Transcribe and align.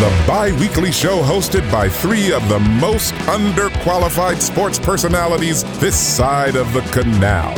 The 0.00 0.24
bi 0.26 0.52
weekly 0.52 0.90
show 0.92 1.20
hosted 1.22 1.70
by 1.70 1.88
three 1.88 2.32
of 2.32 2.48
the 2.48 2.58
most 2.58 3.12
underqualified 3.28 4.40
sports 4.40 4.78
personalities 4.78 5.62
this 5.78 5.96
side 5.98 6.56
of 6.56 6.72
the 6.72 6.80
canal. 6.92 7.54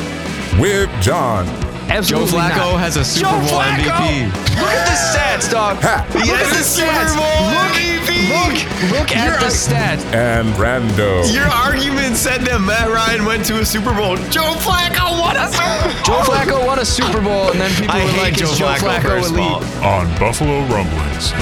With 0.61 0.91
John, 1.01 1.47
Absolutely 1.89 2.31
Joe 2.33 2.37
Flacco 2.39 2.73
not. 2.73 2.81
has 2.81 2.97
a 2.97 3.05
Super 3.05 3.31
Joe 3.31 3.39
Bowl 3.39 3.61
Flacco! 3.61 3.91
MVP. 3.91 4.59
Look 4.59 4.71
at 4.75 4.87
the 4.87 4.99
stats, 5.47 5.51
dog. 5.51 5.81
Pat, 5.81 6.07
He 6.13 6.19
Look 6.31 6.39
has 6.39 6.51
at 6.51 6.59
the 6.59 6.65
Super 6.65 6.91
stats. 6.91 7.15
Bowl 7.17 7.43
Look, 7.47 7.73
MVP. 7.79 8.11
look, 8.33 8.99
look 9.01 9.17
at 9.17 9.25
You're 9.27 9.39
the 9.39 9.47
a- 9.47 9.51
stats. 9.51 10.05
and 10.15 10.53
Brando. 10.55 11.33
Your 11.33 11.47
argument 11.47 12.17
said 12.17 12.43
that 12.43 12.61
Matt 12.61 12.89
Ryan 12.91 13.25
went 13.25 13.45
to 13.47 13.61
a 13.61 13.65
Super 13.65 13.93
Bowl. 13.95 14.17
Joe 14.31 14.55
Flacco 14.59 15.21
won 15.21 15.37
a 15.37 15.47
Super 15.47 15.91
Bowl. 15.91 16.03
Joe 16.05 16.23
Flacco 16.27 16.67
won 16.67 16.79
a 16.81 16.85
Super 16.85 17.21
Bowl, 17.21 17.51
and 17.51 17.61
then 17.61 17.71
people 17.75 17.95
I 17.95 18.05
were 18.05 18.11
hate 18.11 18.23
like, 18.23 18.35
Joe 18.37 18.51
"Is 18.51 18.59
Joe 18.59 18.67
Flacco, 18.67 18.79
Flacco 18.99 19.03
first 19.03 19.31
of 19.31 19.39
all. 19.39 19.63
elite?" 19.63 19.83
on 19.83 20.19
Buffalo 20.19 20.61
Rumblings. 20.67 21.33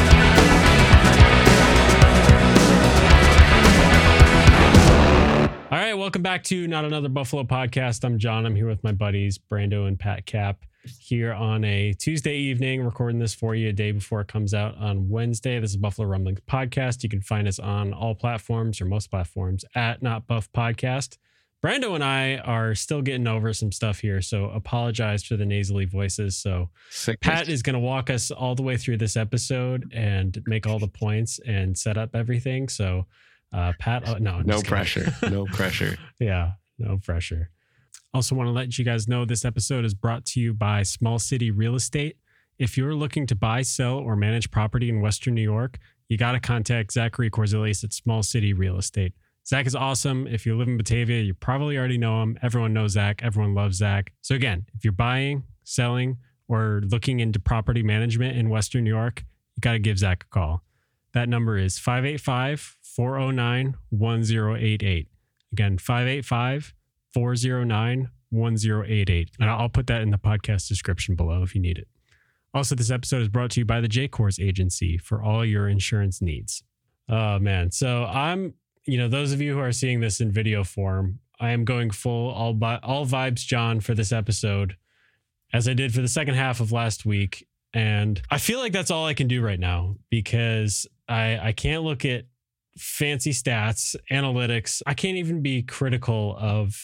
All 5.70 5.78
right, 5.78 5.94
welcome 5.94 6.20
back 6.20 6.42
to 6.44 6.66
Not 6.66 6.84
Another 6.84 7.08
Buffalo 7.08 7.44
podcast. 7.44 8.02
I'm 8.02 8.18
John. 8.18 8.44
I'm 8.44 8.56
here 8.56 8.66
with 8.66 8.82
my 8.82 8.90
buddies 8.90 9.38
Brando 9.38 9.86
and 9.86 9.96
Pat 9.96 10.26
Cap 10.26 10.64
here 10.98 11.32
on 11.32 11.62
a 11.62 11.92
Tuesday 11.92 12.34
evening, 12.38 12.82
recording 12.82 13.20
this 13.20 13.34
for 13.34 13.54
you 13.54 13.68
a 13.68 13.72
day 13.72 13.92
before 13.92 14.20
it 14.20 14.26
comes 14.26 14.52
out 14.52 14.76
on 14.78 15.08
Wednesday. 15.08 15.60
This 15.60 15.70
is 15.70 15.76
Buffalo 15.76 16.08
Rumblings 16.08 16.40
podcast. 16.40 17.04
You 17.04 17.08
can 17.08 17.20
find 17.20 17.46
us 17.46 17.60
on 17.60 17.92
all 17.92 18.16
platforms 18.16 18.80
or 18.80 18.86
most 18.86 19.12
platforms 19.12 19.64
at 19.76 20.02
Not 20.02 20.26
Buff 20.26 20.50
Podcast. 20.52 21.18
Brando 21.64 21.94
and 21.94 22.02
I 22.02 22.38
are 22.38 22.74
still 22.74 23.00
getting 23.00 23.28
over 23.28 23.52
some 23.52 23.70
stuff 23.70 24.00
here, 24.00 24.20
so 24.22 24.46
apologize 24.46 25.22
for 25.22 25.36
the 25.36 25.46
nasally 25.46 25.84
voices. 25.84 26.36
So 26.36 26.70
Pat 27.20 27.48
is 27.48 27.62
going 27.62 27.74
to 27.74 27.78
walk 27.78 28.10
us 28.10 28.32
all 28.32 28.56
the 28.56 28.62
way 28.64 28.76
through 28.76 28.96
this 28.96 29.16
episode 29.16 29.92
and 29.94 30.42
make 30.46 30.66
all 30.66 30.80
the 30.80 30.88
points 30.88 31.38
and 31.46 31.78
set 31.78 31.96
up 31.96 32.16
everything. 32.16 32.68
So, 32.68 33.06
uh, 33.52 33.72
Pat, 33.78 34.08
oh, 34.08 34.14
no, 34.14 34.36
I'm 34.36 34.46
No 34.46 34.60
pressure. 34.62 35.12
No 35.22 35.44
pressure. 35.52 35.96
Yeah, 36.18 36.52
no 36.78 36.98
pressure. 36.98 37.50
Also, 38.12 38.34
want 38.34 38.48
to 38.48 38.52
let 38.52 38.78
you 38.78 38.84
guys 38.84 39.06
know 39.06 39.24
this 39.24 39.44
episode 39.44 39.84
is 39.84 39.94
brought 39.94 40.24
to 40.26 40.40
you 40.40 40.52
by 40.52 40.82
Small 40.82 41.18
City 41.18 41.50
Real 41.50 41.74
Estate. 41.76 42.16
If 42.58 42.76
you're 42.76 42.94
looking 42.94 43.26
to 43.28 43.34
buy, 43.34 43.62
sell, 43.62 43.98
or 43.98 44.16
manage 44.16 44.50
property 44.50 44.88
in 44.88 45.00
Western 45.00 45.34
New 45.34 45.42
York, 45.42 45.78
you 46.08 46.18
got 46.18 46.32
to 46.32 46.40
contact 46.40 46.92
Zachary 46.92 47.30
Korzelius 47.30 47.84
at 47.84 47.92
Small 47.92 48.22
City 48.22 48.52
Real 48.52 48.78
Estate. 48.78 49.14
Zach 49.46 49.66
is 49.66 49.74
awesome. 49.74 50.26
If 50.26 50.44
you 50.44 50.56
live 50.56 50.68
in 50.68 50.76
Batavia, 50.76 51.22
you 51.22 51.34
probably 51.34 51.78
already 51.78 51.98
know 51.98 52.22
him. 52.22 52.38
Everyone 52.42 52.72
knows 52.72 52.92
Zach. 52.92 53.22
Everyone 53.22 53.54
loves 53.54 53.78
Zach. 53.78 54.12
So, 54.20 54.34
again, 54.34 54.66
if 54.74 54.84
you're 54.84 54.92
buying, 54.92 55.44
selling, 55.64 56.18
or 56.48 56.82
looking 56.90 57.20
into 57.20 57.38
property 57.38 57.82
management 57.82 58.36
in 58.36 58.50
Western 58.50 58.84
New 58.84 58.90
York, 58.90 59.24
you 59.56 59.60
got 59.60 59.72
to 59.72 59.78
give 59.78 59.98
Zach 59.98 60.24
a 60.24 60.34
call. 60.34 60.62
That 61.12 61.28
number 61.28 61.56
is 61.56 61.78
585 61.78 62.76
409 62.94 63.76
1088. 63.90 65.08
Again, 65.52 65.78
585 65.78 66.74
409 67.12 68.10
1088. 68.30 69.30
And 69.38 69.50
I'll 69.50 69.68
put 69.68 69.86
that 69.88 70.02
in 70.02 70.10
the 70.10 70.18
podcast 70.18 70.68
description 70.68 71.14
below 71.14 71.42
if 71.42 71.54
you 71.54 71.60
need 71.60 71.78
it. 71.78 71.88
Also, 72.52 72.74
this 72.74 72.90
episode 72.90 73.22
is 73.22 73.28
brought 73.28 73.50
to 73.52 73.60
you 73.60 73.64
by 73.64 73.80
the 73.80 73.88
Jkorz 73.88 74.44
Agency 74.44 74.98
for 74.98 75.22
all 75.22 75.44
your 75.44 75.68
insurance 75.68 76.20
needs. 76.20 76.62
Oh, 77.08 77.38
man. 77.38 77.70
So 77.70 78.04
I'm, 78.04 78.54
you 78.86 78.98
know, 78.98 79.08
those 79.08 79.32
of 79.32 79.40
you 79.40 79.54
who 79.54 79.60
are 79.60 79.72
seeing 79.72 80.00
this 80.00 80.20
in 80.20 80.32
video 80.32 80.64
form, 80.64 81.20
I 81.38 81.50
am 81.50 81.64
going 81.64 81.90
full 81.90 82.30
all, 82.30 82.54
bi- 82.54 82.80
all 82.82 83.06
vibes, 83.06 83.46
John, 83.46 83.80
for 83.80 83.94
this 83.94 84.12
episode, 84.12 84.76
as 85.52 85.68
I 85.68 85.74
did 85.74 85.94
for 85.94 86.00
the 86.00 86.08
second 86.08 86.34
half 86.34 86.60
of 86.60 86.72
last 86.72 87.06
week. 87.06 87.46
And 87.72 88.20
I 88.30 88.38
feel 88.38 88.58
like 88.58 88.72
that's 88.72 88.90
all 88.90 89.06
I 89.06 89.14
can 89.14 89.28
do 89.28 89.42
right 89.42 89.60
now 89.60 89.94
because 90.10 90.88
I, 91.08 91.38
I 91.38 91.52
can't 91.52 91.84
look 91.84 92.04
at 92.04 92.24
fancy 92.78 93.30
stats, 93.30 93.96
analytics. 94.10 94.82
I 94.86 94.94
can't 94.94 95.16
even 95.16 95.42
be 95.42 95.62
critical 95.62 96.36
of 96.38 96.76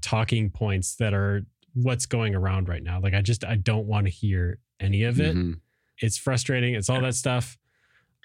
talking 0.00 0.50
points 0.50 0.96
that 0.96 1.12
are 1.14 1.44
what's 1.74 2.06
going 2.06 2.34
around 2.34 2.68
right 2.68 2.82
now. 2.82 3.00
Like 3.00 3.14
I 3.14 3.20
just 3.20 3.44
I 3.44 3.56
don't 3.56 3.86
want 3.86 4.06
to 4.06 4.10
hear 4.12 4.58
any 4.80 5.04
of 5.04 5.20
it. 5.20 5.36
Mhm. 5.36 5.60
It's 5.98 6.16
frustrating. 6.18 6.74
It's 6.74 6.88
all 6.88 7.00
that 7.02 7.14
stuff. 7.14 7.58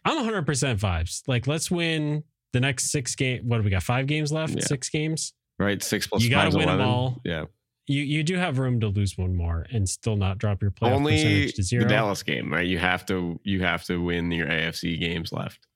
I'm 0.06 0.18
100% 0.26 0.46
vibes. 0.80 1.22
Like 1.28 1.48
let's 1.48 1.70
win 1.70 2.24
the 2.54 2.60
next 2.60 2.92
6 2.92 3.16
game 3.16 3.48
what 3.48 3.58
do 3.58 3.64
we 3.64 3.70
got? 3.70 3.84
5 3.84 4.08
games 4.08 4.32
left? 4.32 4.56
Yeah. 4.56 4.62
6 4.64 4.90
games? 4.90 5.34
Right? 5.58 5.84
Six 5.84 6.08
plus 6.08 6.24
You 6.24 6.30
gotta 6.30 6.44
five 6.44 6.50
is 6.50 6.56
win 6.56 6.70
'em 6.70 6.76
11. 6.76 6.86
all. 6.88 7.22
Yeah. 7.26 7.46
You 7.88 8.04
you 8.04 8.24
do 8.24 8.36
have 8.36 8.60
room 8.60 8.80
to 8.82 8.88
lose 8.88 9.18
one 9.18 9.36
more 9.36 9.66
and 9.72 9.90
still 9.90 10.16
not 10.16 10.38
drop 10.38 10.62
your 10.62 10.72
playoff 10.72 10.92
Only 10.94 11.14
percentage 11.16 11.54
to 11.56 11.64
the. 11.64 11.86
Dallas 11.90 12.24
game, 12.24 12.54
right? 12.54 12.66
You 12.68 12.78
have 12.78 13.06
to 13.08 13.40
you 13.44 13.62
have 13.64 13.84
to 13.86 14.02
win 14.02 14.32
your 14.32 14.48
AFC 14.48 14.98
games 15.00 15.34
left. 15.34 15.68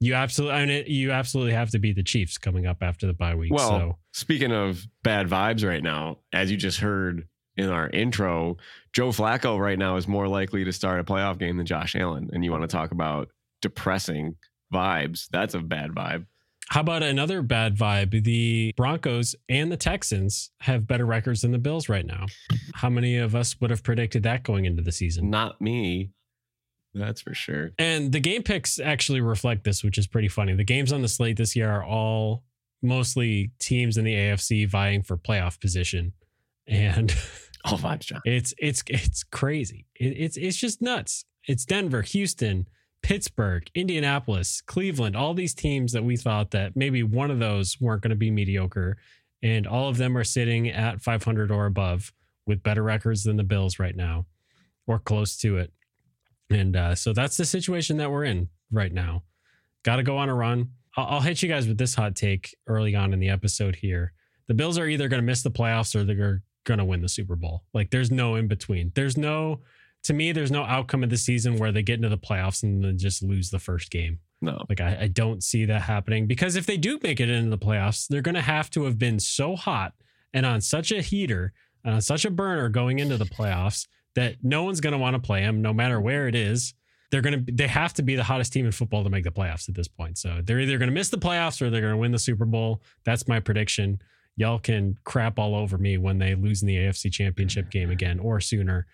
You 0.00 0.14
absolutely 0.14 0.56
I 0.56 0.66
mean, 0.66 0.84
you 0.86 1.10
absolutely 1.10 1.52
have 1.54 1.70
to 1.70 1.78
beat 1.78 1.96
the 1.96 2.02
Chiefs 2.02 2.38
coming 2.38 2.66
up 2.66 2.82
after 2.82 3.06
the 3.06 3.12
bye 3.12 3.34
week. 3.34 3.52
Well, 3.52 3.70
so 3.70 3.96
speaking 4.12 4.52
of 4.52 4.86
bad 5.02 5.28
vibes 5.28 5.66
right 5.66 5.82
now, 5.82 6.18
as 6.32 6.50
you 6.50 6.56
just 6.56 6.78
heard 6.78 7.26
in 7.56 7.68
our 7.68 7.90
intro, 7.90 8.56
Joe 8.92 9.08
Flacco 9.08 9.58
right 9.58 9.78
now 9.78 9.96
is 9.96 10.06
more 10.06 10.28
likely 10.28 10.64
to 10.64 10.72
start 10.72 11.00
a 11.00 11.04
playoff 11.04 11.38
game 11.38 11.56
than 11.56 11.66
Josh 11.66 11.96
Allen. 11.96 12.30
And 12.32 12.44
you 12.44 12.52
want 12.52 12.62
to 12.62 12.68
talk 12.68 12.92
about 12.92 13.28
depressing 13.60 14.36
vibes? 14.72 15.26
That's 15.30 15.54
a 15.54 15.60
bad 15.60 15.90
vibe. 15.90 16.26
How 16.68 16.80
about 16.80 17.02
another 17.02 17.40
bad 17.42 17.76
vibe? 17.76 18.22
The 18.24 18.74
Broncos 18.76 19.34
and 19.48 19.72
the 19.72 19.76
Texans 19.76 20.50
have 20.60 20.86
better 20.86 21.06
records 21.06 21.40
than 21.40 21.50
the 21.50 21.58
Bills 21.58 21.88
right 21.88 22.04
now. 22.04 22.26
How 22.74 22.90
many 22.90 23.16
of 23.16 23.34
us 23.34 23.58
would 23.60 23.70
have 23.70 23.82
predicted 23.82 24.22
that 24.24 24.42
going 24.42 24.66
into 24.66 24.82
the 24.82 24.92
season? 24.92 25.30
Not 25.30 25.60
me. 25.62 26.10
That's 26.98 27.20
for 27.20 27.34
sure. 27.34 27.70
And 27.78 28.12
the 28.12 28.20
game 28.20 28.42
picks 28.42 28.78
actually 28.78 29.20
reflect 29.20 29.64
this, 29.64 29.82
which 29.82 29.98
is 29.98 30.06
pretty 30.06 30.28
funny. 30.28 30.54
The 30.54 30.64
games 30.64 30.92
on 30.92 31.02
the 31.02 31.08
slate 31.08 31.36
this 31.36 31.54
year 31.56 31.70
are 31.70 31.84
all 31.84 32.44
mostly 32.82 33.50
teams 33.58 33.96
in 33.96 34.04
the 34.04 34.14
AFC 34.14 34.68
vying 34.68 35.02
for 35.02 35.16
playoff 35.16 35.60
position. 35.60 36.12
And 36.66 37.14
All 37.64 37.78
vibes, 37.78 38.00
John. 38.00 38.20
it's 38.24 38.54
it's 38.58 38.82
it's 38.86 39.24
crazy. 39.24 39.86
It, 39.96 40.14
it's 40.16 40.36
it's 40.36 40.56
just 40.56 40.80
nuts. 40.80 41.24
It's 41.46 41.64
Denver, 41.64 42.02
Houston, 42.02 42.68
Pittsburgh, 43.02 43.68
Indianapolis, 43.74 44.60
Cleveland, 44.60 45.16
all 45.16 45.34
these 45.34 45.54
teams 45.54 45.92
that 45.92 46.04
we 46.04 46.16
thought 46.16 46.50
that 46.52 46.76
maybe 46.76 47.02
one 47.02 47.30
of 47.30 47.38
those 47.38 47.80
weren't 47.80 48.02
going 48.02 48.10
to 48.10 48.16
be 48.16 48.30
mediocre, 48.30 48.96
and 49.42 49.66
all 49.66 49.88
of 49.88 49.96
them 49.96 50.16
are 50.16 50.24
sitting 50.24 50.68
at 50.68 51.00
500 51.00 51.50
or 51.50 51.66
above 51.66 52.12
with 52.46 52.62
better 52.62 52.82
records 52.82 53.24
than 53.24 53.36
the 53.36 53.44
Bills 53.44 53.78
right 53.78 53.96
now, 53.96 54.26
or 54.86 54.98
close 54.98 55.36
to 55.38 55.58
it. 55.58 55.72
And 56.50 56.76
uh, 56.76 56.94
so 56.94 57.12
that's 57.12 57.36
the 57.36 57.44
situation 57.44 57.98
that 57.98 58.10
we're 58.10 58.24
in 58.24 58.48
right 58.70 58.92
now. 58.92 59.24
Got 59.84 59.96
to 59.96 60.02
go 60.02 60.16
on 60.16 60.28
a 60.28 60.34
run. 60.34 60.70
I'll, 60.96 61.06
I'll 61.06 61.20
hit 61.20 61.42
you 61.42 61.48
guys 61.48 61.68
with 61.68 61.78
this 61.78 61.94
hot 61.94 62.14
take 62.14 62.56
early 62.66 62.94
on 62.94 63.12
in 63.12 63.20
the 63.20 63.28
episode 63.28 63.76
here. 63.76 64.12
The 64.46 64.54
Bills 64.54 64.78
are 64.78 64.86
either 64.86 65.08
going 65.08 65.20
to 65.20 65.26
miss 65.26 65.42
the 65.42 65.50
playoffs 65.50 65.94
or 65.94 66.04
they're 66.04 66.42
going 66.64 66.78
to 66.78 66.84
win 66.84 67.02
the 67.02 67.08
Super 67.08 67.36
Bowl. 67.36 67.64
Like 67.74 67.90
there's 67.90 68.10
no 68.10 68.36
in 68.36 68.48
between. 68.48 68.92
There's 68.94 69.16
no, 69.16 69.60
to 70.04 70.14
me, 70.14 70.32
there's 70.32 70.50
no 70.50 70.64
outcome 70.64 71.04
of 71.04 71.10
the 71.10 71.16
season 71.16 71.58
where 71.58 71.72
they 71.72 71.82
get 71.82 71.96
into 71.96 72.08
the 72.08 72.18
playoffs 72.18 72.62
and 72.62 72.82
then 72.82 72.98
just 72.98 73.22
lose 73.22 73.50
the 73.50 73.58
first 73.58 73.90
game. 73.90 74.20
No. 74.40 74.64
Like 74.68 74.80
I, 74.80 74.98
I 75.02 75.06
don't 75.08 75.42
see 75.42 75.64
that 75.66 75.82
happening 75.82 76.26
because 76.26 76.56
if 76.56 76.64
they 76.64 76.76
do 76.76 76.98
make 77.02 77.20
it 77.20 77.28
into 77.28 77.50
the 77.50 77.58
playoffs, 77.58 78.06
they're 78.08 78.22
going 78.22 78.34
to 78.36 78.40
have 78.40 78.70
to 78.70 78.84
have 78.84 78.98
been 78.98 79.20
so 79.20 79.56
hot 79.56 79.92
and 80.32 80.46
on 80.46 80.60
such 80.60 80.92
a 80.92 81.02
heater 81.02 81.52
and 81.84 81.94
on 81.94 82.00
such 82.00 82.24
a 82.24 82.30
burner 82.30 82.68
going 82.68 82.98
into 82.98 83.16
the 83.16 83.24
playoffs 83.24 83.86
that 84.14 84.36
no 84.42 84.64
one's 84.64 84.80
going 84.80 84.92
to 84.92 84.98
want 84.98 85.14
to 85.14 85.20
play 85.20 85.40
them, 85.40 85.62
no 85.62 85.72
matter 85.72 86.00
where 86.00 86.28
it 86.28 86.34
is. 86.34 86.74
They're 87.10 87.22
going 87.22 87.44
to, 87.46 87.52
they 87.52 87.68
have 87.68 87.94
to 87.94 88.02
be 88.02 88.16
the 88.16 88.24
hottest 88.24 88.52
team 88.52 88.66
in 88.66 88.72
football 88.72 89.02
to 89.02 89.10
make 89.10 89.24
the 89.24 89.30
playoffs 89.30 89.68
at 89.68 89.74
this 89.74 89.88
point. 89.88 90.18
So 90.18 90.40
they're 90.44 90.60
either 90.60 90.76
going 90.76 90.90
to 90.90 90.94
miss 90.94 91.08
the 91.08 91.16
playoffs 91.16 91.62
or 91.62 91.70
they're 91.70 91.80
going 91.80 91.94
to 91.94 91.98
win 91.98 92.12
the 92.12 92.18
Super 92.18 92.44
Bowl. 92.44 92.82
That's 93.04 93.26
my 93.26 93.40
prediction. 93.40 94.02
Y'all 94.36 94.58
can 94.58 94.96
crap 95.04 95.38
all 95.38 95.54
over 95.54 95.78
me 95.78 95.96
when 95.96 96.18
they 96.18 96.34
lose 96.34 96.62
in 96.62 96.68
the 96.68 96.76
AFC 96.76 97.10
Championship 97.10 97.70
game 97.72 97.90
again 97.90 98.18
or 98.18 98.40
sooner. 98.40 98.86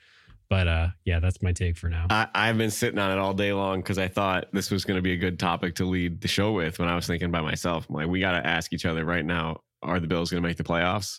But 0.49 0.69
uh, 0.69 0.88
yeah, 1.05 1.20
that's 1.20 1.43
my 1.43 1.52
take 1.52 1.76
for 1.76 1.88
now. 1.88 2.06
I, 2.11 2.28
I've 2.34 2.58
been 2.58 2.70
sitting 2.70 2.99
on 2.99 3.11
it 3.11 3.19
all 3.19 3.34
day 3.34 3.52
long 3.52 3.81
because 3.81 3.99
I 3.99 4.08
thought 4.08 4.46
this 4.52 4.70
was 4.70 4.84
going 4.84 4.96
to 4.96 5.02
be 5.02 5.12
a 5.12 5.16
good 5.16 5.38
topic 5.38 5.75
to 5.76 5.84
lead 5.84 6.20
the 6.20 6.28
show 6.28 6.52
with. 6.52 6.78
When 6.78 6.88
I 6.88 6.94
was 6.94 7.06
thinking 7.06 7.31
by 7.31 7.40
myself, 7.40 7.87
I'm 7.88 7.96
like, 7.96 8.08
we 8.08 8.20
got 8.20 8.40
to 8.40 8.46
ask 8.46 8.72
each 8.72 8.84
other 8.84 9.05
right 9.05 9.25
now: 9.25 9.62
Are 9.82 9.99
the 9.99 10.06
Bills 10.06 10.31
going 10.31 10.43
to 10.43 10.49
make 10.49 10.58
the 10.58 10.64
playoffs? 10.64 11.19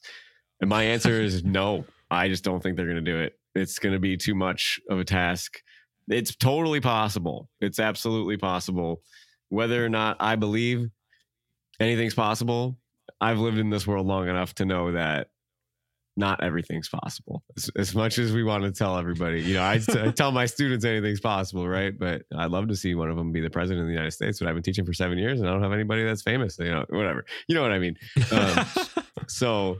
And 0.61 0.69
my 0.69 0.83
answer 0.83 1.21
is 1.21 1.43
no. 1.43 1.85
I 2.09 2.29
just 2.29 2.43
don't 2.43 2.61
think 2.61 2.77
they're 2.77 2.85
going 2.85 3.03
to 3.03 3.11
do 3.11 3.19
it. 3.19 3.37
It's 3.55 3.79
going 3.79 3.93
to 3.93 3.99
be 3.99 4.17
too 4.17 4.35
much 4.35 4.79
of 4.89 4.99
a 4.99 5.05
task. 5.05 5.61
It's 6.07 6.35
totally 6.35 6.81
possible. 6.81 7.49
It's 7.61 7.79
absolutely 7.79 8.37
possible. 8.37 9.01
Whether 9.49 9.83
or 9.83 9.89
not 9.89 10.17
I 10.19 10.35
believe 10.35 10.89
anything's 11.79 12.13
possible. 12.13 12.77
I've 13.21 13.39
lived 13.39 13.57
in 13.57 13.69
this 13.69 13.87
world 13.87 14.05
long 14.05 14.27
enough 14.27 14.53
to 14.55 14.65
know 14.65 14.91
that 14.91 15.27
not 16.17 16.43
everything's 16.43 16.87
possible. 16.87 17.43
As, 17.57 17.69
as 17.77 17.95
much 17.95 18.17
as 18.17 18.31
we 18.31 18.43
want 18.43 18.63
to 18.63 18.71
tell 18.71 18.97
everybody, 18.97 19.41
you 19.41 19.55
know, 19.55 19.63
I, 19.65 19.79
t- 19.79 19.99
I 19.99 20.11
tell 20.11 20.31
my 20.31 20.45
students 20.45 20.85
anything's 20.85 21.19
possible, 21.19 21.67
right? 21.67 21.97
But 21.97 22.23
I'd 22.35 22.51
love 22.51 22.69
to 22.69 22.75
see 22.75 22.95
one 22.95 23.09
of 23.09 23.17
them 23.17 23.31
be 23.31 23.41
the 23.41 23.49
president 23.49 23.81
of 23.81 23.87
the 23.87 23.93
United 23.93 24.11
States. 24.11 24.39
But 24.39 24.47
I've 24.47 24.53
been 24.53 24.63
teaching 24.63 24.85
for 24.85 24.93
seven 24.93 25.17
years, 25.17 25.39
and 25.39 25.49
I 25.49 25.51
don't 25.51 25.63
have 25.63 25.73
anybody 25.73 26.03
that's 26.03 26.21
famous. 26.21 26.57
You 26.57 26.71
know, 26.71 26.85
whatever. 26.89 27.25
You 27.47 27.55
know 27.55 27.61
what 27.61 27.71
I 27.71 27.79
mean? 27.79 27.97
Um, 28.31 28.65
so 29.27 29.79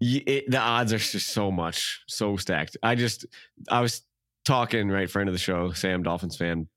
it, 0.00 0.50
the 0.50 0.58
odds 0.58 0.92
are 0.92 0.98
just 0.98 1.28
so 1.28 1.50
much, 1.50 2.02
so 2.08 2.36
stacked. 2.36 2.76
I 2.82 2.94
just, 2.94 3.26
I 3.68 3.80
was 3.80 4.02
talking, 4.44 4.88
right, 4.88 5.10
friend 5.10 5.28
of 5.28 5.34
the 5.34 5.38
show, 5.38 5.72
Sam 5.72 6.02
Dolphins 6.02 6.36
fan, 6.36 6.68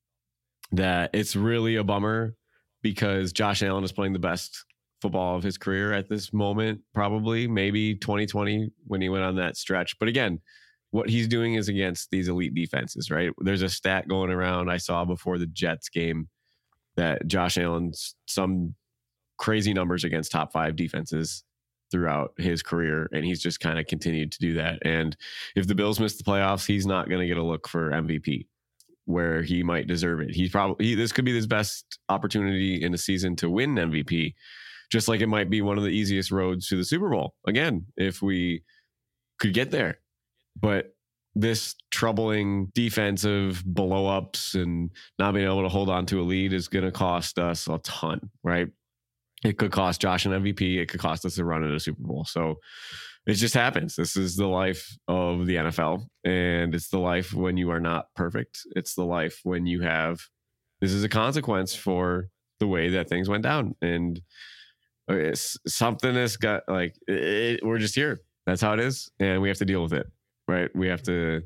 that 0.73 1.11
it's 1.13 1.35
really 1.35 1.77
a 1.77 1.83
bummer 1.83 2.35
because 2.81 3.31
Josh 3.31 3.63
Allen 3.63 3.83
is 3.83 3.91
playing 3.91 4.13
the 4.13 4.19
best 4.19 4.65
football 5.01 5.35
of 5.37 5.43
his 5.43 5.57
career 5.57 5.93
at 5.93 6.09
this 6.09 6.33
moment, 6.33 6.81
probably, 6.93 7.47
maybe 7.47 7.95
2020 7.95 8.71
when 8.85 9.01
he 9.01 9.09
went 9.09 9.23
on 9.23 9.35
that 9.37 9.57
stretch. 9.57 9.97
But 9.99 10.09
again, 10.09 10.39
what 10.91 11.09
he's 11.09 11.27
doing 11.27 11.55
is 11.55 11.69
against 11.69 12.11
these 12.11 12.27
elite 12.27 12.53
defenses, 12.53 13.09
right? 13.09 13.31
There's 13.39 13.63
a 13.63 13.69
stat 13.69 14.07
going 14.07 14.31
around 14.31 14.69
I 14.69 14.77
saw 14.77 15.05
before 15.05 15.37
the 15.37 15.47
Jets 15.47 15.89
game 15.89 16.29
that 16.95 17.25
Josh 17.25 17.57
Allen's 17.57 18.15
some 18.27 18.75
crazy 19.37 19.73
numbers 19.73 20.03
against 20.03 20.31
top 20.31 20.53
five 20.53 20.75
defenses 20.75 21.43
throughout 21.93 22.33
his 22.37 22.61
career. 22.61 23.07
And 23.13 23.23
he's 23.23 23.41
just 23.41 23.61
kind 23.61 23.79
of 23.79 23.85
continued 23.85 24.33
to 24.33 24.39
do 24.39 24.55
that. 24.55 24.79
And 24.81 25.15
if 25.55 25.67
the 25.67 25.75
Bills 25.75 25.99
miss 25.99 26.17
the 26.17 26.23
playoffs, 26.23 26.65
he's 26.65 26.85
not 26.85 27.07
going 27.07 27.21
to 27.21 27.27
get 27.27 27.37
a 27.37 27.43
look 27.43 27.69
for 27.69 27.91
MVP 27.91 28.47
where 29.05 29.43
he 29.43 29.63
might 29.63 29.87
deserve 29.87 30.21
it. 30.21 30.33
He's 30.33 30.49
probably, 30.49 30.85
he, 30.85 30.95
this 30.95 31.11
could 31.11 31.25
be 31.25 31.35
his 31.35 31.47
best 31.47 31.99
opportunity 32.09 32.81
in 32.81 32.91
the 32.91 32.97
season 32.97 33.35
to 33.37 33.49
win 33.49 33.75
MVP, 33.75 34.33
just 34.91 35.07
like 35.07 35.21
it 35.21 35.27
might 35.27 35.49
be 35.49 35.61
one 35.61 35.77
of 35.77 35.83
the 35.83 35.89
easiest 35.89 36.31
roads 36.31 36.67
to 36.69 36.77
the 36.77 36.85
Super 36.85 37.09
Bowl. 37.09 37.35
Again, 37.45 37.85
if 37.95 38.21
we 38.21 38.63
could 39.39 39.53
get 39.53 39.71
there. 39.71 39.99
But 40.59 40.95
this 41.35 41.75
troubling 41.91 42.67
defensive 42.73 43.63
blow 43.65 44.05
ups 44.07 44.55
and 44.55 44.91
not 45.17 45.33
being 45.33 45.45
able 45.45 45.63
to 45.63 45.69
hold 45.69 45.89
on 45.89 46.05
to 46.07 46.21
a 46.21 46.23
lead 46.23 46.53
is 46.53 46.67
going 46.67 46.85
to 46.85 46.91
cost 46.91 47.39
us 47.39 47.67
a 47.67 47.79
ton, 47.79 48.29
right? 48.43 48.67
It 49.43 49.57
could 49.57 49.71
cost 49.71 50.01
Josh 50.01 50.25
an 50.25 50.31
MVP. 50.31 50.77
It 50.77 50.89
could 50.89 50.99
cost 50.99 51.25
us 51.25 51.37
a 51.37 51.45
run 51.45 51.63
at 51.63 51.71
a 51.71 51.79
Super 51.79 52.01
Bowl. 52.01 52.25
So 52.25 52.55
it 53.25 53.33
just 53.33 53.53
happens. 53.53 53.95
This 53.95 54.15
is 54.15 54.35
the 54.35 54.47
life 54.47 54.97
of 55.07 55.45
the 55.45 55.55
NFL. 55.55 56.05
And 56.23 56.73
it's 56.75 56.89
the 56.89 56.99
life 56.99 57.33
when 57.33 57.57
you 57.57 57.69
are 57.71 57.79
not 57.79 58.07
perfect. 58.15 58.59
It's 58.75 58.95
the 58.95 59.05
life 59.05 59.39
when 59.43 59.65
you 59.65 59.81
have, 59.81 60.21
this 60.81 60.91
is 60.91 61.03
a 61.03 61.09
consequence 61.09 61.75
for 61.75 62.29
the 62.59 62.67
way 62.67 62.89
that 62.89 63.09
things 63.09 63.29
went 63.29 63.43
down. 63.43 63.75
And 63.81 64.21
uh, 65.09 65.15
it's 65.15 65.57
something 65.67 66.13
that's 66.13 66.37
got 66.37 66.63
like, 66.67 66.95
it, 67.07 67.65
we're 67.65 67.79
just 67.79 67.95
here. 67.95 68.21
That's 68.45 68.61
how 68.61 68.73
it 68.73 68.79
is. 68.79 69.09
And 69.19 69.41
we 69.41 69.47
have 69.47 69.57
to 69.59 69.65
deal 69.65 69.83
with 69.83 69.93
it 69.93 70.07
right? 70.47 70.69
We 70.75 70.87
have 70.87 71.03
to 71.03 71.41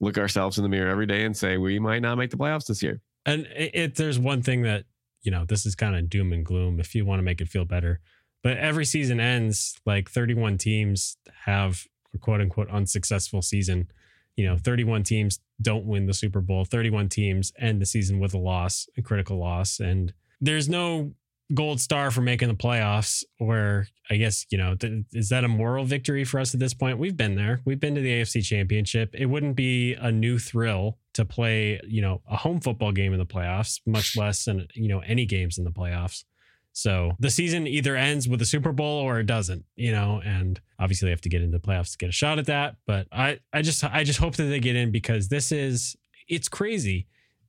look 0.00 0.18
ourselves 0.18 0.58
in 0.58 0.62
the 0.62 0.68
mirror 0.68 0.90
every 0.90 1.06
day 1.06 1.24
and 1.24 1.36
say 1.36 1.56
we 1.56 1.78
might 1.78 2.02
not 2.02 2.18
make 2.18 2.30
the 2.30 2.36
playoffs 2.36 2.66
this 2.66 2.82
year. 2.82 3.00
And 3.26 3.46
there's 3.94 4.18
one 4.18 4.42
thing 4.42 4.62
that 4.62 4.84
you 5.22 5.30
know 5.30 5.44
this 5.44 5.66
is 5.66 5.74
kind 5.74 5.96
of 5.96 6.08
doom 6.08 6.32
and 6.32 6.44
gloom 6.44 6.80
if 6.80 6.94
you 6.94 7.04
want 7.04 7.18
to 7.18 7.24
make 7.24 7.40
it 7.40 7.48
feel 7.48 7.64
better. 7.64 8.00
But 8.42 8.56
every 8.56 8.84
season 8.84 9.18
ends 9.18 9.78
like 9.84 10.08
31 10.10 10.58
teams 10.58 11.16
have 11.44 11.84
a 12.14 12.18
quote 12.18 12.40
unquote 12.40 12.70
unsuccessful 12.70 13.42
season. 13.42 13.90
You 14.36 14.46
know, 14.46 14.56
31 14.56 15.02
teams 15.02 15.40
don't 15.60 15.84
win 15.84 16.06
the 16.06 16.14
Super 16.14 16.40
Bowl. 16.40 16.64
31 16.64 17.08
teams 17.08 17.52
end 17.58 17.80
the 17.82 17.86
season 17.86 18.20
with 18.20 18.34
a 18.34 18.38
loss, 18.38 18.88
a 18.96 19.02
critical 19.02 19.38
loss, 19.38 19.80
and 19.80 20.12
there's 20.40 20.68
no 20.68 21.12
gold 21.54 21.80
star 21.80 22.10
for 22.10 22.20
making 22.20 22.48
the 22.48 22.54
playoffs 22.54 23.24
or 23.40 23.86
i 24.10 24.16
guess 24.16 24.44
you 24.50 24.58
know 24.58 24.74
th- 24.74 25.04
is 25.14 25.30
that 25.30 25.44
a 25.44 25.48
moral 25.48 25.82
victory 25.82 26.22
for 26.22 26.38
us 26.38 26.52
at 26.52 26.60
this 26.60 26.74
point 26.74 26.98
we've 26.98 27.16
been 27.16 27.36
there 27.36 27.60
we've 27.64 27.80
been 27.80 27.94
to 27.94 28.02
the 28.02 28.20
afc 28.20 28.44
championship 28.44 29.14
it 29.14 29.26
wouldn't 29.26 29.56
be 29.56 29.94
a 29.94 30.12
new 30.12 30.38
thrill 30.38 30.98
to 31.18 31.24
play 31.24 31.80
you 31.86 32.02
know 32.02 32.22
a 32.28 32.36
home 32.36 32.60
football 32.60 32.90
game 32.90 33.12
in 33.12 33.18
the 33.18 33.26
playoffs 33.26 33.80
much 33.86 34.16
less 34.16 34.44
than 34.44 34.66
you 34.74 34.88
know 34.88 35.00
any 35.00 35.26
games 35.26 35.58
in 35.58 35.64
the 35.64 35.70
playoffs 35.70 36.24
so 36.72 37.12
the 37.18 37.30
season 37.30 37.66
either 37.66 37.96
ends 37.96 38.28
with 38.28 38.40
a 38.42 38.46
super 38.46 38.72
bowl 38.72 39.00
or 39.00 39.20
it 39.20 39.26
doesn't 39.26 39.64
you 39.76 39.92
know 39.92 40.20
and 40.24 40.60
obviously 40.78 41.06
they 41.06 41.10
have 41.10 41.20
to 41.20 41.28
get 41.28 41.42
into 41.42 41.58
the 41.58 41.66
playoffs 41.66 41.92
to 41.92 41.98
get 41.98 42.08
a 42.08 42.12
shot 42.12 42.38
at 42.38 42.46
that 42.46 42.76
but 42.86 43.06
i 43.12 43.38
i 43.52 43.62
just 43.62 43.84
i 43.84 44.02
just 44.02 44.18
hope 44.18 44.36
that 44.36 44.44
they 44.44 44.60
get 44.60 44.76
in 44.76 44.90
because 44.90 45.28
this 45.28 45.52
is 45.52 45.96
it's 46.28 46.48
crazy 46.48 47.06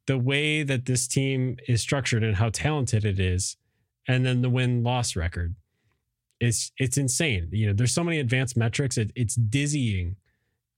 the 0.07 0.17
way 0.17 0.63
that 0.63 0.85
this 0.85 1.07
team 1.07 1.57
is 1.67 1.81
structured 1.81 2.23
and 2.23 2.35
how 2.35 2.49
talented 2.49 3.05
it 3.05 3.19
is 3.19 3.57
and 4.09 4.25
then 4.25 4.41
the 4.41 4.49
win 4.49 4.83
loss 4.83 5.15
record. 5.15 5.55
It's 6.39 6.71
it's 6.79 6.97
insane. 6.97 7.49
You 7.51 7.67
know, 7.67 7.73
there's 7.73 7.93
so 7.93 8.03
many 8.03 8.19
advanced 8.19 8.57
metrics. 8.57 8.97
It, 8.97 9.11
it's 9.15 9.35
dizzying. 9.35 10.15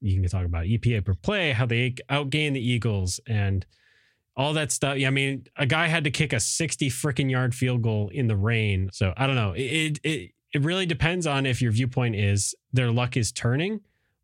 You 0.02 0.20
can 0.20 0.30
talk 0.30 0.46
about 0.46 0.66
EPA 0.66 1.06
per 1.06 1.14
play, 1.14 1.52
how 1.52 1.66
they 1.66 1.92
outgained 2.10 2.54
the 2.54 2.68
Eagles, 2.68 3.20
and 3.28 3.66
all 4.36 4.54
that 4.54 4.72
stuff. 4.72 4.98
Yeah, 4.98 5.08
I 5.08 5.12
mean, 5.12 5.46
a 5.58 5.66
guy 5.66 5.88
had 5.88 6.04
to 6.06 6.12
kick 6.12 6.34
a 6.34 6.40
60 6.40 6.90
freaking 6.90 7.30
yard 7.30 7.54
field 7.54 7.82
goal 7.82 8.10
in 8.10 8.28
the 8.28 8.36
rain. 8.36 8.90
So 8.92 9.14
I 9.16 9.28
don't 9.28 9.36
know. 9.36 9.54
It 9.56 10.00
it 10.04 10.32
it 10.54 10.62
really 10.64 10.86
depends 10.86 11.28
on 11.28 11.46
if 11.46 11.62
your 11.62 11.72
viewpoint 11.72 12.16
is 12.16 12.56
their 12.74 12.92
luck 12.92 13.16
is 13.16 13.32
turning, 13.32 13.82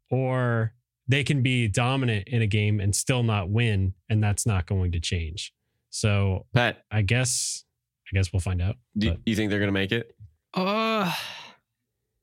or 0.10 0.74
they 1.08 1.24
can 1.24 1.42
be 1.42 1.68
dominant 1.68 2.28
in 2.28 2.42
a 2.42 2.48
game 2.48 2.80
and 2.80 2.96
still 2.96 3.24
not 3.24 3.50
win, 3.50 3.94
and 4.10 4.24
that's 4.24 4.46
not 4.46 4.66
going 4.66 4.92
to 4.94 5.00
change. 5.00 5.54
So 5.90 6.46
Pat, 6.54 6.84
I 6.92 7.02
guess 7.04 7.64
I 8.12 8.16
guess 8.18 8.34
we'll 8.34 8.40
find 8.40 8.62
out. 8.62 8.78
do 8.98 9.12
but- 9.12 9.20
you 9.26 9.36
think 9.36 9.50
they're 9.52 9.60
going 9.60 9.68
to 9.68 9.72
make 9.74 9.92
it? 9.92 10.16
Uh, 10.54 11.14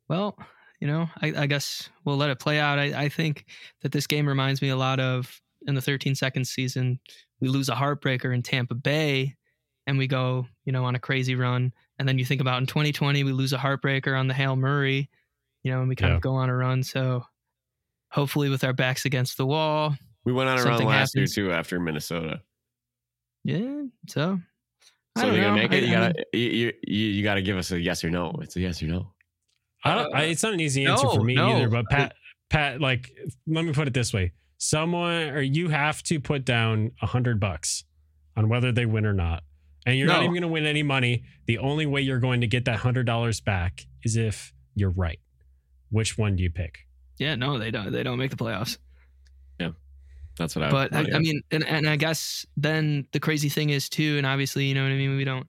well, 0.08 0.36
you 0.80 0.86
know, 0.86 1.08
I, 1.22 1.32
I 1.42 1.46
guess 1.46 1.88
we'll 2.04 2.16
let 2.16 2.30
it 2.30 2.38
play 2.38 2.58
out. 2.58 2.78
I, 2.78 3.04
I 3.04 3.08
think 3.08 3.46
that 3.82 3.92
this 3.92 4.06
game 4.06 4.26
reminds 4.28 4.60
me 4.62 4.68
a 4.70 4.76
lot 4.76 5.00
of 5.00 5.40
in 5.66 5.74
the 5.74 5.80
13 5.80 6.14
seconds 6.14 6.50
season, 6.50 7.00
we 7.40 7.48
lose 7.48 7.68
a 7.70 7.74
heartbreaker 7.74 8.34
in 8.34 8.42
Tampa 8.42 8.74
Bay 8.74 9.34
and 9.86 9.96
we 9.96 10.06
go, 10.06 10.46
you 10.64 10.72
know, 10.72 10.84
on 10.84 10.94
a 10.94 10.98
crazy 10.98 11.34
run. 11.34 11.72
And 11.98 12.06
then 12.08 12.18
you 12.18 12.24
think 12.24 12.40
about 12.40 12.60
in 12.60 12.66
2020, 12.66 13.24
we 13.24 13.32
lose 13.32 13.52
a 13.52 13.58
heartbreaker 13.58 14.18
on 14.18 14.26
the 14.28 14.34
Hail 14.34 14.56
Murray, 14.56 15.08
you 15.62 15.70
know, 15.72 15.80
and 15.80 15.88
we 15.88 15.96
kind 15.96 16.10
Yeah. 16.12 16.16
of 16.16 16.22
go 16.22 16.34
on 16.34 16.50
a 16.50 16.54
run. 16.56 16.82
So 16.82 17.24
hopefully, 18.10 18.48
with 18.50 18.62
our 18.64 18.72
backs 18.74 19.04
against 19.06 19.36
the 19.38 19.46
wall, 19.46 19.94
We 20.24 20.32
went 20.32 20.48
on 20.50 20.58
a 20.58 20.62
run 20.64 20.84
last 20.84 21.14
happens. 21.14 21.36
year 21.36 21.46
too 21.48 21.52
after 21.52 21.78
Minnesota. 21.80 22.42
yeah. 23.44 23.84
So, 24.08 24.40
I 25.16 25.20
So 25.20 25.26
don't 25.26 25.32
they're 25.34 25.42
going 25.44 25.54
know. 25.56 25.62
to 25.62 25.68
make 25.68 25.82
it. 25.82 25.88
You 25.88 25.96
I 25.96 26.00
got 26.08 26.16
to 26.32 26.38
you, 26.38 26.72
you, 26.86 26.96
you 26.96 27.22
got 27.22 27.34
to 27.34 27.42
give 27.42 27.56
us 27.56 27.70
a 27.70 27.80
yes 27.80 28.04
or 28.04 28.10
no. 28.10 28.32
It's 28.42 28.56
a 28.56 28.60
yes 28.60 28.82
or 28.82 28.86
no. 28.86 29.13
I 29.84 29.94
don't, 29.94 30.14
I, 30.14 30.24
uh, 30.24 30.26
it's 30.28 30.42
not 30.42 30.54
an 30.54 30.60
easy 30.60 30.86
answer 30.86 31.06
no, 31.06 31.14
for 31.14 31.22
me 31.22 31.34
no. 31.34 31.56
either. 31.56 31.68
But 31.68 31.86
Pat, 31.90 32.14
Pat, 32.48 32.80
like, 32.80 33.10
let 33.46 33.64
me 33.64 33.72
put 33.72 33.86
it 33.88 33.94
this 33.94 34.12
way: 34.12 34.32
someone 34.58 35.28
or 35.28 35.42
you 35.42 35.68
have 35.68 36.02
to 36.04 36.20
put 36.20 36.44
down 36.44 36.92
a 37.02 37.06
hundred 37.06 37.38
bucks 37.40 37.84
on 38.36 38.48
whether 38.48 38.72
they 38.72 38.86
win 38.86 39.04
or 39.04 39.12
not, 39.12 39.42
and 39.86 39.98
you're 39.98 40.08
not 40.08 40.22
even 40.22 40.32
going 40.32 40.42
to 40.42 40.48
win 40.48 40.66
any 40.66 40.82
money. 40.82 41.24
The 41.46 41.58
only 41.58 41.86
way 41.86 42.00
you're 42.00 42.20
going 42.20 42.40
to 42.40 42.46
get 42.46 42.64
that 42.64 42.78
hundred 42.78 43.06
dollars 43.06 43.40
back 43.40 43.86
is 44.02 44.16
if 44.16 44.52
you're 44.74 44.90
right. 44.90 45.20
Which 45.90 46.18
one 46.18 46.36
do 46.36 46.42
you 46.42 46.50
pick? 46.50 46.78
yeah, 47.18 47.34
no, 47.36 47.58
they 47.58 47.70
don't. 47.70 47.92
They 47.92 48.02
don't 48.02 48.18
make 48.18 48.30
the 48.30 48.36
playoffs. 48.36 48.78
Yeah, 49.60 49.70
that's 50.38 50.56
what 50.56 50.64
I. 50.64 50.70
but 50.70 50.94
I. 50.94 51.00
I 51.14 51.18
mean, 51.18 51.42
and, 51.50 51.64
and 51.66 51.88
I 51.88 51.96
guess 51.96 52.44
then 52.56 53.06
the 53.12 53.20
crazy 53.20 53.48
thing 53.48 53.70
is 53.70 53.88
too, 53.88 54.16
and 54.16 54.26
obviously, 54.26 54.66
you 54.66 54.74
know 54.74 54.82
what 54.82 54.92
I 54.92 54.96
mean. 54.96 55.16
We 55.16 55.24
don't. 55.24 55.46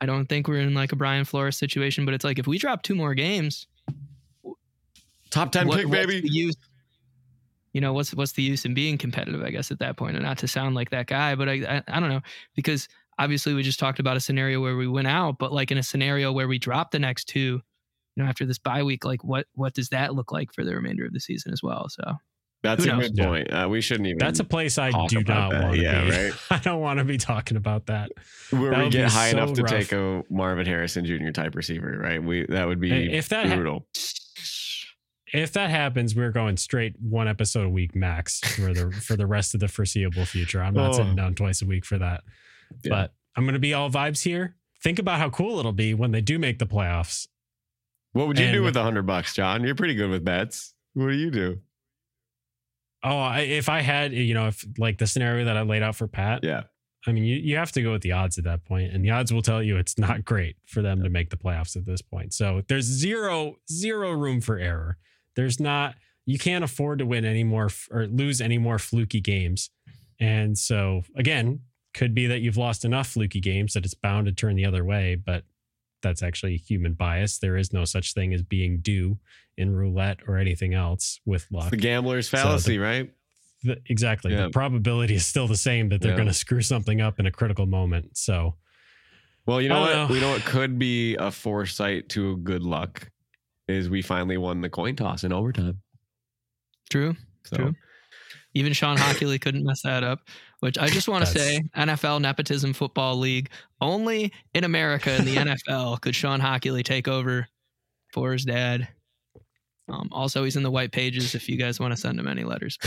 I 0.00 0.06
don't 0.06 0.26
think 0.26 0.46
we're 0.46 0.60
in 0.60 0.74
like 0.74 0.92
a 0.92 0.96
Brian 0.96 1.24
Flores 1.24 1.56
situation, 1.56 2.04
but 2.04 2.12
it's 2.12 2.24
like 2.24 2.38
if 2.38 2.46
we 2.46 2.58
drop 2.58 2.82
two 2.82 2.94
more 2.94 3.14
games, 3.14 3.66
top 5.36 5.52
ten 5.52 5.68
what- 5.68 5.78
pick, 5.78 5.90
baby. 5.90 6.20
use? 6.24 6.56
You 7.72 7.80
know 7.82 7.92
what's 7.92 8.14
what's 8.14 8.32
the 8.32 8.42
use 8.42 8.64
in 8.64 8.72
being 8.74 8.96
competitive? 8.96 9.42
I 9.42 9.50
guess 9.50 9.70
at 9.70 9.78
that 9.80 9.96
point, 9.98 10.16
and 10.16 10.24
not 10.24 10.38
to 10.38 10.48
sound 10.48 10.74
like 10.74 10.90
that 10.90 11.06
guy, 11.06 11.34
but 11.34 11.48
I 11.48 11.52
I, 11.52 11.82
I 11.88 12.00
don't 12.00 12.08
know 12.08 12.22
because 12.54 12.88
obviously 13.18 13.52
we 13.54 13.62
just 13.62 13.78
talked 13.78 13.98
about 13.98 14.16
a 14.16 14.20
scenario 14.20 14.60
where 14.62 14.76
we 14.76 14.88
went 14.88 15.08
out, 15.08 15.38
but 15.38 15.52
like 15.52 15.70
in 15.70 15.76
a 15.78 15.82
scenario 15.82 16.32
where 16.32 16.48
we 16.48 16.58
drop 16.58 16.90
the 16.90 16.98
next 16.98 17.24
two, 17.26 17.60
you 18.14 18.22
know, 18.22 18.24
after 18.24 18.46
this 18.46 18.58
bye 18.58 18.82
week, 18.82 19.04
like 19.04 19.22
what 19.24 19.46
what 19.54 19.74
does 19.74 19.90
that 19.90 20.14
look 20.14 20.32
like 20.32 20.54
for 20.54 20.64
the 20.64 20.74
remainder 20.74 21.04
of 21.04 21.12
the 21.12 21.20
season 21.20 21.52
as 21.52 21.62
well? 21.62 21.86
So 21.90 22.02
That's 22.62 22.86
a 22.86 22.92
good 22.96 23.14
point. 23.14 23.52
Uh, 23.52 23.68
we 23.70 23.82
shouldn't 23.82 24.06
even. 24.06 24.18
That's 24.18 24.40
a 24.40 24.44
place 24.44 24.78
I 24.78 24.90
do 25.08 25.22
not 25.22 25.52
want 25.52 25.74
to 25.76 25.82
Yeah, 25.82 26.04
be. 26.04 26.10
right. 26.10 26.32
I 26.50 26.58
don't 26.60 26.80
want 26.80 26.98
to 26.98 27.04
be 27.04 27.18
talking 27.18 27.58
about 27.58 27.86
that. 27.86 28.10
where 28.52 28.70
that 28.70 28.78
we 28.78 28.84
would 28.84 28.92
get 28.92 29.10
high 29.12 29.32
so 29.32 29.36
enough 29.36 29.52
to 29.52 29.62
rough. 29.64 29.70
take 29.70 29.92
a 29.92 30.22
Marvin 30.30 30.64
Harrison 30.64 31.04
Jr. 31.04 31.28
type 31.30 31.54
receiver, 31.54 31.98
right? 32.00 32.22
We 32.24 32.46
that 32.48 32.66
would 32.66 32.80
be 32.80 32.88
Hey, 32.88 33.10
if 33.12 33.28
that 33.28 33.48
ha- 33.48 33.54
brutal. 33.54 33.86
If 35.32 35.52
that 35.54 35.70
happens, 35.70 36.14
we're 36.14 36.30
going 36.30 36.56
straight 36.56 36.94
one 37.00 37.26
episode 37.28 37.66
a 37.66 37.68
week 37.70 37.94
max 37.96 38.40
for 38.40 38.72
the 38.72 38.90
for 38.92 39.16
the 39.16 39.26
rest 39.26 39.54
of 39.54 39.60
the 39.60 39.68
foreseeable 39.68 40.24
future. 40.24 40.62
I'm 40.62 40.74
not 40.74 40.90
Oh. 40.90 40.92
sitting 40.98 41.16
down 41.16 41.34
twice 41.34 41.62
a 41.62 41.66
week 41.66 41.84
for 41.84 41.98
that. 41.98 42.22
Yeah. 42.84 42.90
But 42.90 43.14
I'm 43.36 43.44
going 43.44 43.54
to 43.54 43.58
be 43.60 43.74
all 43.74 43.90
vibes 43.90 44.22
here. 44.22 44.54
Think 44.82 44.98
about 44.98 45.18
how 45.18 45.30
cool 45.30 45.58
it'll 45.58 45.72
be 45.72 45.94
when 45.94 46.12
they 46.12 46.20
do 46.20 46.38
make 46.38 46.58
the 46.58 46.66
playoffs. 46.66 47.26
what 48.12 48.28
would 48.28 48.38
you 48.38 48.50
do 48.52 48.62
with 48.62 48.76
a 48.76 48.82
hundred 48.82 49.02
bucks, 49.06 49.34
John? 49.34 49.62
You're 49.64 49.74
pretty 49.74 49.94
good 49.94 50.10
with 50.10 50.24
bets. 50.24 50.74
What 50.94 51.08
do 51.08 51.16
you 51.16 51.30
do? 51.30 51.60
Oh, 53.02 53.18
I, 53.18 53.40
if 53.40 53.68
I 53.68 53.80
had, 53.82 54.12
you 54.12 54.32
know, 54.34 54.48
if 54.48 54.64
like 54.78 54.98
the 54.98 55.06
scenario 55.06 55.44
that 55.44 55.56
I 55.56 55.62
laid 55.62 55.82
out 55.82 55.96
for 55.96 56.06
Pat, 56.08 56.42
Yeah, 56.42 56.62
I 57.06 57.12
mean, 57.12 57.24
you, 57.24 57.36
you 57.36 57.56
have 57.56 57.70
to 57.72 57.82
go 57.82 57.92
with 57.92 58.02
the 58.02 58.12
odds 58.12 58.38
at 58.38 58.44
that 58.44 58.64
point, 58.64 58.92
and 58.92 59.04
the 59.04 59.10
odds 59.10 59.32
will 59.32 59.42
tell 59.42 59.62
you 59.62 59.76
it's 59.76 59.98
not 59.98 60.24
great 60.24 60.56
for 60.66 60.82
them 60.82 61.02
to 61.02 61.10
make 61.10 61.30
the 61.30 61.36
playoffs 61.36 61.76
at 61.76 61.84
this 61.84 62.00
point. 62.02 62.32
So 62.32 62.62
there's 62.68 62.84
zero 62.84 63.56
zero 63.70 64.12
room 64.12 64.40
for 64.40 64.58
error. 64.58 64.96
There's 65.36 65.60
not 65.60 65.94
you 66.28 66.38
can't 66.38 66.64
afford 66.64 66.98
to 66.98 67.06
win 67.06 67.24
any 67.24 67.44
more 67.44 67.68
or 67.90 68.06
lose 68.08 68.40
any 68.40 68.58
more 68.58 68.78
fluky 68.80 69.20
games. 69.20 69.70
And 70.18 70.58
so 70.58 71.02
again, 71.14 71.60
could 71.94 72.14
be 72.14 72.26
that 72.26 72.40
you've 72.40 72.56
lost 72.56 72.84
enough 72.84 73.06
fluky 73.08 73.38
games 73.40 73.74
that 73.74 73.84
it's 73.84 73.94
bound 73.94 74.26
to 74.26 74.32
turn 74.32 74.56
the 74.56 74.64
other 74.64 74.84
way, 74.84 75.14
but 75.14 75.44
that's 76.02 76.22
actually 76.22 76.56
human 76.56 76.94
bias. 76.94 77.38
There 77.38 77.56
is 77.56 77.72
no 77.72 77.84
such 77.84 78.12
thing 78.12 78.34
as 78.34 78.42
being 78.42 78.78
due 78.80 79.18
in 79.56 79.74
roulette 79.74 80.18
or 80.26 80.36
anything 80.36 80.74
else 80.74 81.20
with 81.24 81.46
luck. 81.50 81.70
The 81.70 81.76
gambler's 81.76 82.28
So 82.28 82.36
the- 82.36 82.42
fallacy, 82.42 82.78
right? 82.78 83.10
The- 83.62 83.80
exactly. 83.86 84.32
Yeah. 84.32 84.44
The 84.44 84.50
probability 84.50 85.14
is 85.14 85.24
still 85.24 85.46
the 85.46 85.56
same 85.56 85.88
that 85.88 86.00
they're 86.00 86.10
Yeah. 86.10 86.16
going 86.16 86.28
to 86.28 86.34
screw 86.34 86.60
something 86.60 87.00
up 87.00 87.18
in 87.18 87.26
a 87.26 87.30
critical 87.30 87.66
moment. 87.66 88.16
So 88.18 88.56
Well, 89.46 89.62
you 89.62 89.68
know 89.68 89.80
what? 89.80 89.92
know. 89.94 90.06
We 90.10 90.20
know 90.20 90.34
it 90.34 90.44
could 90.44 90.78
be 90.78 91.14
a 91.14 91.30
foresight 91.30 92.08
to 92.10 92.36
good 92.38 92.62
luck 92.62 93.10
is 93.68 93.88
we 93.90 94.02
finally 94.02 94.36
won 94.36 94.60
the 94.60 94.68
coin 94.70 94.96
toss 94.96 95.24
in 95.24 95.32
overtime. 95.32 95.80
True. 96.90 97.16
So 97.44 97.56
True. 97.56 97.74
Even 98.54 98.72
Shawn 98.72 98.96
Hochuli 98.96 99.38
couldn't 99.40 99.64
mess 99.64 99.82
that 99.84 100.02
up, 100.02 100.20
which 100.60 100.78
I 100.78 100.88
just 100.88 101.08
want 101.08 101.26
to 101.26 101.30
say 101.30 101.60
NFL 101.76 102.22
Nepotism 102.22 102.72
Football 102.72 103.16
League. 103.16 103.50
Only 103.82 104.32
in 104.54 104.64
America 104.64 105.14
in 105.14 105.26
the 105.26 105.34
NFL 105.68 106.00
could 106.00 106.14
Shawn 106.14 106.40
Hochuli 106.40 106.82
take 106.82 107.06
over 107.06 107.46
for 108.14 108.32
his 108.32 108.44
dad. 108.46 108.88
Um, 109.88 110.08
also, 110.10 110.42
he's 110.42 110.56
in 110.56 110.62
the 110.62 110.70
white 110.70 110.90
pages 110.90 111.34
if 111.34 111.48
you 111.50 111.56
guys 111.58 111.78
want 111.78 111.92
to 111.92 111.96
send 112.00 112.18
him 112.18 112.26
any 112.26 112.44
letters. 112.44 112.78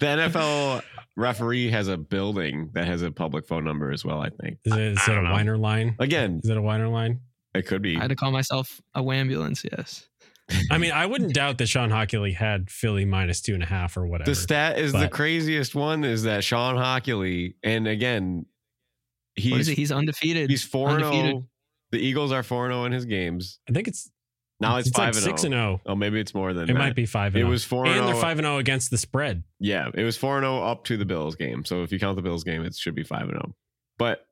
The 0.00 0.06
NFL 0.06 0.82
referee 1.16 1.70
has 1.70 1.88
a 1.88 1.96
building 1.96 2.70
that 2.74 2.86
has 2.86 3.02
a 3.02 3.10
public 3.10 3.46
phone 3.48 3.64
number 3.64 3.90
as 3.90 4.04
well, 4.04 4.20
I 4.20 4.30
think. 4.30 4.58
is 4.64 4.72
it, 4.72 4.78
is 4.80 4.98
I 4.98 5.02
it 5.02 5.12
a 5.12 5.14
don't 5.16 5.24
know. 5.24 5.32
whiner 5.32 5.58
line? 5.58 5.96
Again, 5.98 6.40
Is 6.44 6.50
it 6.50 6.56
a 6.56 6.62
whiner 6.62 6.86
line? 6.88 7.18
It 7.58 7.66
could 7.66 7.82
be. 7.82 7.96
I 7.96 8.00
had 8.00 8.10
to 8.10 8.16
call 8.16 8.30
myself 8.30 8.80
a 8.94 9.02
wambulance. 9.02 9.66
Yes. 9.70 10.06
I 10.70 10.78
mean, 10.78 10.92
I 10.92 11.04
wouldn't 11.06 11.34
doubt 11.34 11.58
that 11.58 11.68
Shawn 11.68 11.90
Hochuli 11.90 12.34
had 12.34 12.70
Philly 12.70 13.04
minus 13.04 13.40
two 13.40 13.54
and 13.54 13.62
a 13.62 13.66
half 13.66 13.96
or 13.96 14.06
whatever. 14.06 14.30
The 14.30 14.34
stat 14.34 14.78
is 14.78 14.92
the 14.92 15.08
craziest 15.08 15.74
one 15.74 16.04
is 16.04 16.22
that 16.22 16.44
Shawn 16.44 16.76
Hochuli, 16.76 17.54
and 17.62 17.86
again, 17.86 18.46
he's 19.34 19.68
it? 19.68 19.74
He's 19.74 19.92
undefeated. 19.92 20.48
he's 20.48 20.64
four 20.64 20.90
and 20.90 21.04
oh. 21.04 21.12
zero. 21.12 21.48
The 21.90 21.98
Eagles 21.98 22.32
are 22.32 22.42
four 22.42 22.66
and 22.66 22.72
zero 22.72 22.84
in 22.84 22.92
his 22.92 23.04
games. 23.04 23.58
I 23.68 23.72
think 23.72 23.88
it's 23.88 24.10
Now 24.60 24.76
it's, 24.76 24.88
it's 24.88 24.96
five 24.96 25.14
like 25.14 25.16
and 25.16 25.24
oh. 25.24 25.30
six 25.30 25.44
and 25.44 25.52
zero. 25.52 25.62
zero. 25.62 25.80
Oh, 25.86 25.94
maybe 25.94 26.20
it's 26.20 26.34
more 26.34 26.54
than 26.54 26.64
It 26.64 26.72
that. 26.72 26.78
might 26.78 26.94
be 26.94 27.06
five 27.06 27.34
and 27.34 27.42
It 27.42 27.46
oh. 27.46 27.50
was 27.50 27.64
four 27.64 27.86
and 27.86 27.98
and 27.98 28.08
they're 28.08 28.14
five 28.14 28.38
and 28.38 28.46
zero 28.46 28.58
against 28.58 28.90
the 28.90 28.98
spread. 28.98 29.42
Yeah, 29.60 29.90
it 29.92 30.04
was 30.04 30.16
4 30.16 30.38
and 30.38 30.44
0 30.44 30.62
up 30.62 30.84
to 30.84 30.96
the 30.96 31.04
Bills 31.04 31.34
game. 31.34 31.64
So 31.64 31.82
if 31.82 31.92
you 31.92 31.98
count 31.98 32.16
the 32.16 32.22
Bills 32.22 32.44
game, 32.44 32.62
it 32.62 32.74
should 32.74 32.94
be 32.94 33.04
5 33.04 33.22
and 33.22 33.30
0. 33.32 33.54
But 33.98 34.27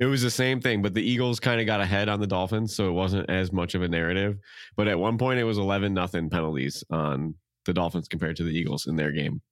it 0.00 0.06
was 0.06 0.22
the 0.22 0.30
same 0.30 0.60
thing. 0.60 0.82
But 0.82 0.94
the 0.94 1.02
Eagles 1.02 1.38
kind 1.38 1.60
of 1.60 1.66
got 1.66 1.80
ahead 1.80 2.08
on 2.08 2.20
the 2.20 2.26
Dolphins. 2.26 2.74
So 2.74 2.88
it 2.88 2.92
wasn't 2.92 3.28
as 3.30 3.52
much 3.52 3.74
of 3.74 3.82
a 3.82 3.88
narrative. 3.88 4.38
But 4.76 4.88
at 4.88 4.98
one 4.98 5.18
point, 5.18 5.38
it 5.38 5.44
was 5.44 5.58
11 5.58 5.92
nothing 5.94 6.30
penalties 6.30 6.82
on 6.90 7.34
the 7.66 7.74
Dolphins 7.74 8.08
compared 8.08 8.36
to 8.36 8.44
the 8.44 8.50
Eagles 8.50 8.86
in 8.86 8.96
their 8.96 9.12
game. 9.12 9.42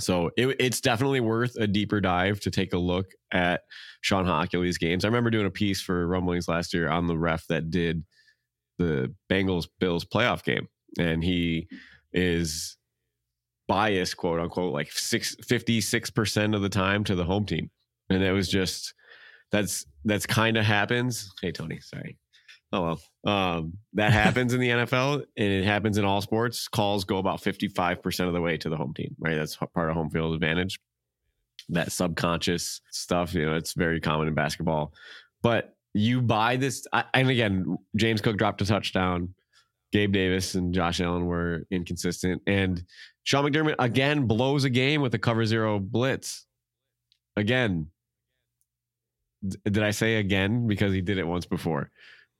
So 0.00 0.30
it, 0.36 0.56
it's 0.58 0.80
definitely 0.80 1.20
worth 1.20 1.54
a 1.56 1.68
deeper 1.68 2.00
dive 2.00 2.40
to 2.40 2.50
take 2.50 2.72
a 2.72 2.78
look 2.78 3.06
at 3.30 3.60
Shawn 4.00 4.26
Hochuli's 4.26 4.76
games. 4.76 5.04
I 5.04 5.08
remember 5.08 5.30
doing 5.30 5.46
a 5.46 5.50
piece 5.50 5.80
for 5.80 6.08
Rumblings 6.08 6.48
last 6.48 6.74
year 6.74 6.88
on 6.88 7.06
the 7.06 7.16
ref 7.16 7.46
that 7.46 7.70
did 7.70 8.04
the 8.78 9.14
Bengals 9.30 9.68
Bills 9.78 10.04
playoff 10.04 10.42
game. 10.42 10.66
And 10.98 11.22
he 11.22 11.68
is 12.12 12.76
biased, 13.68 14.16
quote 14.16 14.40
unquote, 14.40 14.72
like 14.72 14.90
six, 14.90 15.36
56% 15.36 16.56
of 16.56 16.62
the 16.62 16.68
time 16.68 17.04
to 17.04 17.14
the 17.14 17.24
home 17.24 17.46
team. 17.46 17.70
And 18.10 18.22
it 18.24 18.32
was 18.32 18.48
just, 18.48 18.94
that's, 19.54 19.86
that's 20.04 20.26
kind 20.26 20.56
of 20.56 20.64
happens. 20.64 21.32
Hey, 21.40 21.52
Tony, 21.52 21.78
sorry. 21.80 22.18
Oh, 22.72 22.98
well. 23.24 23.32
Um, 23.32 23.74
that 23.92 24.12
happens 24.24 24.52
in 24.52 24.60
the 24.60 24.68
NFL 24.68 25.24
and 25.36 25.52
it 25.52 25.64
happens 25.64 25.96
in 25.96 26.04
all 26.04 26.20
sports. 26.20 26.66
Calls 26.66 27.04
go 27.04 27.18
about 27.18 27.40
55% 27.40 28.26
of 28.26 28.32
the 28.32 28.40
way 28.40 28.56
to 28.56 28.68
the 28.68 28.76
home 28.76 28.92
team, 28.94 29.14
right? 29.18 29.36
That's 29.36 29.56
part 29.56 29.90
of 29.90 29.94
home 29.94 30.10
field 30.10 30.34
advantage. 30.34 30.80
That 31.68 31.92
subconscious 31.92 32.80
stuff, 32.90 33.32
you 33.32 33.46
know, 33.46 33.54
it's 33.54 33.74
very 33.74 34.00
common 34.00 34.26
in 34.28 34.34
basketball. 34.34 34.92
But 35.42 35.74
you 35.94 36.20
buy 36.20 36.56
this, 36.56 36.84
I, 36.92 37.04
and 37.14 37.30
again, 37.30 37.78
James 37.94 38.20
Cook 38.20 38.36
dropped 38.36 38.60
a 38.60 38.66
touchdown. 38.66 39.34
Gabe 39.92 40.12
Davis 40.12 40.56
and 40.56 40.74
Josh 40.74 41.00
Allen 41.00 41.26
were 41.26 41.66
inconsistent. 41.70 42.42
And 42.48 42.82
Sean 43.22 43.44
McDermott 43.44 43.76
again 43.78 44.26
blows 44.26 44.64
a 44.64 44.70
game 44.70 45.00
with 45.00 45.14
a 45.14 45.18
cover 45.18 45.46
zero 45.46 45.78
blitz. 45.78 46.46
Again. 47.36 47.86
Did 49.48 49.82
I 49.82 49.90
say 49.90 50.16
again? 50.16 50.66
Because 50.66 50.92
he 50.92 51.00
did 51.00 51.18
it 51.18 51.26
once 51.26 51.46
before. 51.46 51.90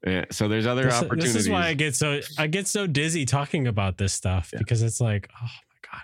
Yeah, 0.06 0.24
so 0.30 0.48
there's 0.48 0.66
other 0.66 0.84
This, 0.84 0.94
opportunities. 0.94 1.32
this 1.34 1.42
is 1.44 1.48
why 1.48 1.66
I 1.68 1.74
get 1.74 1.94
so 1.94 2.20
I 2.38 2.46
get 2.46 2.66
so 2.68 2.86
dizzy 2.86 3.24
talking 3.24 3.66
about 3.66 3.96
this 3.96 4.12
stuff 4.12 4.50
Yeah. 4.52 4.58
because 4.58 4.82
it's 4.82 5.00
like, 5.00 5.30
oh 5.36 5.44
my 5.44 5.88
god, 5.90 6.02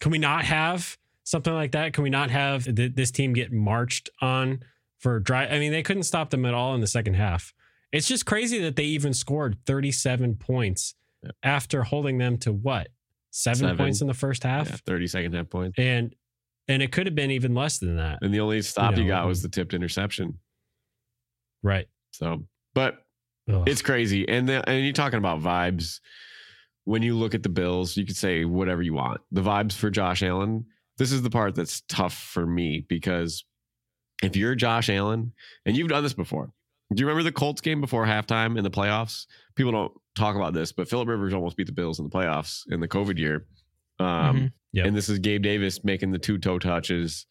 can 0.00 0.12
we 0.12 0.18
not 0.18 0.44
have 0.44 0.96
something 1.24 1.52
like 1.52 1.72
that? 1.72 1.92
Can 1.92 2.04
we 2.04 2.10
not 2.10 2.30
have 2.30 2.64
th- 2.64 2.94
this 2.94 3.10
team 3.10 3.32
get 3.32 3.52
marched 3.52 4.10
on 4.20 4.62
for 4.98 5.18
dry? 5.18 5.46
I 5.46 5.58
mean, 5.58 5.72
they 5.72 5.82
couldn't 5.82 6.04
stop 6.04 6.30
them 6.30 6.44
at 6.46 6.54
all 6.54 6.74
in 6.76 6.80
the 6.80 6.86
second 6.86 7.14
half. 7.14 7.52
It's 7.90 8.06
just 8.06 8.26
crazy 8.26 8.58
that 8.60 8.76
they 8.76 8.84
even 8.84 9.12
scored 9.12 9.56
37 9.66 10.36
points 10.36 10.94
Yeah. 11.24 11.30
after 11.42 11.82
holding 11.82 12.18
them 12.18 12.38
to 12.38 12.52
what 12.52 12.88
seven, 13.30 13.60
Seven. 13.60 13.76
points 13.76 14.00
in 14.00 14.06
the 14.06 14.14
first 14.14 14.44
half, 14.44 14.70
yeah, 14.70 14.76
30 14.86 15.06
second 15.08 15.32
half 15.34 15.50
point. 15.50 15.74
and 15.78 16.14
and 16.68 16.82
it 16.82 16.92
could 16.92 17.06
have 17.06 17.14
been 17.14 17.30
even 17.30 17.54
less 17.54 17.78
than 17.78 17.96
that, 17.96 18.18
And 18.22 18.32
the 18.32 18.40
only 18.40 18.62
stop 18.62 18.96
you, 18.96 19.02
know, 19.04 19.08
got 19.08 19.26
was 19.26 19.42
the 19.42 19.48
tipped 19.48 19.74
interception. 19.74 20.38
right? 21.62 21.86
So, 22.12 22.44
but 22.74 23.04
Ugh. 23.50 23.68
it's 23.68 23.82
crazy. 23.82 24.28
And 24.28 24.48
the, 24.48 24.68
and 24.68 24.84
you're 24.84 24.92
talking 24.92 25.18
about 25.18 25.40
vibes. 25.40 26.00
When 26.84 27.02
you 27.02 27.14
look 27.16 27.34
at 27.34 27.42
the 27.44 27.48
Bills, 27.48 27.96
you 27.96 28.04
could 28.04 28.16
say 28.16 28.44
whatever 28.44 28.82
you 28.82 28.92
want. 28.94 29.20
The 29.30 29.40
vibes 29.40 29.72
for 29.72 29.88
Josh 29.88 30.22
Allen. 30.22 30.66
This 30.98 31.12
is 31.12 31.22
the 31.22 31.30
part 31.30 31.54
that's 31.54 31.82
tough 31.88 32.14
for 32.14 32.44
me 32.44 32.84
because 32.88 33.44
if 34.22 34.36
you're 34.36 34.54
Josh 34.56 34.90
Allen 34.90 35.32
and 35.64 35.76
you've 35.76 35.88
done 35.88 36.02
this 36.02 36.12
before, 36.12 36.52
do 36.92 37.00
you 37.00 37.06
remember 37.06 37.22
the 37.22 37.32
Colts 37.32 37.60
game 37.60 37.80
before 37.80 38.04
halftime 38.04 38.58
in 38.58 38.64
the 38.64 38.70
playoffs? 38.70 39.26
People 39.54 39.72
don't 39.72 39.92
talk 40.16 40.36
about 40.36 40.52
this, 40.54 40.72
but 40.72 40.88
Philip 40.88 41.08
Rivers 41.08 41.32
almost 41.32 41.56
beat 41.56 41.66
the 41.66 41.72
Bills 41.72 41.98
in 41.98 42.04
the 42.04 42.10
playoffs 42.10 42.62
in 42.68 42.80
the 42.80 42.88
COVID 42.88 43.16
year. 43.18 43.46
Um, 44.02 44.36
Mhm. 44.36 44.52
Yep. 44.74 44.86
And 44.86 44.96
this 44.96 45.08
is 45.08 45.18
Gabe 45.18 45.42
Davis 45.42 45.84
making 45.84 46.12
the 46.12 46.18
two 46.18 46.38
toe 46.38 46.58
touches, 46.58 47.26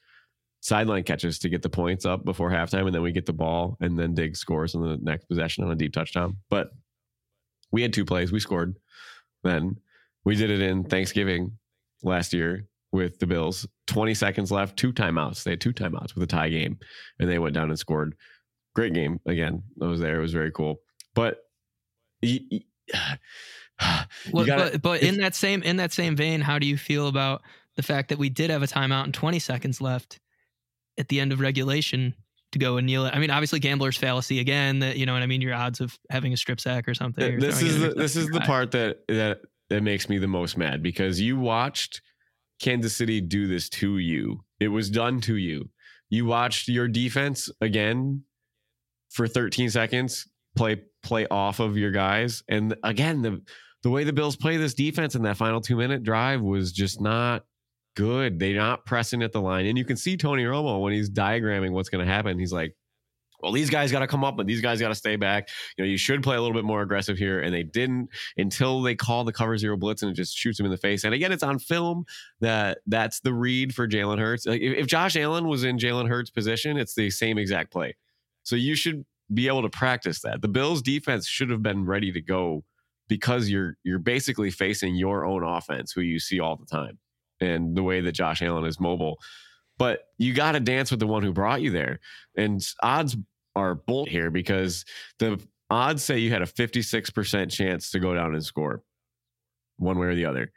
sideline 0.60 1.04
catches 1.04 1.40
to 1.40 1.50
get 1.50 1.62
the 1.64 1.70
points 1.70 2.06
up 2.06 2.24
before 2.24 2.52
halftime, 2.52 2.86
and 2.86 2.94
then 2.94 3.02
we 3.02 3.12
get 3.12 3.26
the 3.26 3.34
ball, 3.34 3.78
and 3.82 3.98
then 3.98 4.14
Diggs 4.14 4.40
scores 4.40 4.76
on 4.76 4.84
the 4.84 4.98
next 4.98 5.26
possession 5.26 5.64
on 5.64 5.72
a 5.72 5.76
deep 5.76 5.92
touchdown. 5.94 6.38
But 6.50 6.70
we 7.72 7.82
had 7.82 7.94
two 7.94 8.06
plays, 8.06 8.32
we 8.32 8.40
scored. 8.40 8.76
Then 9.44 9.78
we 10.24 10.36
did 10.36 10.52
it 10.52 10.62
in 10.62 10.84
Thanksgiving 10.84 11.58
last 12.04 12.32
year 12.32 12.68
with 12.92 13.18
the 13.18 13.26
Bills. 13.26 13.68
Twenty 13.88 14.14
seconds 14.14 14.52
left, 14.52 14.78
two 14.78 14.94
timeouts. 14.94 15.44
They 15.44 15.52
had 15.52 15.62
two 15.62 15.74
timeouts 15.74 16.14
with 16.14 16.24
a 16.24 16.28
tie 16.28 16.50
game, 16.50 16.78
and 17.20 17.28
they 17.30 17.40
went 17.40 17.56
down 17.56 17.70
and 17.70 17.80
scored. 17.80 18.16
Great 18.76 18.94
game 18.94 19.20
again. 19.26 19.64
I 19.82 19.86
was 19.86 20.00
there. 20.00 20.20
It 20.20 20.22
was 20.22 20.34
very 20.34 20.52
cool. 20.52 20.82
But. 21.16 21.40
y- 22.24 22.40
y- 22.52 22.62
gotta- 24.34 24.72
but 24.72 24.82
but 24.82 25.04
in 25.04 25.18
that 25.18 25.36
same 25.36 25.64
in 25.64 25.78
that 25.78 25.92
same 25.92 26.16
vein, 26.16 26.42
how 26.42 26.60
do 26.60 26.68
you 26.68 26.78
feel 26.78 27.08
about 27.08 27.42
the 27.76 27.84
fact 27.84 28.10
that 28.10 28.18
we 28.18 28.30
did 28.30 28.50
have 28.50 28.64
a 28.64 28.68
timeout 28.68 29.06
and 29.06 29.14
20 29.14 29.40
seconds 29.40 29.82
left 29.82 30.20
at 30.98 31.08
the 31.08 31.20
end 31.20 31.32
of 31.32 31.40
regulation 31.40 32.14
to 32.52 32.60
go 32.60 32.78
and 32.78 32.86
kneel 32.86 33.06
it? 33.06 33.14
I 33.16 33.20
mean, 33.20 33.30
obviously, 33.30 33.60
gambler's 33.60 33.98
fallacy 33.98 34.40
again. 34.40 34.80
That 34.80 34.98
you 34.98 35.06
know 35.06 35.14
what 35.14 35.24
I 35.24 35.28
mean. 35.28 35.42
Your 35.42 35.54
odds 35.54 35.80
of 35.82 35.98
having 36.10 36.34
a 36.34 36.38
strip 36.38 36.60
sack 36.60 36.88
or 36.88 36.94
something. 36.94 37.36
or 37.36 37.40
this 37.40 37.62
is 37.62 37.80
the, 37.80 37.90
this 37.96 38.16
is 38.16 38.28
the 38.28 38.42
part 38.42 38.72
that 38.72 39.00
that 39.08 39.42
that 39.70 39.82
makes 39.82 40.10
me 40.10 40.18
the 40.18 40.28
most 40.28 40.58
mad 40.58 40.84
because 40.84 41.20
you 41.20 41.38
watched 41.38 42.02
Kansas 42.62 42.96
City 42.96 43.22
do 43.22 43.48
this 43.48 43.70
to 43.70 43.98
you. 43.98 44.44
It 44.60 44.68
was 44.68 44.90
done 44.90 45.22
to 45.22 45.38
you. 45.38 45.70
You 46.10 46.26
watched 46.26 46.68
your 46.68 46.88
defense 46.90 47.50
again 47.62 48.24
for 49.10 49.28
13 49.28 49.70
seconds 49.70 50.28
play 50.56 50.82
play 51.04 51.26
off 51.32 51.60
of 51.60 51.78
your 51.78 51.92
guys 51.92 52.44
and 52.50 52.76
again 52.84 53.22
the 53.22 53.42
the 53.84 53.90
way 53.90 54.04
the 54.04 54.14
Bills 54.14 54.36
play 54.36 54.58
this 54.58 54.74
defense 54.74 55.16
in 55.16 55.24
that 55.24 55.38
final 55.38 55.62
2 55.62 55.76
minute 55.76 56.04
drive 56.04 56.42
was 56.42 56.72
just 56.72 57.02
not 57.02 57.46
good. 57.96 58.40
They're 58.40 58.56
not 58.56 58.86
pressing 58.86 59.22
at 59.24 59.32
the 59.32 59.42
line 59.42 59.66
and 59.66 59.78
you 59.78 59.86
can 59.86 59.98
see 59.98 60.18
Tony 60.18 60.44
Romo 60.44 60.82
when 60.82 60.94
he's 60.94 61.10
diagramming 61.10 61.72
what's 61.72 61.90
going 61.90 62.06
to 62.06 62.12
happen. 62.12 62.40
He's 62.40 62.54
like 62.54 62.76
well, 63.42 63.52
these 63.52 63.70
guys 63.70 63.92
got 63.92 64.00
to 64.00 64.08
come 64.08 64.24
up, 64.24 64.38
but 64.38 64.46
these 64.46 64.62
guys 64.62 64.80
got 64.80 64.90
to 64.90 64.96
stay 64.96 65.16
back. 65.16 65.50
You 65.78 65.84
know, 65.84 65.90
you 65.90 65.98
should 65.98 66.24
play 66.24 66.36
a 66.36 66.42
little 66.42 66.56
bit 66.56 66.64
more 66.64 66.82
aggressive 66.82 67.18
here. 67.18 67.40
And 67.40 67.54
they 67.54 67.64
didn't 67.64 68.10
until 68.38 68.82
they 68.82 68.96
call 68.96 69.24
the 69.24 69.34
cover 69.34 69.58
zero 69.58 69.78
blitz 69.78 70.04
and 70.04 70.12
it 70.12 70.16
just 70.16 70.36
shoots 70.36 70.60
him 70.60 70.66
in 70.66 70.72
the 70.72 70.78
face. 70.78 71.04
And 71.04 71.14
again, 71.14 71.32
it's 71.32 71.44
on 71.44 71.60
film 71.60 72.06
that 72.40 72.80
that's 72.88 73.20
the 73.22 73.34
read 73.34 73.74
for 73.74 73.88
Jalen 73.88 74.20
Hurts. 74.20 74.46
Like 74.46 74.62
if, 74.62 74.78
if 74.78 74.88
Josh 74.88 75.16
Allen 75.16 75.48
was 75.48 75.64
in 75.64 75.78
Jalen 75.78 76.08
Hurts' 76.08 76.30
position, 76.30 76.78
it's 76.78 76.94
the 76.94 77.10
same 77.10 77.38
exact 77.38 77.72
play. 77.72 77.96
So 78.44 78.56
you 78.56 78.76
should 78.76 79.06
be 79.34 79.48
able 79.48 79.62
to 79.64 79.70
practice 79.70 80.22
that. 80.22 80.42
The 80.42 80.48
Bills 80.48 80.82
defense 80.82 81.28
should 81.28 81.50
have 81.50 81.64
been 81.64 81.86
ready 81.86 82.12
to 82.12 82.22
go 82.22 82.64
because 83.12 83.50
you're 83.50 83.76
you're 83.84 84.00
basically 84.00 84.50
facing 84.50 84.96
your 84.96 85.26
own 85.26 85.44
offense 85.44 85.92
who 85.92 86.00
you 86.00 86.18
see 86.18 86.40
all 86.40 86.56
the 86.56 86.66
time. 86.66 86.98
And 87.42 87.76
the 87.76 87.84
way 87.84 88.00
that 88.00 88.14
Josh 88.14 88.42
Allen 88.42 88.64
is 88.64 88.80
mobile. 88.80 89.18
but 89.78 90.06
you 90.18 90.34
got 90.34 90.54
to 90.54 90.62
dance 90.62 90.92
with 90.92 91.02
the 91.02 91.08
one 91.08 91.22
who 91.22 91.34
brought 91.34 91.62
you 91.62 91.72
there. 91.72 92.00
And 92.38 92.66
odds 92.82 93.18
are 93.58 93.76
bolt 93.76 94.08
here 94.08 94.32
because 94.32 94.86
the 95.20 95.42
odds 95.70 96.02
say 96.02 96.20
you 96.20 96.30
had 96.30 96.42
a 96.42 96.46
56% 96.46 97.52
chance 97.52 97.92
to 97.92 98.00
go 98.00 98.16
down 98.16 98.34
and 98.34 98.46
score 98.46 98.82
one 99.76 100.00
way 100.00 100.08
or 100.08 100.16
the 100.16 100.26
other. 100.26 100.54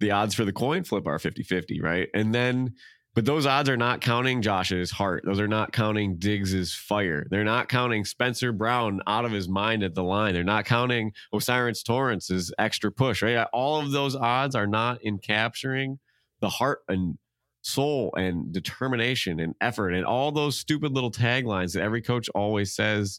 The 0.00 0.12
odds 0.12 0.34
for 0.34 0.46
the 0.46 0.52
coin 0.52 0.84
flip 0.84 1.06
are 1.06 1.18
50 1.18 1.42
50, 1.42 1.82
right? 1.82 2.08
And 2.14 2.34
then, 2.34 2.72
but 3.18 3.24
those 3.24 3.46
odds 3.46 3.68
are 3.68 3.76
not 3.76 4.00
counting 4.00 4.40
Josh's 4.42 4.92
heart. 4.92 5.24
Those 5.26 5.40
are 5.40 5.48
not 5.48 5.72
counting 5.72 6.18
Diggs's 6.18 6.72
fire. 6.72 7.26
They're 7.28 7.42
not 7.42 7.68
counting 7.68 8.04
Spencer 8.04 8.52
Brown 8.52 9.00
out 9.08 9.24
of 9.24 9.32
his 9.32 9.48
mind 9.48 9.82
at 9.82 9.96
the 9.96 10.04
line. 10.04 10.34
They're 10.34 10.44
not 10.44 10.66
counting 10.66 11.12
O'Cyrus 11.32 11.82
Torrence's 11.82 12.54
extra 12.60 12.92
push, 12.92 13.20
right? 13.20 13.44
All 13.52 13.80
of 13.80 13.90
those 13.90 14.14
odds 14.14 14.54
are 14.54 14.68
not 14.68 15.02
in 15.02 15.18
capturing 15.18 15.98
the 16.38 16.48
heart 16.48 16.82
and 16.86 17.18
soul 17.60 18.14
and 18.16 18.52
determination 18.52 19.40
and 19.40 19.56
effort 19.60 19.94
and 19.94 20.04
all 20.04 20.30
those 20.30 20.56
stupid 20.56 20.92
little 20.92 21.10
taglines 21.10 21.74
that 21.74 21.82
every 21.82 22.02
coach 22.02 22.28
always 22.36 22.72
says 22.72 23.18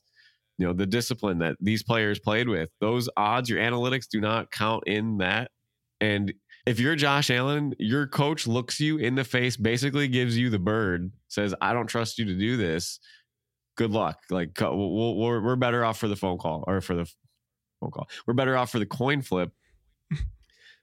you 0.58 0.66
know 0.66 0.72
the 0.72 0.86
discipline 0.86 1.40
that 1.40 1.58
these 1.60 1.84
players 1.84 2.20
played 2.20 2.48
with 2.48 2.70
those 2.80 3.10
odds 3.18 3.50
your 3.50 3.60
analytics 3.60 4.08
do 4.08 4.22
not 4.22 4.50
count 4.50 4.82
in 4.88 5.18
that 5.18 5.52
and 6.00 6.34
if 6.66 6.80
you're 6.80 6.96
Josh 6.96 7.30
Allen 7.30 7.74
your 7.80 8.08
coach 8.08 8.48
looks 8.48 8.80
you 8.80 8.98
in 8.98 9.16
the 9.16 9.24
face 9.24 9.58
basically 9.58 10.08
gives 10.08 10.38
you 10.38 10.50
the 10.50 10.60
bird 10.60 11.12
says 11.28 11.54
I 11.62 11.74
don't 11.74 11.88
trust 11.88 12.18
you 12.18 12.26
to 12.26 12.36
do 12.36 12.58
this 12.58 13.00
good 13.76 13.92
luck 13.92 14.20
like 14.30 14.56
co- 14.56 14.76
we'll, 14.76 15.16
we're, 15.16 15.42
we're 15.42 15.56
better 15.56 15.86
off 15.86 15.98
for 15.98 16.08
the 16.08 16.16
phone 16.16 16.38
call 16.38 16.64
or 16.68 16.82
for 16.82 16.96
the 16.96 17.06
phone 17.80 17.92
call 17.92 18.10
we're 18.28 18.34
better 18.34 18.58
off 18.58 18.72
for 18.72 18.80
the 18.80 18.86
coin 18.86 19.22
flip 19.22 19.52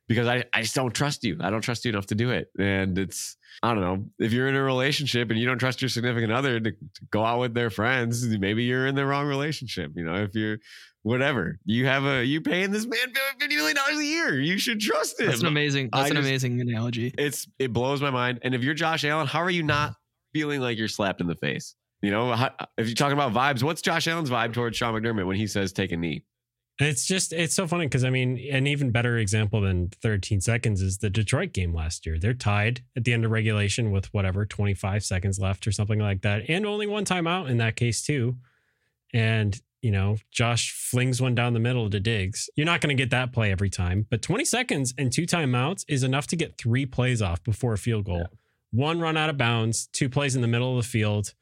because 0.08 0.28
I, 0.28 0.44
I 0.52 0.62
just 0.62 0.74
don't 0.74 0.94
trust 0.94 1.24
you. 1.24 1.38
I 1.40 1.50
don't 1.50 1.60
trust 1.60 1.84
you 1.84 1.90
enough 1.90 2.06
to 2.06 2.14
do 2.14 2.30
it. 2.30 2.50
And 2.58 2.98
it's, 2.98 3.36
I 3.62 3.74
don't 3.74 3.82
know, 3.82 4.04
if 4.18 4.32
you're 4.32 4.48
in 4.48 4.54
a 4.54 4.62
relationship 4.62 5.30
and 5.30 5.38
you 5.38 5.46
don't 5.46 5.58
trust 5.58 5.82
your 5.82 5.88
significant 5.88 6.32
other 6.32 6.60
to, 6.60 6.70
to 6.70 7.04
go 7.10 7.24
out 7.24 7.40
with 7.40 7.54
their 7.54 7.70
friends, 7.70 8.26
maybe 8.26 8.64
you're 8.64 8.86
in 8.86 8.94
the 8.94 9.06
wrong 9.06 9.26
relationship. 9.26 9.92
You 9.96 10.04
know, 10.04 10.14
if 10.16 10.34
you're 10.34 10.58
whatever, 11.06 11.56
you 11.64 11.86
have 11.86 12.04
a, 12.04 12.24
you 12.24 12.40
paying 12.40 12.72
this 12.72 12.84
man 12.84 12.98
$50 13.40 13.48
million 13.50 13.76
a 13.78 14.02
year. 14.02 14.40
You 14.40 14.58
should 14.58 14.80
trust 14.80 15.20
him. 15.20 15.28
That's 15.28 15.40
an 15.40 15.46
amazing. 15.46 15.90
That's 15.92 16.06
I 16.06 16.08
an 16.08 16.16
just- 16.16 16.26
amazing 16.26 16.60
analogy. 16.60 17.14
It's, 17.16 17.46
it 17.60 17.72
blows 17.72 18.02
my 18.02 18.10
mind. 18.10 18.40
And 18.42 18.56
if 18.56 18.64
you're 18.64 18.74
Josh 18.74 19.04
Allen, 19.04 19.28
how 19.28 19.38
are 19.38 19.50
you 19.50 19.62
not 19.62 19.94
feeling 20.32 20.60
like 20.60 20.76
you're 20.76 20.88
slapped 20.88 21.20
in 21.20 21.28
the 21.28 21.36
face? 21.36 21.76
You 22.02 22.10
know, 22.10 22.32
how, 22.32 22.50
if 22.76 22.88
you're 22.88 22.96
talking 22.96 23.16
about 23.16 23.32
vibes, 23.32 23.62
what's 23.62 23.82
Josh 23.82 24.08
Allen's 24.08 24.30
vibe 24.30 24.52
towards 24.52 24.76
Sean 24.76 24.94
McDermott 24.94 25.26
when 25.26 25.36
he 25.36 25.46
says 25.46 25.72
take 25.72 25.92
a 25.92 25.96
knee? 25.96 26.24
It's 26.80 27.06
just 27.06 27.32
it's 27.32 27.54
so 27.54 27.66
funny 27.68 27.86
because 27.86 28.04
I 28.04 28.10
mean, 28.10 28.38
an 28.52 28.66
even 28.66 28.90
better 28.90 29.16
example 29.16 29.62
than 29.62 29.88
13 30.02 30.40
seconds 30.42 30.82
is 30.82 30.98
the 30.98 31.08
Detroit 31.08 31.54
game 31.54 31.72
last 31.72 32.04
year. 32.04 32.18
They're 32.18 32.34
tied 32.34 32.82
at 32.96 33.04
the 33.04 33.14
end 33.14 33.24
of 33.24 33.30
regulation 33.30 33.92
with 33.92 34.12
whatever 34.12 34.44
25 34.44 35.02
seconds 35.02 35.38
left 35.38 35.66
or 35.66 35.72
something 35.72 35.98
like 36.00 36.20
that, 36.22 36.42
and 36.50 36.66
only 36.66 36.86
one 36.86 37.06
timeout 37.06 37.48
in 37.48 37.56
that 37.58 37.76
case 37.76 38.02
too. 38.04 38.36
And 39.14 39.58
you 39.86 39.92
know, 39.92 40.16
Josh 40.32 40.72
flings 40.72 41.22
one 41.22 41.36
down 41.36 41.52
the 41.52 41.60
middle 41.60 41.88
to 41.88 42.00
Diggs. 42.00 42.50
You're 42.56 42.66
not 42.66 42.80
going 42.80 42.94
to 42.94 43.00
get 43.00 43.10
that 43.10 43.32
play 43.32 43.52
every 43.52 43.70
time, 43.70 44.04
but 44.10 44.20
20 44.20 44.44
seconds 44.44 44.92
and 44.98 45.12
two 45.12 45.26
timeouts 45.26 45.84
is 45.86 46.02
enough 46.02 46.26
to 46.26 46.36
get 46.36 46.58
three 46.58 46.86
plays 46.86 47.22
off 47.22 47.40
before 47.44 47.72
a 47.72 47.78
field 47.78 48.04
goal. 48.04 48.26
One 48.72 48.98
run 48.98 49.16
out 49.16 49.30
of 49.30 49.38
bounds, 49.38 49.86
two 49.92 50.08
plays 50.08 50.34
in 50.34 50.42
the 50.42 50.48
middle 50.48 50.76
of 50.76 50.84
the 50.84 50.88
field, 50.88 51.34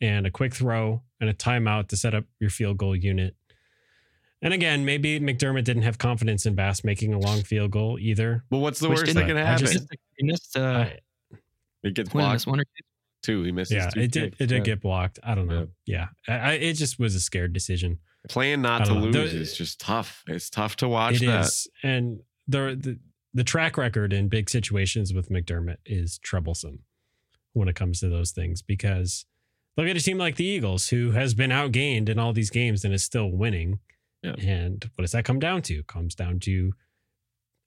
and 0.00 0.26
a 0.26 0.30
quick 0.30 0.54
throw 0.54 1.02
and 1.20 1.28
a 1.28 1.34
timeout 1.34 1.88
to 1.88 1.96
set 1.98 2.14
up 2.14 2.24
your 2.40 2.48
field 2.48 2.78
goal 2.78 2.96
unit. 2.96 3.36
And 4.40 4.54
again, 4.54 4.86
maybe 4.86 5.20
McDermott 5.20 5.64
didn't 5.64 5.82
have 5.82 5.98
confidence 5.98 6.46
in 6.46 6.54
Bass 6.54 6.84
making 6.84 7.12
a 7.12 7.18
long 7.18 7.42
field 7.42 7.70
goal 7.70 7.98
either. 8.00 8.44
Well, 8.50 8.62
what's 8.62 8.80
the 8.80 8.88
Which 8.88 9.00
worst 9.00 9.06
didn't- 9.12 9.28
that 9.28 9.34
can 9.34 9.36
I 9.36 9.44
happen? 9.44 9.66
just- 9.66 9.86
He 10.16 10.24
missed. 10.26 10.56
Uh, 10.56 10.86
I- 10.88 10.98
it 11.82 11.92
gets 11.92 12.08
blocked 12.08 12.46
one 12.46 12.60
or 12.60 12.64
too. 13.24 13.42
He 13.42 13.52
misses 13.52 13.74
yeah, 13.76 13.88
it 13.96 14.12
did. 14.12 14.30
kicks. 14.32 14.40
It 14.40 14.46
did 14.46 14.58
Yeah. 14.58 14.64
get 14.74 14.80
blocked. 14.80 15.18
I 15.24 15.34
don't 15.34 15.48
know. 15.48 15.68
Yeah, 15.86 16.06
I, 16.28 16.32
I, 16.32 16.52
it 16.52 16.74
just 16.74 16.98
was 16.98 17.14
a 17.14 17.20
scared 17.20 17.52
decision. 17.52 17.98
Playing 18.28 18.62
not 18.62 18.86
to 18.86 18.94
know. 18.94 19.00
lose 19.00 19.32
The- 19.32 19.38
is 19.40 19.56
just 19.56 19.80
tough. 19.80 20.22
It's 20.28 20.48
tough 20.48 20.76
to 20.76 20.88
watch 20.88 21.16
It 21.16 21.22
is, 21.24 21.68
that. 21.82 21.88
and 21.88 22.20
the, 22.48 22.76
the 22.80 22.98
the 23.34 23.44
track 23.44 23.76
record 23.76 24.12
in 24.12 24.28
big 24.28 24.48
situations 24.48 25.12
with 25.12 25.28
McDermott 25.28 25.78
is 25.84 26.18
troublesome 26.18 26.80
when 27.52 27.68
it 27.68 27.74
comes 27.74 27.98
to 28.00 28.08
those 28.08 28.30
things 28.30 28.62
because 28.62 29.26
look 29.76 29.88
at 29.88 29.96
a 29.96 30.00
team 30.00 30.18
like 30.18 30.36
the 30.36 30.44
Eagles 30.44 30.88
who 30.88 31.10
has 31.10 31.34
been 31.34 31.50
outgained 31.50 32.08
in 32.08 32.18
all 32.18 32.32
these 32.32 32.50
games 32.50 32.84
and 32.84 32.94
is 32.94 33.02
still 33.02 33.30
winning. 33.30 33.80
Yeah. 34.22 34.34
And 34.38 34.88
what 34.94 35.02
does 35.02 35.12
that 35.12 35.24
come 35.24 35.38
down 35.40 35.62
to? 35.62 35.74
It 35.80 35.86
comes 35.88 36.14
down 36.14 36.38
to 36.40 36.72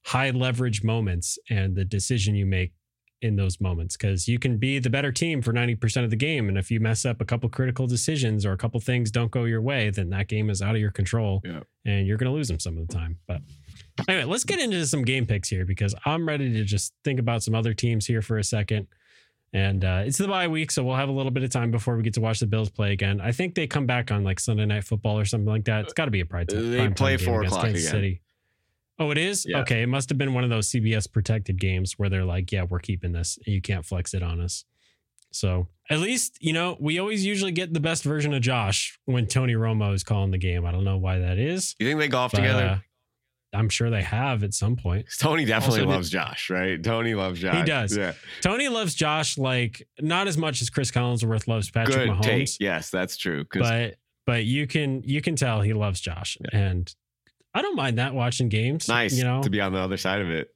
high 0.06 0.30
leverage 0.30 0.82
moments 0.82 1.38
and 1.50 1.76
the 1.76 1.84
decision 1.84 2.34
you 2.34 2.46
make 2.46 2.72
in 3.20 3.34
those 3.36 3.60
moments 3.60 3.96
because 3.96 4.28
you 4.28 4.38
can 4.38 4.58
be 4.58 4.78
the 4.78 4.88
better 4.88 5.10
team 5.10 5.42
for 5.42 5.52
90% 5.52 6.04
of 6.04 6.10
the 6.10 6.16
game 6.16 6.48
and 6.48 6.56
if 6.56 6.70
you 6.70 6.78
mess 6.78 7.04
up 7.04 7.20
a 7.20 7.24
couple 7.24 7.48
critical 7.48 7.84
decisions 7.86 8.46
or 8.46 8.52
a 8.52 8.56
couple 8.56 8.78
things 8.78 9.10
don't 9.10 9.32
go 9.32 9.42
your 9.44 9.60
way 9.60 9.90
then 9.90 10.08
that 10.10 10.28
game 10.28 10.50
is 10.50 10.62
out 10.62 10.76
of 10.76 10.80
your 10.80 10.92
control 10.92 11.40
Yeah. 11.44 11.60
and 11.84 12.06
you're 12.06 12.16
going 12.16 12.30
to 12.30 12.34
lose 12.36 12.46
them 12.46 12.60
some 12.60 12.78
of 12.78 12.86
the 12.86 12.94
time 12.94 13.18
but 13.26 13.40
anyway 14.08 14.22
let's 14.24 14.44
get 14.44 14.60
into 14.60 14.86
some 14.86 15.02
game 15.02 15.26
picks 15.26 15.48
here 15.48 15.64
because 15.64 15.96
i'm 16.04 16.28
ready 16.28 16.52
to 16.52 16.62
just 16.62 16.94
think 17.02 17.18
about 17.18 17.42
some 17.42 17.56
other 17.56 17.74
teams 17.74 18.06
here 18.06 18.22
for 18.22 18.38
a 18.38 18.44
second 18.44 18.86
and 19.52 19.84
uh, 19.84 20.02
it's 20.06 20.18
the 20.18 20.28
bye 20.28 20.46
week 20.46 20.70
so 20.70 20.84
we'll 20.84 20.94
have 20.94 21.08
a 21.08 21.12
little 21.12 21.32
bit 21.32 21.42
of 21.42 21.50
time 21.50 21.72
before 21.72 21.96
we 21.96 22.04
get 22.04 22.14
to 22.14 22.20
watch 22.20 22.38
the 22.38 22.46
bills 22.46 22.70
play 22.70 22.92
again 22.92 23.20
i 23.20 23.32
think 23.32 23.56
they 23.56 23.66
come 23.66 23.86
back 23.86 24.12
on 24.12 24.22
like 24.22 24.38
sunday 24.38 24.64
night 24.66 24.84
football 24.84 25.18
or 25.18 25.24
something 25.24 25.48
like 25.48 25.64
that 25.64 25.84
it's 25.84 25.92
got 25.92 26.04
to 26.04 26.10
be 26.12 26.20
a 26.20 26.26
pride 26.26 26.48
time 26.48 26.70
They 26.70 26.88
play 26.90 27.16
four 27.16 27.42
o'clock 27.42 27.64
Kansas 27.64 27.82
again. 27.82 27.92
City. 27.92 28.20
Oh, 28.98 29.10
it 29.10 29.18
is? 29.18 29.46
Yeah. 29.48 29.58
Okay. 29.60 29.82
It 29.82 29.86
must 29.88 30.08
have 30.08 30.18
been 30.18 30.34
one 30.34 30.44
of 30.44 30.50
those 30.50 30.68
CBS 30.70 31.10
protected 31.10 31.60
games 31.60 31.94
where 31.98 32.08
they're 32.08 32.24
like, 32.24 32.50
yeah, 32.50 32.64
we're 32.68 32.80
keeping 32.80 33.12
this. 33.12 33.38
You 33.46 33.60
can't 33.60 33.84
flex 33.84 34.12
it 34.14 34.22
on 34.22 34.40
us. 34.40 34.64
So 35.30 35.68
at 35.90 36.00
least, 36.00 36.38
you 36.40 36.52
know, 36.52 36.76
we 36.80 36.98
always 36.98 37.24
usually 37.24 37.52
get 37.52 37.72
the 37.74 37.80
best 37.80 38.02
version 38.02 38.32
of 38.34 38.40
Josh 38.40 38.98
when 39.04 39.26
Tony 39.26 39.52
Romo 39.54 39.94
is 39.94 40.02
calling 40.02 40.30
the 40.30 40.38
game. 40.38 40.64
I 40.64 40.72
don't 40.72 40.84
know 40.84 40.96
why 40.96 41.18
that 41.18 41.38
is. 41.38 41.74
You 41.78 41.86
think 41.86 41.98
they 42.00 42.08
golf 42.08 42.32
but, 42.32 42.38
together? 42.38 42.64
uh, 42.64 42.78
I'm 43.56 43.68
sure 43.68 43.88
they 43.90 44.02
have 44.02 44.42
at 44.42 44.52
some 44.54 44.76
point. 44.76 45.06
Tony 45.18 45.44
definitely 45.44 45.80
Also, 45.80 45.90
loves 45.90 46.10
Josh, 46.10 46.50
right? 46.50 46.82
Tony 46.82 47.14
loves 47.14 47.40
Josh. 47.40 47.56
He 47.56 47.62
does. 47.64 47.96
Yeah. 47.96 48.14
Tony 48.40 48.68
loves 48.68 48.94
Josh 48.94 49.38
like 49.38 49.86
not 50.00 50.28
as 50.28 50.36
much 50.36 50.60
as 50.62 50.70
Chris 50.70 50.90
Collinsworth 50.90 51.46
loves 51.46 51.70
Patrick 51.70 51.96
Good 51.96 52.08
Mahomes. 52.10 52.22
take. 52.22 52.48
Yes, 52.60 52.90
that's 52.90 53.16
true. 53.16 53.44
but 53.54 53.96
but 54.26 54.44
you 54.44 54.66
can 54.66 55.02
you 55.04 55.22
can 55.22 55.36
tell 55.36 55.60
he 55.62 55.72
loves 55.72 56.00
Josh, 56.00 56.36
and 56.52 56.94
I 57.58 57.62
don't 57.62 57.76
mind 57.76 57.98
that 57.98 58.14
watching 58.14 58.48
games. 58.48 58.88
nice 58.88 59.14
you 59.16 59.24
know, 59.24 59.42
to 59.42 59.50
be 59.50 59.60
on 59.60 59.72
the 59.72 59.78
other 59.80 59.96
side 59.96 60.20
of 60.20 60.30
it. 60.30 60.48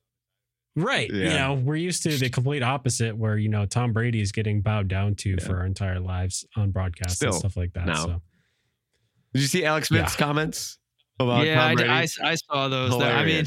right? 0.76 1.10
You 1.10 1.24
know, 1.24 1.54
we're 1.54 1.76
used 1.76 2.02
to 2.04 2.16
the 2.16 2.30
complete 2.30 2.62
opposite, 2.62 3.16
where 3.16 3.36
you 3.36 3.48
know 3.48 3.66
Tom 3.66 3.92
Brady 3.92 4.20
is 4.20 4.32
getting 4.32 4.60
bowed 4.62 4.88
down 4.88 5.14
to 5.16 5.30
Yeah. 5.30 5.44
for 5.46 5.58
our 5.58 5.66
entire 5.66 6.00
lives 6.00 6.46
on 6.56 6.70
broadcast 6.70 7.16
Still, 7.16 7.30
and 7.30 7.38
stuff 7.38 7.56
like 7.56 7.72
that. 7.74 7.86
no. 7.86 7.94
So 7.94 8.22
Did 9.34 9.42
you 9.42 9.48
see 9.48 9.64
Alex 9.64 9.88
Smith's 9.88 10.14
Yeah. 10.18 10.24
comments 10.26 10.78
about 11.18 11.44
yeah, 11.46 11.54
Tom 11.56 11.70
I, 11.70 11.74
Brady? 11.74 11.90
I, 11.90 12.06
I 12.22 12.34
saw 12.36 12.68
those. 12.68 12.98
That- 12.98 13.16
I 13.16 13.24
mean, 13.24 13.46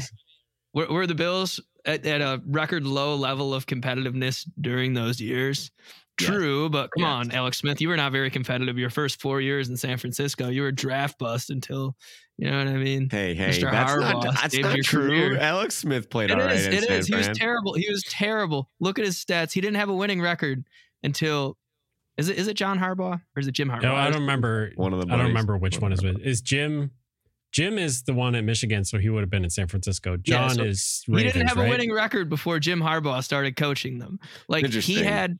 were, 0.74 0.86
were 0.86 1.06
the 1.06 1.14
Bills 1.14 1.58
at, 1.84 2.04
at 2.06 2.20
a 2.20 2.42
record 2.46 2.84
low 2.84 3.14
level 3.16 3.54
of 3.54 3.66
competitiveness 3.66 4.48
during 4.60 4.94
those 4.94 5.20
years? 5.20 5.70
Yes. 6.20 6.30
True, 6.30 6.68
but 6.70 6.90
come 6.96 7.02
Yes. 7.02 7.08
on, 7.08 7.30
Alex 7.32 7.58
Smith, 7.58 7.80
you 7.80 7.88
were 7.88 7.96
not 7.96 8.10
very 8.12 8.30
competitive 8.30 8.78
your 8.78 8.88
first 8.90 9.20
four 9.20 9.40
years 9.40 9.68
in 9.68 9.76
San 9.76 9.98
Francisco. 9.98 10.48
You 10.48 10.62
were 10.62 10.72
draft 10.72 11.18
bust 11.18 11.50
until, 11.50 11.94
you 12.38 12.50
know 12.50 12.58
what 12.58 12.68
I 12.68 12.76
mean? 12.78 13.08
hey, 13.10 13.34
hey, 13.34 13.50
Mr. 13.50 13.70
that's 13.70 13.96
not, 13.96 14.22
that's 14.34 14.58
not 14.58 14.76
true. 14.82 15.08
career. 15.08 15.38
Alex 15.38 15.76
Smith 15.76 16.08
played 16.08 16.30
It 16.30 16.38
all 16.40 16.46
right 16.46 16.56
is. 16.56 16.66
in 16.66 16.72
It 16.72 16.84
San 16.84 16.92
is. 16.98 17.06
He 17.06 17.14
was 17.16 17.28
terrible. 17.34 17.74
He 17.74 17.86
was 17.90 18.02
terrible. 18.04 18.70
Look 18.80 18.98
at 18.98 19.04
his 19.04 19.16
stats. 19.22 19.52
He 19.52 19.60
didn't 19.60 19.76
have 19.76 19.88
a 19.90 19.94
winning 19.94 20.20
record 20.22 20.64
until. 21.02 21.56
Is 22.16 22.30
it 22.30 22.38
is 22.38 22.48
it 22.48 22.54
John 22.54 22.78
Harbaugh 22.78 23.20
or 23.36 23.40
is 23.40 23.46
it 23.46 23.52
Jim 23.52 23.68
Harbaugh? 23.68 23.82
no, 23.82 23.94
I 23.94 24.10
don't 24.10 24.22
remember. 24.22 24.72
One 24.76 24.94
of 24.94 25.00
the 25.06 25.12
I 25.12 25.18
don't 25.18 25.26
remember 25.26 25.58
which 25.58 25.80
one 25.82 25.92
is 25.92 26.02
One 26.02 26.14
with. 26.14 26.22
Is 26.24 26.40
Jim? 26.40 26.92
Jim 27.52 27.76
is 27.78 28.04
the 28.04 28.14
one 28.14 28.34
at 28.34 28.42
Michigan, 28.42 28.84
so 28.86 28.96
he 28.98 29.10
would 29.10 29.20
have 29.20 29.28
been 29.30 29.44
in 29.44 29.50
San 29.50 29.68
Francisco. 29.68 30.12
Yeah, 30.12 30.18
John 30.48 30.50
so 30.54 30.62
is 30.64 31.02
he 31.06 31.12
didn't 31.22 31.46
have 31.48 31.58
right? 31.58 31.66
a 31.66 31.70
winning 31.70 31.92
record 31.92 32.30
before 32.30 32.58
Jim 32.58 32.80
Harbaugh 32.80 33.22
started 33.22 33.54
coaching 33.56 33.98
them. 33.98 34.18
Like 34.48 34.64
he 34.66 35.02
had, 35.04 35.38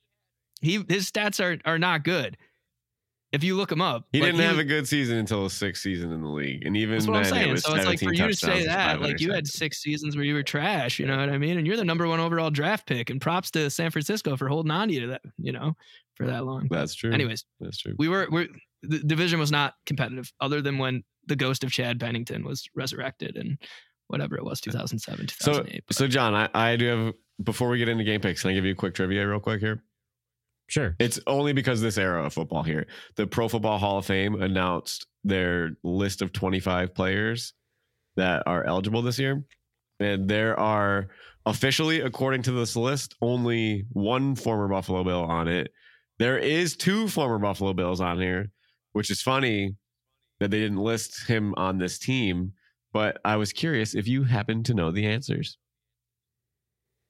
he 0.61 0.85
his 0.89 1.11
stats 1.11 1.43
are 1.43 1.59
are 1.65 1.79
not 1.79 2.05
good. 2.05 2.37
If 3.33 3.43
you 3.43 3.57
look 3.57 3.73
him 3.73 3.83
up, 3.83 4.07
He 4.13 4.21
like, 4.21 4.33
didn't 4.33 4.47
have 4.47 4.59
a 4.59 4.65
good 4.65 4.87
season 4.87 5.19
until 5.19 5.43
his 5.43 5.53
sixth 5.53 5.83
season 5.83 6.13
in 6.13 6.23
the 6.23 6.29
league, 6.29 6.65
and 6.65 6.77
even 6.77 6.95
That's 6.95 7.09
what 7.09 7.17
I'm 7.17 7.25
saying. 7.25 7.53
was 7.53 7.65
So 7.65 7.75
it's 7.75 7.85
like 7.85 7.99
17 7.99 8.09
for 8.09 8.15
you 8.15 8.29
to 8.29 8.37
say 8.37 8.67
that, 8.67 9.03
like 9.03 9.21
you 9.21 9.33
had 9.33 9.47
six 9.47 9.83
seasons 9.83 10.17
where 10.17 10.25
you 10.25 10.33
were 10.33 10.45
trash. 10.45 10.99
You 11.01 11.07
know 11.07 11.19
what 11.19 11.29
I 11.29 11.37
mean? 11.37 11.59
And 11.59 11.67
you're 11.67 11.77
the 11.77 11.85
number 11.85 12.07
one 12.07 12.21
overall 12.21 12.51
draft 12.51 12.87
pick. 12.87 13.11
And 13.11 13.21
props 13.21 13.51
to 13.51 13.69
San 13.69 13.91
Francisco 13.91 14.37
for 14.37 14.49
holding 14.49 14.71
on 14.71 14.89
to 14.89 14.95
you 14.95 15.01
to 15.01 15.07
that. 15.09 15.23
You 15.39 15.53
know, 15.53 15.77
for 16.15 16.27
that 16.27 16.45
long. 16.47 16.69
That's 16.71 16.95
true. 16.95 17.13
Anyways, 17.13 17.45
that's 17.61 17.79
true. 17.79 17.95
we 17.99 18.09
were 18.09 18.29
we're 18.31 18.47
the 18.83 19.01
division 19.01 19.41
was 19.41 19.51
not 19.51 19.75
competitive 19.87 20.33
other 20.41 20.63
than 20.63 20.79
when 20.79 21.03
the 21.27 21.37
ghost 21.37 21.65
of 21.65 21.73
Chad 21.73 21.99
Pennington 21.99 22.45
was 22.45 22.69
resurrected 22.75 23.37
and 23.37 23.59
whatever 24.07 24.37
it 24.37 24.45
was 24.45 24.61
2007 24.61 25.29
So, 25.41 25.53
2008 25.53 25.85
But 25.89 25.97
so 25.97 26.07
John, 26.07 26.35
I, 26.35 26.49
I 26.55 26.77
do 26.77 26.87
have 26.87 27.15
before 27.43 27.69
we 27.69 27.79
get 27.79 27.89
into 27.89 28.05
game 28.05 28.21
picks, 28.21 28.43
can 28.43 28.51
I 28.51 28.55
give 28.55 28.65
you 28.65 28.73
a 28.73 28.77
quick 28.77 28.95
trivia 28.95 29.27
real 29.27 29.41
quick 29.41 29.61
here? 29.61 29.83
Sure. 30.69 30.97
It's 30.99 31.21
only 31.27 31.53
because 31.53 31.81
this 31.81 31.99
era 31.99 32.25
of 32.25 32.33
football 32.33 32.63
here. 32.63 32.87
The 33.17 33.27
Pro 33.27 33.49
Football 33.49 33.79
Hall 33.79 33.99
of 33.99 34.07
Fame 34.07 34.41
announced 34.41 35.07
their 35.23 35.77
list 35.85 36.23
of 36.23 36.33
25 36.33 36.95
players 36.95 37.53
that 38.17 38.43
are 38.47 38.65
eligible 38.65 39.03
this 39.03 39.19
year. 39.19 39.45
And 40.01 40.29
there 40.29 40.59
are 40.59 41.09
officially, 41.47 42.01
according 42.01 42.43
to 42.43 42.53
this 42.53 42.77
list, 42.77 43.15
only 43.23 43.87
one 43.93 44.35
former 44.35 44.69
Buffalo 44.69 45.05
Bill 45.05 45.25
on 45.25 45.49
it. 45.49 45.71
There 46.19 46.39
is 46.39 46.77
two 46.77 47.09
former 47.09 47.39
Buffalo 47.39 47.73
Bills 47.73 48.01
on 48.01 48.21
here, 48.21 48.51
which 48.93 49.11
is 49.11 49.23
funny 49.23 49.77
that 50.41 50.51
they 50.51 50.59
didn't 50.59 50.79
list 50.79 51.27
him 51.29 51.55
on 51.57 51.79
this 51.79 51.99
team. 51.99 52.53
But 52.93 53.19
I 53.25 53.37
was 53.37 53.53
curious 53.53 53.95
if 53.95 54.09
you 54.09 54.25
happen 54.25 54.63
to 54.65 54.75
know 54.75 54.91
the 54.91 55.07
answers. 55.07 55.59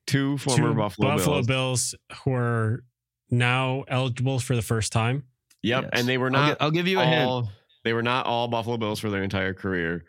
Two 0.07 0.38
former 0.38 0.71
Two 0.71 0.75
Buffalo, 0.75 1.16
Buffalo 1.16 1.37
Bills. 1.42 1.47
Bills 1.47 1.95
who 2.25 2.33
are 2.33 2.85
now 3.31 3.85
eligible 3.89 4.39
for 4.39 4.55
the 4.57 4.62
first 4.62 4.93
time. 4.93 5.25
Yep, 5.62 5.83
Yes. 5.85 5.91
and 5.95 6.09
they 6.09 6.19
were 6.19 6.27
I'll, 6.27 6.33
not. 6.33 6.49
gi- 6.53 6.57
I'll 6.61 6.71
give 6.71 6.87
you 6.87 7.01
a 7.01 7.05
hint. 7.05 7.29
all, 7.29 7.51
They 7.85 7.93
were 7.93 8.03
not 8.03 8.27
all 8.27 8.49
Buffalo 8.49 8.77
Bills 8.77 9.01
for 9.01 9.11
their 9.11 9.23
entire 9.23 9.55
career. 9.55 10.05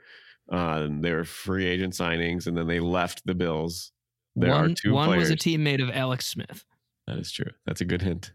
Uh, 0.51 0.87
they 1.01 1.11
were 1.11 1.23
free 1.25 1.65
agent 1.65 1.93
signings, 1.93 2.47
and 2.47 2.55
then 2.57 2.67
they 2.67 2.79
left 2.79 3.25
the 3.25 3.33
Bills. 3.35 3.91
There 4.35 4.51
one 4.51 4.71
are 4.71 4.73
two 4.75 4.93
one 4.93 5.07
players. 5.07 5.23
was 5.23 5.31
a 5.31 5.35
teammate 5.35 5.81
of 5.81 5.89
Alex 5.89 6.27
Smith. 6.27 6.63
That 7.07 7.17
is 7.17 7.31
true. 7.31 7.51
That's 7.65 7.81
a 7.81 7.85
good 7.85 8.01
hint. 8.01 8.31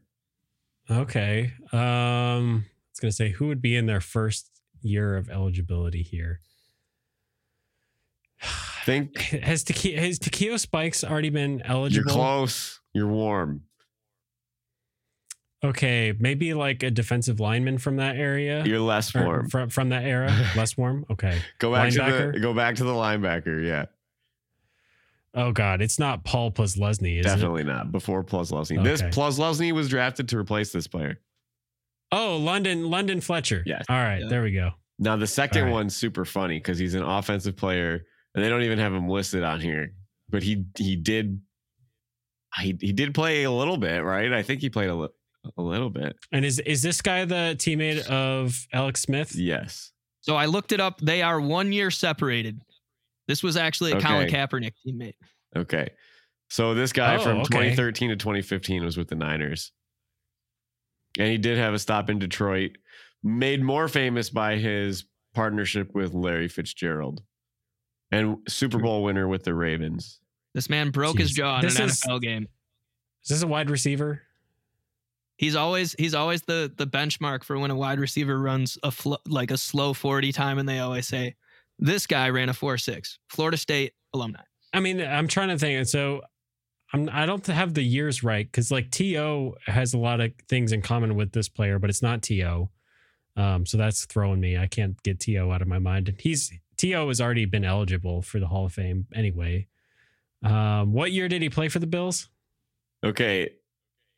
Okay. 0.90 1.52
Um, 1.72 2.64
I 2.66 2.90
was 2.90 3.00
gonna 3.00 3.12
say 3.12 3.30
who 3.30 3.46
would 3.46 3.62
be 3.62 3.76
in 3.76 3.86
their 3.86 4.00
first 4.00 4.48
year 4.82 5.16
of 5.16 5.30
eligibility 5.30 6.02
here. 6.02 6.40
Think 8.84 9.16
Has 9.18 9.62
Taki- 9.62 9.94
has 9.94 10.18
Takeo 10.18 10.56
Spikes 10.56 11.04
already 11.04 11.30
been 11.30 11.62
eligible? 11.62 11.94
you're 11.94 12.02
eligible? 12.08 12.14
close. 12.14 12.80
You're 12.92 13.06
warm. 13.06 13.62
Okay, 15.64 16.12
maybe 16.18 16.54
like 16.54 16.82
a 16.82 16.90
defensive 16.90 17.38
lineman 17.38 17.78
from 17.78 17.96
that 17.96 18.16
area. 18.16 18.64
You're 18.64 18.80
less 18.80 19.14
warm. 19.14 19.48
from 19.48 19.68
from 19.68 19.90
that 19.90 20.04
era, 20.04 20.28
less 20.56 20.76
warm. 20.76 21.04
Okay. 21.10 21.40
Go 21.58 21.72
back 21.72 21.90
to 21.92 21.98
the 21.98 22.02
linebacker? 22.02 22.42
go 22.42 22.52
back 22.54 22.74
to 22.76 22.84
the 22.84 22.92
linebacker. 22.92 23.64
Yeah, 23.64 23.84
Oh 25.34 25.52
God, 25.52 25.80
it's 25.80 25.98
not 25.98 26.24
Paul 26.24 26.50
Posluszny, 26.50 27.18
is 27.20 27.26
it? 27.26 27.28
definitely 27.28 27.64
not 27.64 27.90
before 27.92 28.22
Posluszny. 28.24 28.82
This 28.82 29.02
plus 29.12 29.38
Posluszny 29.38 29.72
was 29.72 29.88
drafted 29.88 30.28
to 30.30 30.38
replace 30.38 30.72
this 30.72 30.86
player. 30.86 31.20
Oh, 32.10 32.36
London 32.36 32.90
London 32.90 33.20
Fletcher. 33.20 33.62
Yes. 33.64 33.84
All 33.88 33.96
right, 33.96 34.20
Yeah. 34.22 34.28
there 34.28 34.42
we 34.42 34.52
go. 34.52 34.72
Now 34.98 35.16
the 35.16 35.26
second 35.26 35.60
All 35.62 35.66
right. 35.68 35.72
one's 35.72 35.96
super 35.96 36.24
funny 36.24 36.58
because 36.58 36.78
he's 36.78 36.94
an 36.94 37.02
offensive 37.04 37.56
player, 37.56 38.04
and 38.34 38.44
they 38.44 38.48
don't 38.48 38.62
even 38.62 38.78
have 38.78 38.92
him 38.92 39.08
listed 39.08 39.42
on 39.44 39.60
here. 39.60 39.94
But 40.28 40.42
he 40.42 40.64
he 40.76 40.96
did 40.96 41.40
he 42.58 42.76
he 42.80 42.92
did 42.92 43.14
play 43.14 43.44
a 43.44 43.50
little 43.50 43.78
bit, 43.78 44.02
right? 44.04 44.32
I 44.32 44.42
think 44.42 44.60
he 44.60 44.68
played 44.68 44.90
a, 44.90 44.94
li- 44.94 45.08
a 45.56 45.62
little 45.62 45.90
bit. 45.90 46.16
And 46.32 46.44
is 46.44 46.58
is 46.60 46.82
this 46.82 47.00
guy 47.02 47.24
the 47.24 47.54
teammate 47.58 48.06
of 48.06 48.66
Alex 48.72 49.02
Smith? 49.02 49.34
Yes. 49.34 49.92
So 50.20 50.36
I 50.36 50.46
looked 50.46 50.72
it 50.72 50.80
up. 50.80 51.00
They 51.00 51.22
are 51.22 51.40
one 51.40 51.72
year 51.72 51.90
separated. 51.90 52.60
This 53.28 53.42
was 53.42 53.56
actually 53.56 53.92
a 53.92 54.00
Colin 54.00 54.28
Kaepernick 54.28 54.72
teammate. 54.86 55.14
Okay. 55.56 55.88
So 56.48 56.74
this 56.74 56.92
guy 56.92 57.16
Oh, 57.16 57.20
from 57.22 57.36
okay. 57.38 57.70
2013 57.70 58.10
to 58.10 58.16
2015 58.16 58.84
was 58.84 58.96
with 58.96 59.08
the 59.08 59.14
Niners. 59.14 59.72
And 61.18 61.28
he 61.28 61.38
did 61.38 61.58
have 61.58 61.74
a 61.74 61.78
stop 61.78 62.08
in 62.08 62.18
Detroit, 62.18 62.72
made 63.22 63.62
more 63.62 63.88
famous 63.88 64.30
by 64.30 64.56
his 64.56 65.04
partnership 65.34 65.94
with 65.94 66.14
Larry 66.14 66.48
Fitzgerald 66.48 67.22
and 68.10 68.36
Super 68.48 68.78
Bowl 68.78 69.02
winner 69.02 69.26
with 69.28 69.44
the 69.44 69.54
Ravens. 69.54 70.20
This 70.54 70.68
man 70.68 70.90
broke 70.90 71.18
his 71.18 71.30
jaw 71.32 71.56
in 71.58 71.62
This 71.62 71.78
an 71.78 71.86
is- 71.86 72.00
NFL 72.02 72.20
game. 72.22 72.46
Is 73.24 73.28
this 73.30 73.42
a 73.42 73.46
wide 73.46 73.70
receiver? 73.70 74.22
He's 75.36 75.56
always 75.56 75.94
he's 75.98 76.14
always 76.14 76.42
the 76.42 76.72
the 76.76 76.86
benchmark 76.86 77.44
for 77.44 77.58
when 77.58 77.70
a 77.70 77.76
wide 77.76 77.98
receiver 77.98 78.38
runs 78.38 78.78
a 78.82 78.90
fl- 78.90 79.14
like 79.26 79.50
a 79.50 79.56
slow 79.56 79.92
40 79.92 80.30
time 80.32 80.58
and 80.58 80.68
they 80.68 80.78
always 80.78 81.08
say 81.08 81.34
this 81.78 82.06
guy 82.06 82.28
ran 82.28 82.48
a 82.48 82.52
4-6. 82.52 83.18
Florida 83.28 83.56
State 83.56 83.92
alumni. 84.14 84.42
I 84.72 84.80
mean, 84.80 85.00
I'm 85.00 85.28
trying 85.28 85.48
to 85.48 85.58
think. 85.58 85.78
And 85.78 85.88
so 85.88 86.22
I'm 86.92 87.08
I 87.12 87.26
don't 87.26 87.44
have 87.46 87.74
the 87.74 87.82
years 87.82 88.22
right 88.22 88.46
because 88.46 88.70
like 88.70 88.90
T.O. 88.90 89.56
has 89.66 89.94
a 89.94 89.98
lot 89.98 90.20
of 90.20 90.32
things 90.48 90.72
in 90.72 90.82
common 90.82 91.14
with 91.14 91.32
this 91.32 91.48
player, 91.48 91.78
but 91.78 91.90
it's 91.90 92.02
not 92.02 92.22
To. 92.22 92.68
Um, 93.34 93.64
so 93.64 93.78
that's 93.78 94.04
throwing 94.04 94.40
me. 94.40 94.58
I 94.58 94.66
can't 94.66 95.02
get 95.02 95.18
T.O. 95.18 95.50
out 95.50 95.62
of 95.62 95.68
my 95.68 95.78
mind. 95.78 96.08
And 96.08 96.20
he's 96.20 96.52
T.O. 96.76 97.08
has 97.08 97.20
already 97.20 97.46
been 97.46 97.64
eligible 97.64 98.22
for 98.22 98.38
the 98.38 98.46
Hall 98.46 98.66
of 98.66 98.72
Fame 98.74 99.06
anyway. 99.14 99.68
Um, 100.42 100.92
what 100.92 101.12
year 101.12 101.28
did 101.28 101.40
he 101.40 101.48
play 101.48 101.68
for 101.68 101.78
the 101.78 101.86
Bills? 101.86 102.28
Okay. 103.04 103.50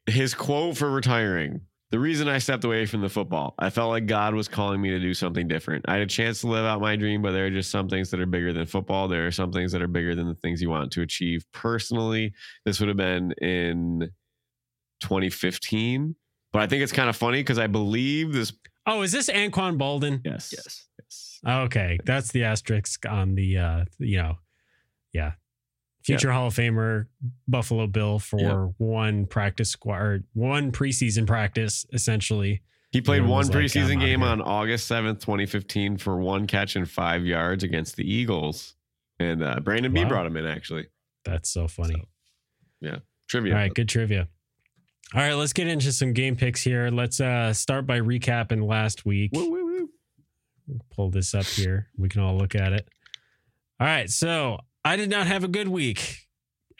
His 0.07 0.35
quote 0.35 0.77
for 0.77 0.91
retiring 0.91 1.63
the 1.95 2.01
reason 2.01 2.27
I 2.27 2.39
stepped 2.39 2.65
away 2.65 2.87
from 2.87 3.03
the 3.03 3.09
football, 3.09 3.55
I 3.57 3.71
felt 3.71 3.91
like 3.91 4.07
God 4.07 4.35
was 4.35 4.49
calling 4.49 4.81
me 4.81 4.91
to 4.91 4.99
do 4.99 5.15
something 5.15 5.47
different. 5.47 5.85
I 5.87 5.93
had 5.93 6.03
a 6.03 6.07
chance 6.07 6.41
to 6.41 6.49
live 6.49 6.65
out 6.65 6.81
my 6.81 6.97
dream, 6.97 7.23
but 7.23 7.31
there 7.31 7.47
are 7.47 7.51
just 7.51 7.71
some 7.71 7.89
things 7.89 8.11
that 8.11 8.19
are 8.19 8.27
bigger 8.27 8.53
than 8.53 8.67
football. 8.67 9.07
There 9.07 9.29
are 9.29 9.31
some 9.31 9.53
things 9.53 9.71
that 9.71 9.81
are 9.81 9.87
bigger 9.87 10.17
than 10.17 10.27
the 10.27 10.35
things 10.35 10.61
you 10.61 10.71
want 10.71 10.91
to 10.91 11.03
achieve 11.03 11.45
personally. 11.53 12.33
This 12.65 12.81
would 12.81 12.89
have 12.89 12.97
been 12.97 13.31
in 13.41 14.11
2015. 15.03 16.17
But 16.53 16.63
I 16.63 16.67
think 16.67 16.83
it's 16.83 16.91
kind 16.91 17.09
of 17.09 17.15
funny 17.15 17.39
because 17.39 17.61
I 17.61 17.69
believe 17.69 18.33
this. 18.33 18.53
Oh, 18.89 19.03
is 19.03 19.13
this 19.13 19.31
Anquan 19.31 19.79
Boldin? 19.79 20.21
Yes. 20.25 20.53
Yes. 20.53 20.87
Yes. 20.99 21.41
Okay, 21.47 22.01
that's 22.05 22.33
the 22.33 22.43
asterisk 22.43 23.07
on 23.07 23.37
the 23.37 23.59
uh, 23.59 23.85
you 24.01 24.17
know, 24.17 24.39
yeah. 25.13 25.35
Future 26.05 26.33
Hall 26.33 26.49
of 26.49 26.55
Famer 26.55 27.07
Buffalo 27.49 27.87
Bill 27.87 28.19
for 28.19 28.39
Yeah. 28.41 28.67
one 28.79 29.27
practice 29.27 29.71
squad 29.71 30.25
one 30.35 30.71
preseason 30.73 31.27
practice 31.27 31.87
essentially. 31.93 32.63
He 32.93 33.01
played 33.01 33.23
one 33.23 33.31
was 33.39 33.49
like, 33.51 33.65
preseason 33.65 33.99
game 34.01 34.23
on 34.23 34.41
August 34.41 34.89
7th, 34.91 35.21
2015, 35.21 35.97
for 35.99 36.17
one 36.17 36.47
catch 36.47 36.77
and 36.77 36.89
five 36.89 37.25
yards 37.25 37.65
against 37.65 37.97
the 37.97 38.09
Eagles. 38.09 38.77
And 39.19 39.43
uh, 39.43 39.59
Brandon 39.61 39.93
Beane 39.93 40.07
brought 40.09 40.27
him 40.27 40.37
in, 40.37 40.47
actually. 40.47 40.87
That's 41.25 41.49
so 41.49 41.67
funny. 41.67 42.05
Yeah. 42.81 42.99
Trivia. 43.29 43.55
All 43.55 43.59
right, 43.59 43.75
good 43.75 43.89
trivia. 43.89 44.29
All 45.15 45.21
right, 45.21 45.33
let's 45.35 45.53
get 45.53 45.67
into 45.67 45.91
some 45.91 46.13
game 46.13 46.37
picks 46.37 46.63
here. 46.63 46.89
Let's 46.91 47.21
uh 47.21 47.53
start 47.53 47.87
by 47.87 47.99
recapping 48.01 48.65
last 48.67 49.05
week. 49.07 49.31
Woo, 49.33 49.51
woo, 49.51 49.65
woo. 50.69 50.79
Pull 50.95 51.11
this 51.11 51.35
up 51.35 51.47
here. 51.47 51.89
We 51.97 52.09
can 52.09 52.21
all 52.21 52.37
look 52.37 52.55
at 52.55 52.73
it. 52.73 52.89
All 53.81 53.87
right, 53.87 54.09
so 54.09 54.59
I 54.85 54.97
did 54.97 55.11
not 55.11 55.27
have 55.27 55.45
a 55.45 55.49
good 55.49 55.69
week, 55.69 56.27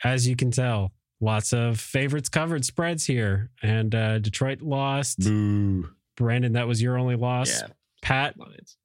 as 0.03 0.27
you 0.27 0.35
can 0.35 0.51
tell. 0.51 0.91
Lots 1.21 1.53
of 1.53 1.79
favorites 1.79 2.29
covered 2.29 2.65
spreads 2.65 3.05
here, 3.05 3.49
and 3.63 3.95
uh, 3.95 4.19
Detroit 4.19 4.61
lost. 4.61 5.19
Boo. 5.19 5.89
Brandon, 6.17 6.53
that 6.53 6.67
was 6.67 6.81
your 6.81 6.97
only 6.97 7.15
loss. 7.15 7.61
Yeah. 7.61 7.67
Pat, 8.01 8.35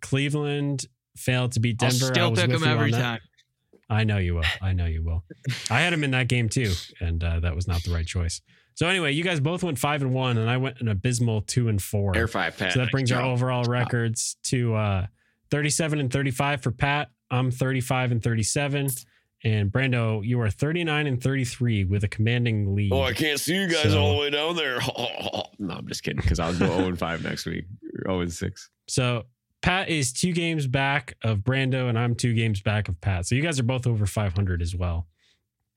Cleveland 0.01 0.87
failed 1.17 1.53
to 1.53 1.61
beat 1.61 1.83
I'll 1.83 1.91
Denver. 1.91 2.07
I 2.07 2.09
still 2.09 2.31
was 2.31 2.41
pick 2.41 2.51
with 2.51 2.63
him 2.63 2.69
you 2.69 2.75
every 2.75 2.91
that. 2.93 3.01
time. 3.01 3.21
I 3.91 4.05
know 4.05 4.19
you 4.19 4.37
will. 4.37 4.45
I 4.63 4.73
know 4.73 4.87
you 4.87 5.03
will. 5.05 5.25
I 5.69 5.81
had 5.81 5.93
him 5.93 6.05
in 6.05 6.13
that 6.13 6.29
game 6.29 6.49
too, 6.49 6.73
and 7.01 7.23
uh, 7.23 7.41
that 7.41 7.55
was 7.57 7.67
not 7.67 7.83
the 7.83 7.93
right 7.93 8.07
choice. 8.07 8.41
So 8.75 8.87
anyway, 8.87 9.13
you 9.13 9.25
guys 9.25 9.41
both 9.41 9.65
went 9.65 9.79
five 9.79 10.01
and 10.01 10.15
one, 10.15 10.39
and 10.39 10.49
I 10.49 10.57
went 10.57 10.81
an 10.81 10.89
abysmal 10.89 11.43
two 11.43 11.69
and 11.69 11.83
four. 11.83 12.17
Air 12.17 12.29
five, 12.29 12.57
Pat. 12.57 12.73
so 12.73 12.79
that 12.79 12.91
brings 12.93 13.11
our 13.13 13.23
overall 13.23 13.65
records 13.65 14.37
to 14.45 14.75
uh, 14.75 15.07
thirty-seven 15.51 15.99
and 15.99 16.11
thirty-five 16.11 16.63
for 16.63 16.71
Pat. 16.71 17.09
I'm 17.31 17.51
thirty-five 17.51 18.13
and 18.13 18.23
thirty-seven, 18.23 18.89
and 19.45 19.71
Brando, 19.73 20.25
you 20.25 20.41
are 20.41 20.51
thirty-nine 20.51 21.07
and 21.07 21.23
thirty-three 21.23 21.85
with 21.85 22.05
a 22.05 22.09
commanding 22.09 22.75
lead. 22.75 22.93
Oh, 22.93 23.03
I 23.03 23.13
can't 23.13 23.41
see 23.41 23.55
you 23.55 23.69
guys 23.69 23.93
So- 23.93 24.01
all 24.01 24.15
the 24.15 24.21
way 24.21 24.31
down 24.31 24.57
there. 24.57 24.79
no, 25.59 25.75
I'm 25.75 25.87
just 25.89 26.03
kidding 26.03 26.21
because 26.21 26.39
I'll 26.39 26.53
go 26.59 26.67
0 26.67 26.89
and 26.89 26.99
5 26.99 27.23
next 27.25 27.47
week. 27.47 27.65
Or 28.07 28.11
0 28.13 28.21
and 28.23 28.33
6. 28.33 28.71
So 28.89 29.25
Pat 29.63 29.89
is 29.89 30.13
two 30.13 30.33
games 30.33 30.67
back 30.67 31.17
of 31.23 31.39
Brando, 31.39 31.89
and 31.89 31.99
I'm 31.99 32.15
two 32.15 32.35
games 32.35 32.61
back 32.63 32.89
of 32.89 33.01
Pat. 33.01 33.27
So 33.27 33.35
you 33.35 33.43
guys 33.43 33.59
are 33.61 33.65
both 33.65 33.87
over 33.87 34.07
five 34.07 34.33
hundred 34.35 34.63
as 34.63 34.75
well. 34.75 35.07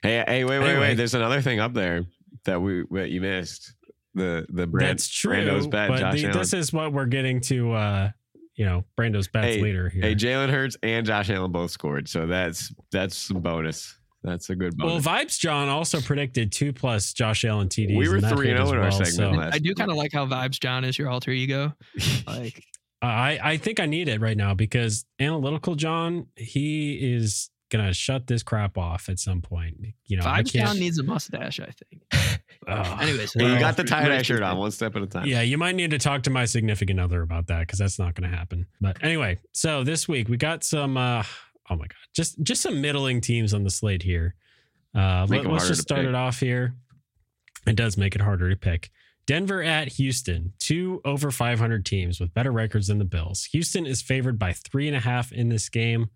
Hey, 0.02 0.24
hey, 0.28 0.44
wait, 0.44 0.60
wait, 0.60 0.66
Anyway. 0.70 0.80
wait. 0.90 0.94
There's 0.96 1.14
another 1.14 1.42
thing 1.42 1.60
up 1.60 1.74
there 1.74 2.06
that 2.46 2.62
we 2.62 2.84
that 2.92 3.10
you 3.12 3.22
missed. 3.22 3.74
The 4.16 4.46
the 4.50 4.68
brand, 4.68 4.90
That's 4.90 5.08
true. 5.08 5.34
Brando's 5.36 5.68
bet, 5.68 5.90
but 5.90 6.00
Josh 6.00 6.14
the- 6.22 6.26
Allen. 6.28 6.38
this 6.38 6.54
is 6.54 6.72
what 6.72 6.94
we're 6.94 7.06
getting 7.08 7.42
to. 7.42 7.74
uh 7.74 8.10
You 8.56 8.66
know, 8.66 8.86
Brando's 8.96 9.28
bets 9.28 9.56
Hey, 9.56 9.62
later 9.62 9.90
here. 9.90 10.02
Hey, 10.04 10.16
Jalen 10.16 10.50
Hurts 10.50 10.78
and 10.84 11.06
Josh 11.06 11.30
Allen 11.30 11.52
both 11.52 11.72
scored, 11.72 12.08
so 12.08 12.28
that's 12.28 12.74
that's 12.92 13.18
some 13.18 13.42
bonus. 13.42 13.98
That's 14.24 14.50
a 14.50 14.56
good 14.56 14.74
well. 14.82 15.02
Vibes 15.02 15.38
John 15.38 15.68
also 15.70 16.00
predicted 16.00 16.52
two 16.52 16.72
plus 16.72 17.12
Josh 17.14 17.44
Allen 17.44 17.68
TDs. 17.68 17.98
we 17.98 18.08
were 18.08 18.16
and 18.16 18.24
that 18.24 18.36
three 18.36 18.52
and 18.52 18.58
zero 18.58 18.70
in 18.70 18.76
our 18.78 18.84
well, 18.84 18.92
segment 18.92 19.16
so- 19.16 19.32
last. 19.32 19.56
I 19.56 19.60
do 19.60 19.74
kind 19.76 19.92
of 19.92 19.98
like 19.98 20.14
how 20.14 20.26
Vibes 20.26 20.60
John 20.60 20.84
is 20.86 20.98
your 20.98 21.10
alter 21.10 21.32
ego. 21.32 21.74
Like 22.28 22.64
I 23.02 23.40
I 23.44 23.58
think 23.58 23.82
I 23.82 23.86
need 23.86 24.08
it 24.08 24.22
right 24.22 24.38
now 24.38 24.54
because 24.54 25.04
analytical 25.20 25.76
John 25.76 26.28
he 26.38 26.94
is 27.16 27.50
gonna 27.70 27.92
shut 27.94 28.28
this 28.28 28.44
crap 28.44 28.78
off 28.78 29.10
at 29.10 29.20
some 29.20 29.42
point. 29.42 29.76
You 30.06 30.18
know, 30.18 30.24
I 30.26 30.42
Vibes. 30.44 30.54
John 30.54 30.80
needs 30.80 31.00
a 31.00 31.04
mustache, 31.04 31.60
I 31.60 31.72
think. 31.72 32.33
Ugh. 32.68 33.02
Anyways, 33.02 33.34
Hey, 33.34 33.54
you 33.54 33.60
got 33.60 33.76
the 33.78 33.84
tie 33.84 34.04
dye 34.08 34.18
Rich- 34.18 34.28
shirt 34.28 34.42
on, 34.42 34.58
one 34.58 34.72
step 34.72 34.96
at 34.96 35.02
a 35.02 35.08
time. 35.08 35.26
Yeah, 35.28 35.42
you 35.42 35.58
might 35.58 35.76
need 35.76 35.92
to 35.92 35.98
talk 36.00 36.24
to 36.24 36.30
my 36.30 36.46
significant 36.46 37.00
other 37.00 37.22
about 37.22 37.48
that 37.48 37.60
because 37.62 37.80
that's 37.80 38.00
not 38.00 38.16
going 38.16 38.30
to 38.30 38.36
happen. 38.36 38.68
But 38.82 38.98
anyway, 39.04 39.40
so 39.52 39.84
this 39.84 40.08
week 40.08 40.30
we 40.30 40.38
got 40.38 40.64
some. 40.64 40.98
uh 40.98 41.24
Oh 41.70 41.76
my 41.76 41.84
god, 41.88 41.96
just 42.14 42.42
just 42.44 42.62
some 42.62 42.82
middling 42.82 43.22
teams 43.22 43.54
on 43.54 43.64
the 43.64 43.70
slate 43.70 44.04
here. 44.04 44.36
Uh, 44.94 45.26
Make 45.30 45.44
let, 45.44 45.50
'em 45.50 45.54
us 45.56 45.68
just 45.70 45.82
start 45.84 46.02
pick. 46.02 46.10
it 46.10 46.16
off 46.16 46.40
here. 46.40 46.76
It 47.66 47.76
does 47.78 47.98
make 47.98 48.16
it 48.16 48.22
harder 48.22 48.50
to 48.50 48.56
pick. 48.58 48.92
Denver 49.26 49.64
at 49.64 49.88
Houston, 49.94 50.52
two 50.60 51.00
over 51.06 51.32
500 51.32 51.86
teams 51.86 52.20
with 52.20 52.34
better 52.34 52.52
records 52.52 52.88
than 52.88 52.98
the 52.98 53.06
Bills. 53.06 53.46
Houston 53.54 53.86
is 53.86 54.02
favored 54.02 54.38
by 54.38 54.52
three 54.52 54.88
and 54.90 54.98
a 54.98 55.00
half 55.00 55.32
in 55.32 55.48
this 55.48 55.70
game. 55.70 56.10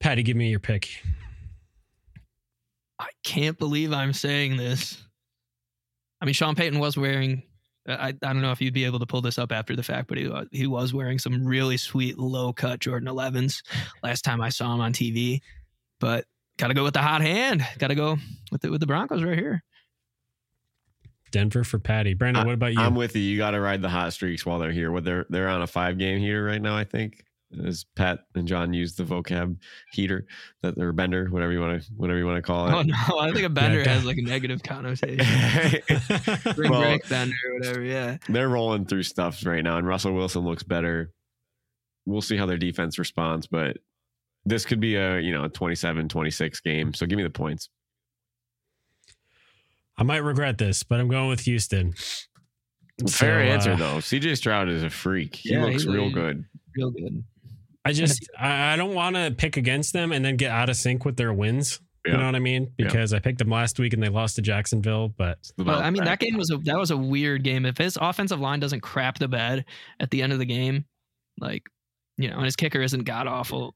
Patty, 0.00 0.22
give 0.22 0.34
me 0.36 0.48
your 0.48 0.58
pick. 0.60 0.88
I 2.98 3.08
can't 3.24 3.58
believe 3.58 3.92
I'm 3.92 4.12
saying 4.14 4.56
this. 4.56 5.02
I 6.20 6.24
mean, 6.24 6.34
Sean 6.34 6.54
Payton 6.54 6.78
was 6.78 6.96
wearing. 6.96 7.42
Uh, 7.88 7.96
I, 7.98 8.08
I 8.08 8.12
don't 8.32 8.42
know 8.42 8.52
if 8.52 8.60
you'd 8.60 8.74
be 8.74 8.84
able 8.84 8.98
to 8.98 9.06
pull 9.06 9.20
this 9.20 9.38
up 9.38 9.52
after 9.52 9.74
the 9.76 9.82
fact, 9.82 10.08
but 10.08 10.18
he 10.18 10.28
wa- 10.28 10.44
he 10.50 10.66
was 10.66 10.92
wearing 10.92 11.18
some 11.18 11.44
really 11.44 11.76
sweet 11.76 12.18
low 12.18 12.52
cut 12.52 12.80
Jordan 12.80 13.08
11s 13.08 13.62
last 14.02 14.22
time 14.22 14.40
I 14.40 14.48
saw 14.48 14.74
him 14.74 14.80
on 14.80 14.92
TV. 14.92 15.40
But 16.00 16.24
got 16.58 16.68
to 16.68 16.74
go 16.74 16.84
with 16.84 16.94
the 16.94 17.02
hot 17.02 17.22
hand. 17.22 17.66
Got 17.78 17.88
to 17.88 17.94
go 17.94 18.16
with 18.52 18.60
the, 18.62 18.70
with 18.70 18.80
the 18.80 18.86
Broncos 18.86 19.22
right 19.22 19.38
here. 19.38 19.62
Denver 21.30 21.64
for 21.64 21.78
Patty. 21.78 22.14
Brandon, 22.14 22.46
what 22.46 22.54
about 22.54 22.72
you? 22.72 22.80
I'm 22.80 22.94
with 22.94 23.14
you. 23.14 23.22
You 23.22 23.36
got 23.36 23.50
to 23.50 23.60
ride 23.60 23.82
the 23.82 23.88
hot 23.88 24.12
streaks 24.12 24.46
while 24.46 24.58
they're 24.58 24.72
here. 24.72 24.90
What 24.90 25.04
they're 25.04 25.26
they're 25.28 25.48
on 25.48 25.62
a 25.62 25.66
five 25.66 25.98
game 25.98 26.18
heater 26.20 26.42
right 26.42 26.60
now. 26.60 26.76
I 26.76 26.84
think 26.84 27.24
as 27.66 27.84
Pat 27.96 28.20
and 28.34 28.46
John 28.46 28.72
use 28.74 28.94
the 28.94 29.04
vocab 29.04 29.56
heater 29.92 30.26
that 30.62 30.76
or 30.78 30.92
bender, 30.92 31.28
whatever 31.30 31.52
you 31.52 31.60
want 31.60 31.82
to 31.82 31.88
whatever 31.96 32.18
you 32.18 32.26
want 32.26 32.36
to 32.36 32.42
call 32.42 32.68
it. 32.68 32.74
Oh 32.74 32.82
no, 32.82 33.18
I 33.20 33.32
think 33.32 33.46
a 33.46 33.48
bender 33.48 33.80
Yeah, 33.80 33.94
has 33.94 34.04
like 34.04 34.18
a 34.18 34.22
negative 34.22 34.62
connotation. 34.62 35.18
Spring 36.52 36.70
Well, 36.70 36.80
break 36.82 37.08
bender 37.08 37.34
or 37.48 37.58
whatever. 37.58 37.82
Yeah. 37.82 38.18
they're 38.28 38.48
rolling 38.48 38.84
through 38.84 39.04
stuff 39.04 39.44
right 39.46 39.64
now, 39.64 39.78
and 39.78 39.86
Russell 39.86 40.12
Wilson 40.12 40.42
looks 40.44 40.62
better. 40.62 41.10
We'll 42.04 42.20
see 42.22 42.36
how 42.36 42.46
their 42.46 42.58
defense 42.58 42.98
responds, 42.98 43.46
but 43.46 43.78
this 44.44 44.64
could 44.64 44.80
be 44.80 44.96
a 44.96 45.18
you 45.20 45.32
know 45.32 45.44
a 45.44 45.50
27-26 45.50 46.62
game. 46.62 46.92
So 46.94 47.06
give 47.06 47.16
me 47.16 47.22
the 47.22 47.30
points. 47.30 47.68
I 49.96 50.04
might 50.04 50.18
regret 50.18 50.58
this, 50.58 50.82
but 50.84 51.00
I'm 51.00 51.08
going 51.08 51.28
with 51.28 51.40
Houston. 51.40 51.92
Fair 53.08 53.46
So, 53.46 53.52
answer 53.52 53.72
uh, 53.72 53.76
though. 53.76 53.96
CJ 53.96 54.36
Stroud 54.36 54.68
is 54.68 54.82
a 54.82 54.90
freak. 54.90 55.34
He 55.36 55.50
Yeah, 55.52 55.64
looks 55.64 55.86
real 55.86 56.10
good. 56.10 56.44
Real 56.76 56.90
good. 56.90 57.24
I 57.88 57.92
just 57.92 58.28
I, 58.38 58.72
I 58.74 58.76
don't 58.76 58.94
want 58.94 59.16
to 59.16 59.34
pick 59.36 59.56
against 59.56 59.92
them 59.92 60.12
and 60.12 60.24
then 60.24 60.36
get 60.36 60.50
out 60.50 60.68
of 60.68 60.76
sync 60.76 61.04
with 61.04 61.16
their 61.16 61.32
wins. 61.32 61.80
You 62.06 62.16
know 62.16 62.24
what 62.24 62.36
I 62.36 62.38
mean? 62.38 62.72
Yeah. 62.78 62.86
Because 62.86 63.12
I 63.12 63.18
picked 63.18 63.38
them 63.38 63.50
last 63.50 63.78
week 63.78 63.92
and 63.92 64.02
they 64.02 64.08
lost 64.08 64.36
to 64.36 64.42
Jacksonville, 64.42 65.08
but 65.08 65.36
It's 65.40 65.52
the 65.58 65.64
But 65.64 65.72
bounce 65.72 65.84
I 65.84 65.90
mean, 65.90 66.04
that 66.04 66.18
game 66.20 66.38
was 66.38 66.50
a 66.50 66.56
that 66.58 66.78
was 66.78 66.90
a 66.90 66.96
weird 66.96 67.42
game. 67.44 67.66
If 67.66 67.76
his 67.76 67.98
offensive 68.00 68.40
line 68.40 68.60
doesn't 68.60 68.80
crap 68.80 69.18
the 69.18 69.28
bed 69.28 69.66
at 70.00 70.10
the 70.10 70.22
end 70.22 70.32
of 70.32 70.38
the 70.38 70.46
game, 70.46 70.86
like 71.38 71.64
you 72.16 72.30
know, 72.30 72.36
and 72.36 72.44
his 72.46 72.56
kicker 72.56 72.80
isn't 72.80 73.04
god 73.04 73.26
awful, 73.26 73.74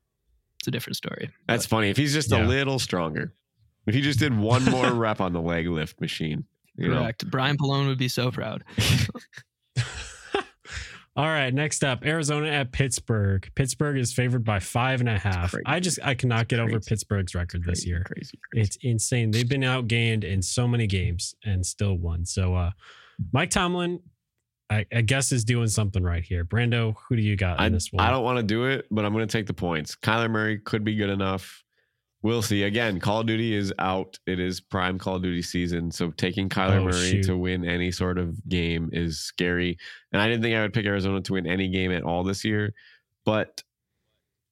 it's 0.61 0.69
a 0.69 0.71
different 0.71 0.97
story. 0.97 1.29
That's 1.47 1.67
funny. 1.67 1.91
If 1.91 1.97
he's 1.99 2.15
just 2.15 2.31
Yeah. 2.31 2.43
a 2.43 2.47
little 2.47 2.79
stronger, 2.79 3.35
if 3.87 3.95
he 3.95 4.01
just 4.01 4.19
did 4.19 4.35
one 4.37 4.65
more 4.65 4.91
rep 4.95 5.21
on 5.21 5.35
the 5.35 5.43
leg 5.43 5.69
lift 5.69 6.01
machine, 6.01 6.45
you 6.77 6.89
know, 6.89 7.01
Correct. 7.03 7.31
Brian 7.31 7.59
Pallone 7.59 7.87
would 7.89 7.99
be 7.99 8.09
so 8.09 8.31
proud. 8.31 8.65
all 11.15 11.27
right. 11.27 11.53
Next 11.53 11.85
up, 11.85 12.05
Arizona 12.05 12.49
at 12.49 12.73
Pittsburgh. 12.73 13.49
Pittsburgh 13.55 13.99
is 13.99 14.13
favored 14.13 14.45
by 14.45 14.61
five 14.61 15.01
and 15.01 15.09
a 15.09 15.19
half. 15.19 15.55
I 15.67 15.81
just 15.81 15.99
I 16.03 16.15
cannot 16.15 16.49
get 16.49 16.59
over 16.59 16.81
Pittsburgh's 16.81 17.35
record 17.35 17.65
this 17.65 17.87
year. 17.87 18.03
crazy, 18.05 18.39
crazy. 18.51 18.67
It's 18.67 18.79
insane. 18.83 19.31
They've 19.31 19.49
been 19.49 19.61
outgained 19.61 20.25
in 20.25 20.41
so 20.41 20.67
many 20.67 20.87
games 20.87 21.35
and 21.45 21.65
still 21.67 21.95
won. 21.95 22.25
So 22.25 22.55
uh 22.55 22.71
Mike 23.33 23.51
Tomlin, 23.51 24.01
I, 24.71 24.87
I 24.93 25.03
guess 25.03 25.33
is 25.33 25.45
doing 25.45 25.69
something 25.69 26.03
right 26.03 26.25
here. 26.25 26.45
Brando, 26.45 26.95
who 27.09 27.17
do 27.17 27.23
you 27.23 27.37
got 27.37 27.59
in 27.59 27.67
I, 27.67 27.69
this 27.69 27.93
one? 27.93 28.05
I 28.05 28.11
don't 28.11 28.25
want 28.25 28.39
to 28.39 28.43
do 28.43 28.65
it, 28.65 28.87
but 28.91 29.05
I'm 29.05 29.13
going 29.13 29.27
to 29.27 29.31
take 29.31 29.47
the 29.47 29.53
points. 29.53 29.95
Kyler 29.95 30.31
Murray 30.31 30.59
could 30.59 30.83
be 30.83 30.95
good 30.95 31.11
enough. 31.11 31.62
We'll 32.23 32.43
see. 32.43 32.63
Again, 32.63 33.01
Call 33.01 33.21
of 33.21 33.27
Duty 33.27 33.53
is 33.55 33.73
out. 33.81 34.19
It 34.27 34.39
is 34.39 34.61
prime 34.61 34.97
Call 34.99 35.17
of 35.17 35.23
Duty 35.23 35.43
season. 35.43 35.91
So 35.91 36.11
taking 36.13 36.49
Kyler 36.49 36.81
Oh, 36.81 36.85
Murray 36.85 37.11
shoot. 37.11 37.25
to 37.25 37.37
win 37.37 37.65
any 37.65 37.91
sort 37.91 38.17
of 38.17 38.49
game 38.49 38.91
is 38.93 39.19
scary. 39.19 39.77
And 40.13 40.23
I 40.23 40.29
didn't 40.29 40.43
think 40.43 40.55
I 40.57 40.63
would 40.63 40.73
pick 40.73 40.87
Arizona 40.87 41.21
to 41.23 41.33
win 41.33 41.47
any 41.49 41.69
game 41.69 41.91
at 41.91 42.05
all 42.05 42.23
this 42.23 42.45
year. 42.45 42.75
But 43.25 43.63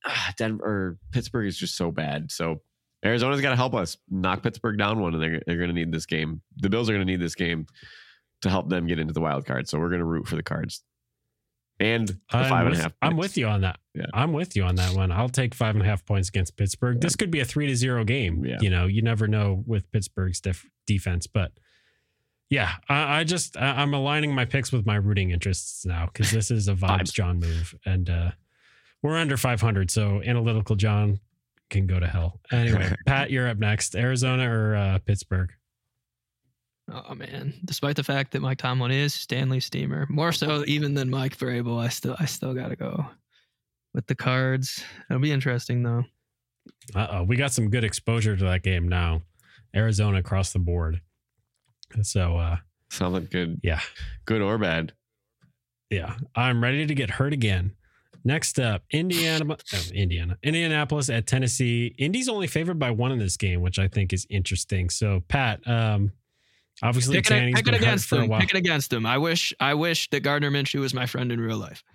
ah, 0.05 0.33
Denver 0.37 0.65
or 0.65 0.99
Pittsburgh 1.13 1.47
is 1.47 1.57
just 1.57 1.77
so 1.77 1.93
bad. 1.93 2.33
So 2.33 2.61
Arizona's 3.05 3.41
got 3.41 3.51
to 3.51 3.57
help 3.57 3.75
us 3.75 3.97
knock 4.11 4.43
Pittsburgh 4.43 4.77
down 4.77 5.01
one, 5.01 5.15
and 5.15 5.23
they're, 5.23 5.41
they're 5.47 5.57
going 5.57 5.69
to 5.69 5.75
need 5.75 5.93
this 5.93 6.07
game. 6.07 6.43
The 6.57 6.69
Bills 6.69 6.91
are 6.91 6.93
going 6.93 7.07
to 7.07 7.11
need 7.11 7.21
this 7.21 7.37
game 7.37 7.67
to 8.43 8.51
help 8.51 8.69
them 8.69 8.87
get 8.89 8.99
into 8.99 9.13
the 9.13 9.21
wild 9.21 9.47
card. 9.47 9.69
So 9.69 9.79
we're 9.79 9.89
going 9.91 10.01
to 10.01 10.05
root 10.05 10.27
for 10.27 10.37
the 10.37 10.43
cards. 10.43 10.83
And 11.81 12.15
five 12.31 12.67
and 12.67 12.77
a 12.77 12.79
half. 12.79 12.93
I'm 13.01 13.17
with 13.17 13.39
you 13.39 13.47
on 13.47 13.63
that. 13.63 13.79
Yeah. 13.95 14.05
I'm 14.13 14.33
with 14.35 14.55
you 14.55 14.65
on 14.65 14.75
that 14.77 14.95
one. 14.95 15.11
I'll 15.11 15.31
take 15.31 15.55
five 15.55 15.75
and 15.75 15.83
a 15.83 15.89
half 15.89 16.05
points 16.05 16.29
against 16.29 16.57
Pittsburgh. 16.57 17.01
This 17.01 17.17
could 17.17 17.31
be 17.31 17.41
a 17.41 17.45
three 17.45 17.67
to 17.67 17.75
zero 17.75 18.05
game. 18.05 18.45
Yeah. 18.45 18.59
You 18.61 18.69
know, 18.69 18.87
you 18.87 19.01
never 19.01 19.27
know 19.27 19.65
with 19.67 19.91
Pittsburgh's 19.91 20.41
def- 20.41 20.67
defense, 20.87 21.27
but 21.27 21.53
yeah, 22.51 22.73
I, 22.89 23.21
I 23.21 23.25
just 23.25 23.57
I, 23.57 23.81
I'm 23.81 23.95
aligning 23.95 24.35
my 24.35 24.45
picks 24.45 24.73
with 24.73 24.85
my 24.85 24.97
rooting 24.97 25.31
interests 25.31 25.87
now 25.87 26.07
because 26.13 26.31
this 26.31 26.51
is 26.51 26.69
a 26.69 26.75
vibes 26.75 27.01
Vibes. 27.01 27.13
John 27.13 27.41
move, 27.41 27.75
and 27.87 28.11
uh, 28.11 28.31
we're 29.03 29.17
under 29.17 29.37
500, 29.37 29.91
so 29.91 30.21
analytical 30.23 30.77
John 30.77 31.21
can 31.71 31.87
go 31.87 31.99
to 31.99 32.07
hell. 32.07 32.41
Anyway, 32.53 32.95
Pat, 33.07 33.31
you're 33.31 33.49
up 33.49 33.59
next. 33.59 33.95
Arizona 33.97 34.53
or 34.53 34.77
uh, 34.77 34.99
Pittsburgh? 34.99 35.53
Oh 36.93 37.15
man! 37.15 37.55
Despite 37.65 37.97
the 37.97 38.03
fact 38.03 38.33
that 38.33 38.43
Mike 38.43 38.59
Tomlin 38.59 38.91
is 38.91 39.15
Stanley 39.15 39.61
Steamer, 39.61 40.07
more 40.09 40.33
so 40.33 40.65
even 40.67 40.95
than 40.95 41.09
Mike 41.09 41.37
Vrabel, 41.37 41.81
I 41.81 41.89
still 41.89 42.17
I 42.19 42.25
still 42.25 42.53
got 42.55 42.69
to 42.69 42.77
go 42.77 43.07
with 43.95 44.07
the 44.07 44.15
Cards. 44.15 44.83
It'll 45.09 45.23
be 45.23 45.33
interesting 45.33 45.83
though. 45.83 46.05
Uh 46.95 47.07
oh, 47.11 47.23
we 47.23 47.37
got 47.37 47.53
some 47.53 47.71
good 47.71 47.85
exposure 47.85 48.37
to 48.37 48.45
that 48.45 48.63
game 48.63 48.89
now. 48.89 49.23
Arizona 49.75 50.19
across 50.19 50.53
the 50.53 50.59
board. 50.59 51.01
So 52.03 52.37
uh, 52.37 52.57
Something 52.91 53.29
good, 53.31 53.61
yeah, 53.63 53.81
good 54.25 54.43
or 54.43 54.59
bad. 54.59 54.93
Yeah, 55.91 56.17
I'm 56.35 56.63
ready 56.63 56.87
to 56.87 56.95
get 56.95 57.11
hurt 57.11 57.33
again. 57.33 57.73
Next 58.25 58.59
up, 58.59 58.83
Indiana, 58.91 59.45
oh, 59.49 59.79
Indiana, 59.95 60.37
Indianapolis 60.43 61.09
at 61.09 61.27
Tennessee. 61.27 61.95
Indy's 61.99 62.29
only 62.29 62.49
favored 62.49 62.79
by 62.79 62.91
one 62.91 63.13
in 63.13 63.19
this 63.19 63.37
game, 63.37 63.61
which 63.61 63.79
I 63.79 63.89
think 63.89 64.13
is 64.13 64.27
interesting. 64.29 64.91
So, 64.91 65.23
Pat, 65.29 65.67
um, 65.67 66.13
obviously 66.83 67.17
Pick 67.17 67.27
it, 67.27 67.29
Tanning's 67.29 67.55
pick 67.61 67.63
it 67.69 67.71
been 67.73 67.75
hurt 67.75 67.83
against 67.83 68.09
for 68.09 68.15
a 68.17 68.19
them. 68.19 68.29
while. 68.29 68.41
Pick 68.41 68.51
it 68.51 68.57
against 68.57 68.91
them. 68.91 69.07
I 69.07 69.19
wish 69.19 69.53
I 69.61 69.75
wish 69.75 70.09
that 70.11 70.21
Gardner 70.21 70.51
Minshew 70.51 70.81
was 70.81 70.95
my 70.95 71.07
friend 71.07 71.31
in 71.33 71.41
real 71.41 71.57
life. 71.59 71.83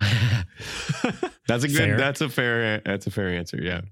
That's 1.48 1.64
a 1.64 1.68
good. 1.68 1.76
Fair. 1.76 1.96
That's 1.96 2.20
a 2.20 2.28
fair. 2.28 2.80
That's 2.84 3.06
a 3.06 3.10
fair 3.10 3.28
answer. 3.28 3.58
Yeah, 3.60 3.82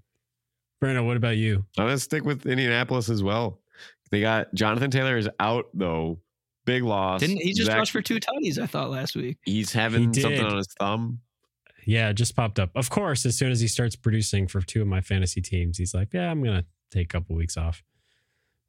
Brenda, 0.81 1.03
what 1.03 1.17
about 1.17 1.37
you? 1.37 1.65
I'm 1.79 1.87
gonna 1.87 1.99
stick 1.99 2.25
with 2.25 2.47
Indianapolis 2.47 3.09
as 3.11 3.23
well. 3.23 3.61
They 4.11 4.21
got 4.21 4.53
Jonathan 4.55 4.91
Taylor 4.91 5.17
is 5.17 5.29
out 5.41 5.67
though. 5.75 6.21
Big 6.67 6.83
loss. 6.83 7.21
Didn't 7.21 7.39
he 7.43 7.53
just 7.53 7.67
Zach- 7.67 7.77
rushed 7.77 7.93
for 7.93 8.01
two 8.01 8.19
tutties? 8.19 8.59
I 8.59 8.67
thought 8.67 8.91
last 8.91 9.15
week. 9.17 9.37
He's 9.45 9.73
having 9.73 10.15
He 10.15 10.21
something 10.23 10.45
on 10.45 10.57
his 10.57 10.69
thumb. 10.79 11.21
Yeah, 11.87 12.09
it 12.09 12.15
just 12.15 12.35
popped 12.35 12.59
up. 12.59 12.71
Of 12.75 12.89
course, 12.89 13.27
as 13.27 13.37
soon 13.37 13.53
as 13.53 13.61
he 13.61 13.69
starts 13.69 13.95
producing 13.97 14.47
for 14.47 14.63
two 14.63 14.81
of 14.81 14.89
my 14.89 15.03
fantasy 15.03 15.43
teams, 15.43 15.77
he's 15.77 15.93
like, 15.93 16.09
"Yeah, 16.15 16.31
I'm 16.31 16.43
gonna 16.43 16.65
take 16.91 17.05
a 17.05 17.09
couple 17.09 17.37
weeks 17.37 17.59
off." 17.59 17.83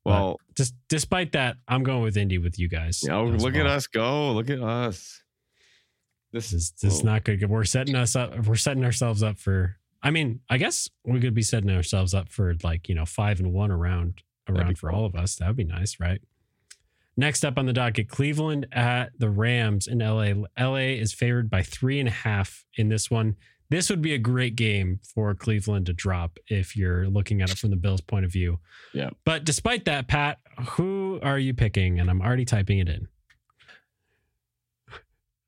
But 0.06 0.12
Well, 0.12 0.40
just 0.56 0.76
despite 0.88 1.32
that, 1.34 1.58
I'm 1.68 1.84
going 1.84 2.04
with 2.04 2.16
Indy 2.16 2.38
with 2.38 2.60
you 2.60 2.70
guys. 2.70 3.02
you 3.04 3.10
know, 3.10 3.34
as 3.34 3.44
look 3.44 3.56
at 3.56 3.66
us 3.66 3.88
go. 3.88 4.32
Look 4.32 4.50
at 4.50 4.62
us. 4.62 5.24
This 6.32 6.54
is 6.54 6.74
this 6.82 6.96
is 6.96 7.02
oh. 7.02 7.06
not 7.06 7.24
good. 7.24 7.50
We're 7.50 7.64
setting 7.64 7.96
us 7.96 8.16
up. 8.16 8.46
We're 8.46 8.56
setting 8.56 8.86
ourselves 8.86 9.24
up 9.24 9.40
for. 9.40 9.78
I 10.04 10.12
mean, 10.12 10.42
I 10.50 10.58
guess 10.58 10.88
we 11.04 11.20
could 11.20 11.34
be 11.34 11.42
setting 11.42 11.72
ourselves 11.72 12.14
up 12.14 12.32
for 12.32 12.54
like 12.64 12.88
you 12.88 12.94
know 12.94 13.06
five 13.06 13.40
and 13.40 13.52
one 13.52 13.72
around 13.72 14.22
around 14.48 14.78
for 14.78 14.92
cool. 14.92 15.00
all 15.00 15.06
of 15.06 15.16
us. 15.16 15.36
That 15.38 15.48
would 15.48 15.56
be 15.58 15.64
nice, 15.64 16.00
right? 16.00 16.22
Next 17.18 17.46
up 17.46 17.58
on 17.58 17.66
the 17.66 17.74
docket, 17.74 18.10
Cleveland 18.10 18.68
at 18.72 19.18
the 19.18 19.30
Rams 19.30 19.88
in 19.88 20.00
LA. 20.00 20.34
LA 20.60 20.98
is 21.00 21.14
favored 21.14 21.50
by 21.50 21.64
three 21.64 22.00
and 22.00 22.10
a 22.10 22.12
half 22.12 22.66
in 22.76 22.90
this 22.90 23.10
one. 23.10 23.38
This 23.70 23.90
would 23.90 24.02
be 24.02 24.14
a 24.14 24.20
great 24.20 24.56
game 24.56 25.00
for 25.04 25.34
Cleveland 25.34 25.88
to 25.88 25.94
drop 25.94 26.38
if 26.48 26.76
you're 26.76 27.08
looking 27.08 27.42
at 27.42 27.52
it 27.52 27.58
from 27.58 27.72
the 27.72 27.76
Bills' 27.76 28.02
point 28.02 28.26
of 28.26 28.32
view. 28.32 28.60
Yeah. 28.94 29.10
But 29.26 29.44
despite 29.44 29.86
that, 29.86 30.08
Pat, 30.08 30.38
who 30.70 31.20
are 31.24 31.40
you 31.40 31.54
picking? 31.54 32.00
And 32.00 32.10
I'm 32.10 32.22
already 32.22 32.46
typing 32.46 32.80
it 32.80 32.90
in. 32.90 33.08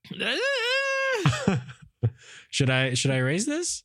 should 2.50 2.70
I 2.70 2.94
should 2.94 3.12
I 3.12 3.18
raise 3.18 3.46
this? 3.46 3.84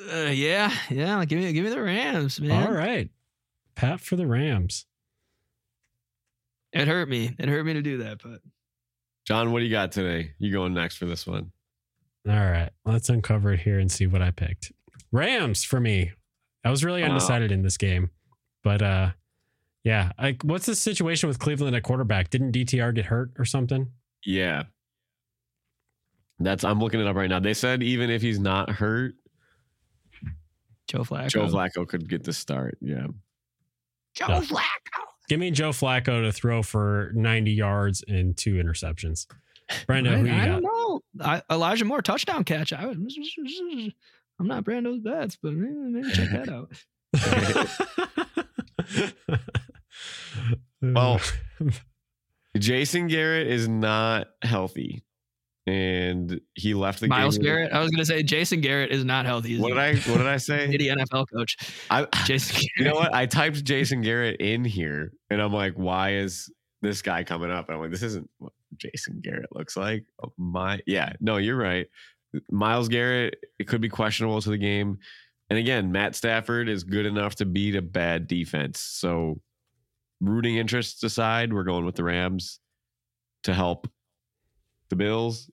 Uh, 0.00 0.30
yeah, 0.32 0.72
yeah. 0.88 1.24
Give 1.24 1.38
me 1.38 1.52
give 1.52 1.64
me 1.64 1.70
the 1.70 1.82
Rams, 1.82 2.40
man. 2.40 2.66
All 2.66 2.72
right. 2.72 3.10
Pat 3.74 4.00
for 4.00 4.16
the 4.16 4.26
Rams. 4.26 4.86
It 6.72 6.88
hurt 6.88 7.08
me. 7.08 7.34
It 7.38 7.48
hurt 7.48 7.66
me 7.66 7.74
to 7.74 7.82
do 7.82 7.98
that, 7.98 8.22
but 8.22 8.40
John, 9.26 9.52
what 9.52 9.58
do 9.58 9.64
you 9.64 9.70
got 9.70 9.92
today? 9.92 10.32
You 10.38 10.52
going 10.52 10.72
next 10.72 10.96
for 10.96 11.06
this 11.06 11.26
one? 11.26 11.52
All 12.28 12.34
right. 12.34 12.70
Let's 12.84 13.08
uncover 13.08 13.52
it 13.54 13.60
here 13.60 13.78
and 13.78 13.90
see 13.90 14.06
what 14.06 14.22
I 14.22 14.30
picked. 14.30 14.72
Rams 15.12 15.64
for 15.64 15.80
me. 15.80 16.12
I 16.64 16.70
was 16.70 16.84
really 16.84 17.02
Wow. 17.02 17.08
undecided 17.08 17.50
in 17.52 17.62
this 17.62 17.76
game. 17.76 18.10
But 18.62 18.82
uh 18.82 19.10
yeah, 19.84 20.12
like 20.20 20.42
what's 20.42 20.66
the 20.66 20.74
situation 20.74 21.28
with 21.28 21.38
Cleveland 21.38 21.74
at 21.74 21.82
quarterback? 21.82 22.28
Didn't 22.30 22.52
DTR 22.52 22.94
get 22.94 23.06
hurt 23.06 23.30
or 23.38 23.44
something? 23.46 23.90
Yeah. 24.24 24.64
That's 26.38 26.64
I'm 26.64 26.78
looking 26.80 27.00
it 27.00 27.06
up 27.06 27.16
right 27.16 27.28
now. 27.30 27.40
They 27.40 27.54
said 27.54 27.82
even 27.82 28.10
if 28.10 28.20
he's 28.22 28.38
not 28.38 28.70
hurt, 28.70 29.14
Joe 30.88 31.00
Flacco. 31.04 31.28
Joe 31.28 31.46
Flacco 31.46 31.86
could 31.88 32.08
get 32.08 32.24
the 32.24 32.32
start. 32.32 32.76
Yeah. 32.80 33.06
Joe 34.14 34.26
Yeah. 34.28 34.40
Flacco. 34.40 35.04
Give 35.28 35.38
me 35.38 35.50
Joe 35.52 35.70
Flacco 35.70 36.24
to 36.24 36.32
throw 36.32 36.62
for 36.62 37.12
90 37.14 37.52
yards 37.52 38.02
and 38.08 38.36
two 38.36 38.54
interceptions. 38.54 39.26
Brando, 39.88 40.18
who 40.18 40.26
you 40.26 40.32
I, 40.32 40.42
I 40.42 40.46
got? 40.46 40.62
Don't. 41.16 41.28
I, 41.28 41.42
Elijah 41.50 41.84
Moore 41.84 42.02
touchdown 42.02 42.44
catch. 42.44 42.72
I 42.72 42.86
was, 42.86 42.96
I'm 44.40 44.46
not 44.46 44.64
Brando's 44.64 45.00
bets, 45.00 45.36
but 45.42 45.52
maybe, 45.52 45.74
maybe 45.74 46.12
check 46.12 46.30
that 46.30 46.48
out. 46.48 46.70
Well, 50.82 51.20
Jason 52.58 53.06
Garrett 53.06 53.46
is 53.46 53.68
not 53.68 54.28
healthy, 54.42 55.04
and 55.66 56.40
he 56.54 56.74
left 56.74 57.00
the 57.00 57.06
game. 57.06 57.18
Myles 57.18 57.36
game. 57.36 57.44
Garrett. 57.44 57.72
I 57.72 57.80
was 57.80 57.90
gonna 57.90 58.04
say 58.04 58.22
Jason 58.22 58.60
Garrett 58.60 58.90
is 58.90 59.04
not 59.04 59.26
healthy. 59.26 59.58
What 59.58 59.68
did 59.68 59.78
a 59.78 59.80
I? 59.80 59.94
What 59.94 60.18
did 60.18 60.26
I 60.26 60.36
say? 60.38 60.68
shitty 60.68 60.96
NFL 60.96 61.26
coach. 61.34 61.56
I, 61.90 62.06
Jason 62.24 62.54
Garrett. 62.54 62.70
you 62.78 62.84
know 62.84 62.94
what? 62.94 63.14
I 63.14 63.26
typed 63.26 63.62
Jason 63.64 64.00
Garrett 64.00 64.40
in 64.40 64.64
here, 64.64 65.12
and 65.28 65.40
I'm 65.40 65.52
like, 65.52 65.74
why 65.74 66.14
is 66.14 66.50
this 66.82 67.02
guy 67.02 67.24
coming 67.24 67.50
up? 67.50 67.68
And 67.68 67.76
I'm 67.76 67.82
like, 67.82 67.90
this 67.90 68.02
isn't 68.02 68.28
what 68.38 68.52
Jason 68.76 69.20
Garrett 69.20 69.54
looks 69.54 69.76
like. 69.76 70.04
Oh, 70.22 70.32
My, 70.36 70.80
yeah, 70.86 71.12
no, 71.20 71.36
you're 71.36 71.56
right. 71.56 71.86
Myles 72.50 72.88
Garrett, 72.88 73.44
it 73.58 73.66
could 73.66 73.80
be 73.80 73.88
questionable 73.88 74.40
to 74.40 74.50
the 74.50 74.58
game. 74.58 74.98
And 75.48 75.58
again, 75.58 75.90
Matt 75.90 76.14
Stafford 76.14 76.68
is 76.68 76.84
good 76.84 77.06
enough 77.06 77.34
to 77.36 77.44
beat 77.44 77.74
a 77.74 77.82
bad 77.82 78.28
defense. 78.28 78.80
So, 78.80 79.40
rooting 80.20 80.56
interests 80.56 81.02
aside, 81.02 81.52
we're 81.52 81.64
going 81.64 81.84
with 81.84 81.96
the 81.96 82.04
Rams 82.04 82.60
to 83.42 83.54
help 83.54 83.90
the 84.90 84.96
Bills. 84.96 85.50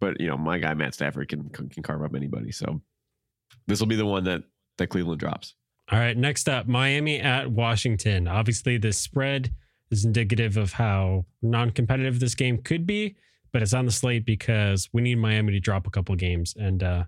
But 0.00 0.20
you 0.20 0.28
know, 0.28 0.38
my 0.38 0.58
guy 0.58 0.72
Matt 0.74 0.94
Stafford 0.94 1.28
can 1.28 1.50
can 1.50 1.82
carve 1.82 2.02
up 2.02 2.14
anybody. 2.14 2.52
So, 2.52 2.80
this 3.66 3.80
will 3.80 3.86
be 3.86 3.96
the 3.96 4.06
one 4.06 4.24
that 4.24 4.44
that 4.78 4.86
Cleveland 4.86 5.20
drops. 5.20 5.54
All 5.90 5.98
right, 5.98 6.16
next 6.16 6.48
up, 6.48 6.66
Miami 6.66 7.18
at 7.18 7.50
Washington. 7.50 8.28
Obviously, 8.28 8.78
this 8.78 8.98
spread 8.98 9.52
is 9.90 10.04
indicative 10.04 10.56
of 10.56 10.72
how 10.74 11.24
non-competitive 11.42 12.20
this 12.20 12.34
game 12.34 12.58
could 12.58 12.86
be, 12.86 13.16
but 13.52 13.62
it's 13.62 13.74
on 13.74 13.86
the 13.86 13.92
slate 13.92 14.24
because 14.24 14.88
we 14.92 15.02
need 15.02 15.16
Miami 15.16 15.52
to 15.52 15.60
drop 15.60 15.86
a 15.86 15.90
couple 15.90 16.14
games. 16.16 16.54
And 16.56 16.82
uh, 16.82 17.04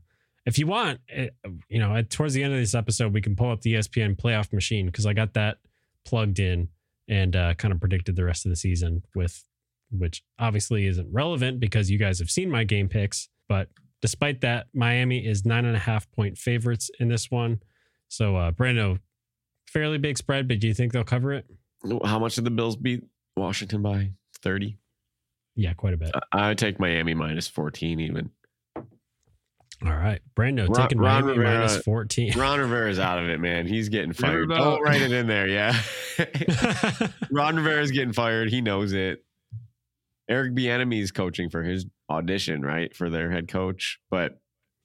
if 0.47 0.59
you 0.59 0.67
want, 0.67 1.01
it, 1.09 1.35
you 1.69 1.79
know, 1.79 1.95
at, 1.95 2.11
towards 2.11 2.35
the 2.35 2.43
end 2.43 2.55
of 2.55 2.59
this 2.59 2.75
episode, 2.75 3.13
we 3.13 3.21
can 3.21 3.37
pull 3.37 3.51
up 3.51 3.61
the 3.61 3.75
ESPN 3.75 4.17
playoff 4.17 4.53
machine 4.53 4.87
because 4.87 5.07
I 5.07 5.13
got 5.13 5.35
that 5.35 5.59
plugged 6.05 6.39
in 6.39 6.69
and 7.09 7.37
uh, 7.37 7.55
kind 7.55 7.73
of 7.73 7.81
predicted 7.81 8.17
the 8.17 8.25
rest 8.25 8.47
of 8.47 8.51
the 8.51 8.57
season 8.57 9.03
with, 9.15 9.45
which 9.91 10.23
obviously 10.39 10.87
isn't 10.87 11.13
relevant 11.13 11.61
because 11.61 11.91
you 11.91 11.99
guys 11.99 12.19
have 12.19 12.31
seen 12.31 12.51
my 12.51 12.65
game 12.65 12.89
picks. 12.89 13.29
But 13.49 13.69
despite 14.01 14.41
that, 14.41 14.69
Miami 14.73 15.27
is 15.27 15.45
nine 15.45 15.65
and 15.65 15.77
a 15.77 15.81
half 15.81 16.11
point 16.13 16.39
favorites 16.39 16.91
in 16.99 17.09
this 17.09 17.31
one. 17.31 17.61
So, 18.09 18.37
uh, 18.37 18.53
Brando, 18.53 18.99
fairly 19.67 19.99
big 19.99 20.19
spread, 20.19 20.49
but 20.49 20.59
do 20.61 20.67
you 20.67 20.75
think 20.75 20.93
they'll 20.93 21.05
cover 21.05 21.33
it? 21.33 21.47
How 22.05 22.19
much 22.19 22.35
did 22.35 22.45
the 22.45 22.51
Bills 22.51 22.77
beat 22.77 23.05
Washington 23.37 23.83
by? 23.83 24.13
30? 24.43 24.79
Yeah, 25.57 25.75
quite 25.75 25.95
a 25.95 25.97
bit. 25.97 26.11
I 26.33 26.49
would 26.49 26.59
take 26.59 26.79
Miami 26.79 27.15
minus 27.15 27.49
14 27.49 28.01
even. 28.01 28.31
All 28.77 29.97
right. 29.97 30.21
Brando 30.37 30.69
Ron- 30.69 30.75
taking 30.89 30.99
Ron 30.99 31.25
Miami 31.25 31.39
Rivera- 31.39 31.59
minus 31.59 31.79
14. 31.79 32.39
Ron 32.39 32.61
Rivera's 32.61 32.99
out 32.99 33.19
of 33.19 33.29
it, 33.29 33.41
man. 33.41 33.67
He's 33.67 33.89
getting 33.89 34.13
fired. 34.13 34.49
Riverboat. 34.49 34.59
Don't 34.59 34.83
write 34.83 35.03
it 35.03 35.13
in 35.13 35.27
there, 35.27 35.49
yeah. 35.49 35.75
Ron 37.31 37.57
Rivera's 37.57 37.91
getting 37.91 38.13
fired. 38.13 38.51
He 38.51 38.61
knows 38.61 38.93
it. 38.93 39.25
Eric 40.29 40.55
Bieniemy 40.55 41.01
is 41.01 41.11
coaching 41.13 41.51
for 41.51 41.63
his 41.63 41.87
audition, 42.09 42.63
right, 42.63 42.95
for 42.95 43.11
their 43.11 43.31
head 43.31 43.49
coach. 43.49 43.99
But 44.11 44.39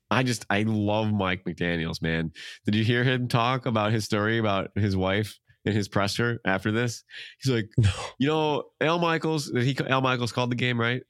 I 0.09 0.23
just 0.23 0.45
I 0.49 0.63
love 0.63 1.11
Mike 1.11 1.43
McDaniel's, 1.45 2.01
man. 2.01 2.31
Did 2.65 2.75
you 2.75 2.83
hear 2.83 3.03
him 3.03 3.27
talk 3.27 3.65
about 3.65 3.91
his 3.91 4.05
story 4.05 4.37
about 4.39 4.71
his 4.75 4.95
wife 4.95 5.37
in 5.65 5.73
his 5.73 5.87
presser 5.87 6.39
after 6.45 6.71
this? 6.71 7.03
He's 7.41 7.51
like, 7.51 7.69
no. 7.77 7.89
you 8.19 8.27
know, 8.27 8.63
Al 8.81 8.99
Michaels. 8.99 9.51
He 9.51 9.77
Al 9.87 10.01
Michaels 10.01 10.31
called 10.31 10.51
the 10.51 10.55
game, 10.55 10.79
right? 10.79 11.03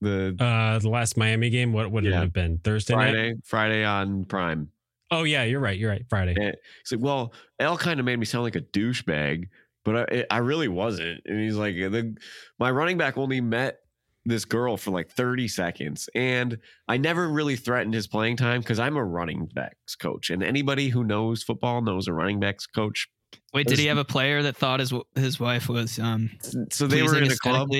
The 0.00 0.36
Uh, 0.38 0.78
the 0.78 0.88
last 0.88 1.16
Miami 1.16 1.50
game, 1.50 1.72
what 1.72 1.90
would 1.90 2.06
it 2.06 2.12
have 2.12 2.32
been? 2.32 2.58
Thursday 2.58 2.94
night? 2.94 3.10
Friday, 3.10 3.34
Friday 3.44 3.84
on 3.84 4.24
Prime. 4.24 4.70
Oh, 5.10 5.24
yeah, 5.24 5.42
you're 5.42 5.60
right. 5.60 5.76
You're 5.76 5.90
right. 5.90 6.04
Friday. 6.08 6.34
And 6.36 6.54
he's 6.82 6.92
like, 6.92 7.00
well, 7.00 7.34
Al 7.58 7.76
kind 7.76 7.98
of 7.98 8.06
made 8.06 8.18
me 8.18 8.24
sound 8.24 8.44
like 8.44 8.56
a 8.56 8.60
douchebag, 8.60 9.48
but 9.84 10.12
I, 10.12 10.24
I 10.30 10.38
really 10.38 10.68
wasn't. 10.68 11.20
And 11.26 11.40
he's 11.40 11.56
like, 11.56 11.74
the, 11.74 12.16
my 12.58 12.70
running 12.70 12.96
back 12.96 13.18
only 13.18 13.40
met 13.40 13.80
this 14.24 14.44
girl 14.44 14.76
for 14.76 14.90
like 14.90 15.10
30 15.10 15.48
seconds. 15.48 16.08
And 16.14 16.58
I 16.86 16.96
never 16.96 17.28
really 17.28 17.56
threatened 17.56 17.94
his 17.94 18.06
playing 18.06 18.36
time 18.36 18.60
because 18.60 18.78
I'm 18.78 18.96
a 18.96 19.04
running 19.04 19.46
backs 19.52 19.96
coach. 19.96 20.30
And 20.30 20.42
anybody 20.42 20.88
who 20.88 21.04
knows 21.04 21.42
football 21.42 21.82
knows 21.82 22.06
a 22.06 22.12
running 22.12 22.38
backs 22.40 22.66
coach. 22.66 23.08
Wait, 23.52 23.66
did 23.66 23.78
he 23.78 23.86
have 23.86 23.98
a 23.98 24.04
player 24.04 24.42
that 24.42 24.56
thought 24.56 24.80
his 24.80 24.92
his 25.14 25.40
wife 25.40 25.68
was 25.68 25.98
um 25.98 26.30
So 26.70 26.86
they 26.86 27.02
were 27.02 27.16
in 27.16 27.30
a 27.30 27.36
club. 27.36 27.70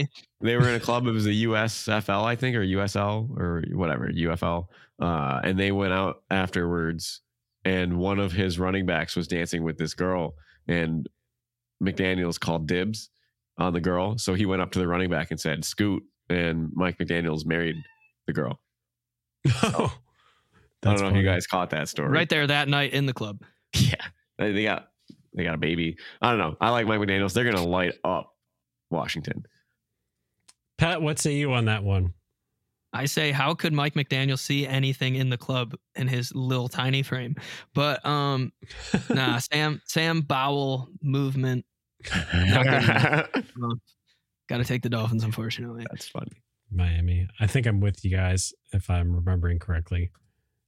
They 0.40 0.56
were 0.56 0.68
in 0.68 0.74
a 0.74 0.80
club. 0.80 1.06
It 1.06 1.12
was 1.12 1.26
a 1.26 1.30
USFL, 1.30 2.24
I 2.24 2.34
think, 2.34 2.56
or 2.56 2.62
USL 2.62 3.30
or 3.38 3.62
whatever, 3.72 4.08
UFL. 4.08 4.66
Uh, 5.00 5.40
and 5.44 5.58
they 5.58 5.72
went 5.72 5.92
out 5.92 6.22
afterwards, 6.30 7.20
and 7.64 7.98
one 7.98 8.18
of 8.18 8.32
his 8.32 8.58
running 8.58 8.84
backs 8.84 9.16
was 9.16 9.28
dancing 9.28 9.62
with 9.62 9.78
this 9.78 9.94
girl, 9.94 10.34
and 10.68 11.08
McDaniel's 11.82 12.38
called 12.38 12.66
dibs 12.66 13.10
on 13.56 13.72
the 13.72 13.80
girl. 13.80 14.18
So 14.18 14.34
he 14.34 14.46
went 14.46 14.62
up 14.62 14.72
to 14.72 14.78
the 14.78 14.88
running 14.88 15.10
back 15.10 15.30
and 15.30 15.40
said, 15.40 15.64
"Scoot." 15.64 16.02
And 16.28 16.70
Mike 16.74 16.98
McDaniel's 16.98 17.44
married 17.44 17.76
the 18.26 18.32
girl. 18.32 18.60
Oh, 19.62 19.92
I 20.84 20.94
don't 20.94 21.00
know 21.00 21.08
if 21.08 21.16
you 21.16 21.24
guys 21.24 21.46
caught 21.46 21.70
that 21.70 21.88
story. 21.88 22.10
Right 22.10 22.28
there 22.28 22.46
that 22.46 22.68
night 22.68 22.92
in 22.92 23.06
the 23.06 23.14
club. 23.14 23.42
Yeah, 23.72 24.04
they, 24.36 24.50
they 24.50 24.64
got 24.64 24.89
they 25.34 25.44
got 25.44 25.54
a 25.54 25.58
baby. 25.58 25.96
I 26.20 26.30
don't 26.30 26.38
know. 26.38 26.56
I 26.60 26.70
like 26.70 26.86
Mike 26.86 27.00
McDaniel's. 27.00 27.34
They're 27.34 27.44
gonna 27.44 27.66
light 27.66 27.94
up 28.04 28.34
Washington. 28.90 29.44
Pat, 30.78 31.02
what 31.02 31.18
say 31.18 31.34
you 31.34 31.52
on 31.52 31.66
that 31.66 31.84
one? 31.84 32.14
I 32.92 33.04
say, 33.04 33.30
how 33.30 33.54
could 33.54 33.72
Mike 33.72 33.94
McDaniel 33.94 34.38
see 34.38 34.66
anything 34.66 35.14
in 35.14 35.30
the 35.30 35.38
club 35.38 35.76
in 35.94 36.08
his 36.08 36.34
little 36.34 36.68
tiny 36.68 37.02
frame? 37.02 37.36
But 37.74 38.04
um, 38.04 38.52
nah, 39.10 39.38
Sam 39.38 39.80
Sam 39.84 40.22
Bowell 40.22 40.88
movement. 41.02 41.64
Got 42.10 43.28
to 44.56 44.64
take 44.64 44.82
the 44.82 44.88
Dolphins, 44.88 45.22
unfortunately. 45.22 45.86
That's 45.90 46.08
funny. 46.08 46.42
Miami. 46.72 47.28
I 47.38 47.46
think 47.46 47.66
I'm 47.66 47.78
with 47.80 48.04
you 48.04 48.10
guys 48.10 48.52
if 48.72 48.90
I'm 48.90 49.14
remembering 49.14 49.58
correctly. 49.58 50.10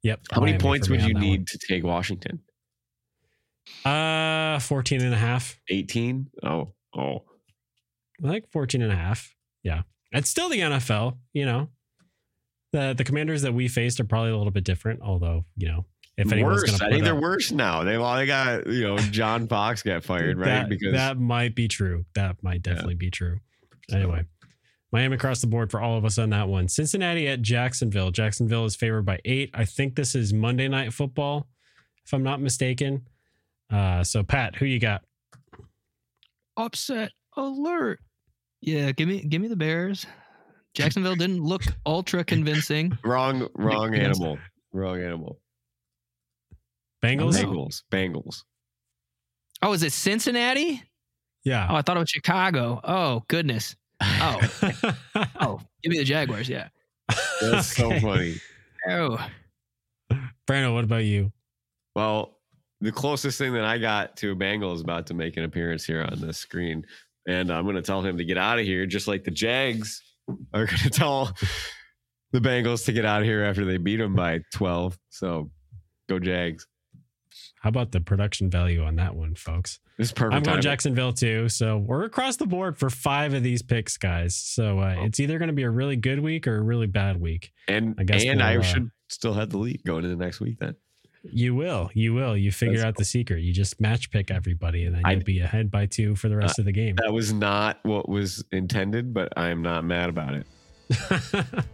Yep. 0.02 0.20
How 0.30 0.40
many 0.40 0.58
points 0.58 0.88
would 0.88 1.02
you 1.02 1.14
that 1.14 1.20
need 1.20 1.46
to 1.48 1.58
take 1.58 1.82
Washington? 1.82 2.40
Uh, 3.84 4.58
14 4.58 5.02
and 5.02 5.14
a 5.14 5.16
half. 5.16 5.58
18? 5.68 6.30
Oh, 6.42 6.72
oh. 6.96 7.22
like 8.20 8.50
14 8.50 8.82
and 8.82 8.92
a 8.92 8.96
half. 8.96 9.34
Yeah. 9.62 9.82
It's 10.12 10.28
still 10.28 10.48
the 10.48 10.60
NFL, 10.60 11.16
you 11.32 11.46
know. 11.46 11.68
The 12.72 12.94
the 12.96 13.04
commanders 13.04 13.42
that 13.42 13.52
we 13.52 13.68
faced 13.68 14.00
are 14.00 14.04
probably 14.04 14.30
a 14.30 14.36
little 14.36 14.50
bit 14.50 14.64
different, 14.64 15.02
although, 15.02 15.44
you 15.56 15.68
know, 15.68 15.84
if 16.16 16.32
anyone's 16.32 16.62
worse. 16.62 16.80
I 16.80 16.90
think 16.90 17.04
they're 17.04 17.14
up- 17.14 17.22
worse 17.22 17.50
now. 17.52 17.84
They 17.84 17.98
well, 17.98 18.16
they 18.16 18.26
got 18.26 18.66
you 18.66 18.82
know 18.82 18.98
John 18.98 19.46
Fox 19.48 19.82
got 19.82 20.04
fired 20.04 20.38
right 20.38 20.46
that, 20.46 20.68
because 20.68 20.92
that 20.92 21.18
might 21.18 21.54
be 21.54 21.68
true. 21.68 22.04
That 22.14 22.42
might 22.42 22.62
definitely 22.62 22.94
be 22.94 23.10
true. 23.10 23.40
Anyway, 23.90 24.24
Miami 24.90 25.16
across 25.16 25.40
the 25.40 25.46
board 25.46 25.70
for 25.70 25.80
all 25.80 25.96
of 25.96 26.04
us 26.04 26.18
on 26.18 26.30
that 26.30 26.48
one. 26.48 26.68
Cincinnati 26.68 27.28
at 27.28 27.42
Jacksonville. 27.42 28.10
Jacksonville 28.10 28.64
is 28.64 28.76
favored 28.76 29.04
by 29.04 29.18
eight. 29.24 29.50
I 29.54 29.64
think 29.64 29.96
this 29.96 30.14
is 30.14 30.32
Monday 30.32 30.68
night 30.68 30.92
football, 30.92 31.48
if 32.04 32.12
I'm 32.12 32.22
not 32.22 32.40
mistaken. 32.40 33.06
Uh, 33.72 34.04
so 34.04 34.22
Pat, 34.22 34.54
who 34.56 34.66
you 34.66 34.78
got? 34.78 35.02
Upset 36.56 37.10
alert. 37.36 38.00
Yeah, 38.60 38.92
give 38.92 39.08
me 39.08 39.22
give 39.22 39.40
me 39.40 39.48
the 39.48 39.56
Bears. 39.56 40.06
Jacksonville 40.74 41.16
didn't 41.16 41.42
look 41.42 41.62
ultra 41.84 42.24
convincing. 42.24 42.96
wrong 43.04 43.48
wrong 43.54 43.94
animal. 43.94 44.38
Wrong 44.72 45.00
animal. 45.00 45.40
Bengals? 47.02 47.42
No. 47.42 47.48
Bengals. 47.48 47.82
Bengals. 47.90 48.44
Oh, 49.62 49.72
is 49.72 49.82
it 49.82 49.92
Cincinnati? 49.92 50.82
Yeah. 51.44 51.66
Oh, 51.68 51.74
I 51.74 51.82
thought 51.82 51.96
it 51.96 52.00
was 52.00 52.10
Chicago. 52.10 52.80
Oh, 52.84 53.24
goodness. 53.28 53.74
Oh, 54.00 54.40
oh, 55.40 55.60
give 55.82 55.90
me 55.90 55.98
the 55.98 56.04
Jaguars. 56.04 56.48
Yeah. 56.48 56.68
That's 57.40 57.74
so 57.74 57.98
funny. 58.00 58.36
Oh, 58.88 59.24
Brandon, 60.46 60.74
what 60.74 60.84
about 60.84 61.04
you? 61.04 61.32
Well, 61.94 62.38
the 62.82 62.92
closest 62.92 63.38
thing 63.38 63.52
that 63.54 63.64
I 63.64 63.78
got 63.78 64.16
to 64.18 64.32
a 64.32 64.34
Bengal 64.34 64.74
is 64.74 64.80
about 64.80 65.06
to 65.06 65.14
make 65.14 65.36
an 65.36 65.44
appearance 65.44 65.84
here 65.84 66.02
on 66.02 66.20
the 66.20 66.32
screen. 66.32 66.84
And 67.26 67.50
I'm 67.52 67.62
going 67.64 67.76
to 67.76 67.82
tell 67.82 68.02
him 68.02 68.18
to 68.18 68.24
get 68.24 68.36
out 68.36 68.58
of 68.58 68.64
here, 68.64 68.84
just 68.84 69.06
like 69.08 69.22
the 69.24 69.30
Jags 69.30 70.02
are 70.52 70.66
going 70.66 70.78
to 70.82 70.90
tell 70.90 71.32
the 72.32 72.40
Bengals 72.40 72.84
to 72.86 72.92
get 72.92 73.04
out 73.04 73.20
of 73.22 73.26
here 73.26 73.44
after 73.44 73.64
they 73.64 73.76
beat 73.76 73.96
them 73.96 74.14
by 74.16 74.40
12. 74.52 74.98
So 75.10 75.50
go 76.08 76.18
Jags. 76.18 76.66
How 77.60 77.68
about 77.68 77.92
the 77.92 78.00
production 78.00 78.50
value 78.50 78.82
on 78.82 78.96
that 78.96 79.14
one, 79.14 79.36
folks? 79.36 79.78
This 79.96 80.08
is 80.08 80.12
perfect. 80.12 80.34
I'm 80.34 80.42
going. 80.42 80.60
Jacksonville 80.60 81.12
too. 81.12 81.48
So 81.48 81.78
we're 81.78 82.04
across 82.04 82.36
the 82.36 82.46
board 82.46 82.76
for 82.76 82.90
five 82.90 83.34
of 83.34 83.42
these 83.44 83.62
picks, 83.62 83.96
guys. 83.96 84.34
So 84.34 84.80
uh, 84.80 84.96
Oh. 84.98 85.04
it's 85.04 85.20
either 85.20 85.38
going 85.38 85.48
to 85.48 85.54
be 85.54 85.62
a 85.62 85.70
really 85.70 85.96
good 85.96 86.18
week 86.20 86.48
or 86.48 86.56
a 86.58 86.62
really 86.62 86.88
bad 86.88 87.20
week. 87.20 87.52
And 87.68 87.94
I 87.98 88.02
guess 88.04 88.24
and 88.24 88.38
we'll, 88.40 88.46
I 88.48 88.56
uh, 88.56 88.62
should 88.62 88.90
still 89.08 89.34
have 89.34 89.50
the 89.50 89.58
lead 89.58 89.82
going 89.86 90.04
into 90.04 90.16
next 90.16 90.40
week 90.40 90.58
then. 90.58 90.74
You 91.24 91.54
will. 91.54 91.90
You 91.94 92.14
will. 92.14 92.36
You 92.36 92.50
figure 92.50 92.78
That's 92.78 92.88
out 92.88 92.96
the 92.96 93.04
secret. 93.04 93.40
You 93.40 93.52
just 93.52 93.80
match 93.80 94.10
pick 94.10 94.30
everybody 94.30 94.86
and 94.86 94.94
then 94.94 95.02
you'll 95.08 95.24
be 95.24 95.40
ahead 95.40 95.70
by 95.70 95.86
two 95.86 96.16
for 96.16 96.28
the 96.28 96.36
rest 96.36 96.58
of 96.58 96.64
the 96.64 96.72
game. 96.72 96.96
That 96.96 97.12
was 97.12 97.32
not 97.32 97.78
what 97.82 98.08
was 98.08 98.44
intended, 98.50 99.14
but 99.14 99.32
I'm 99.36 99.62
not 99.62 99.84
mad 99.84 100.08
about 100.08 100.34
it. 100.34 100.46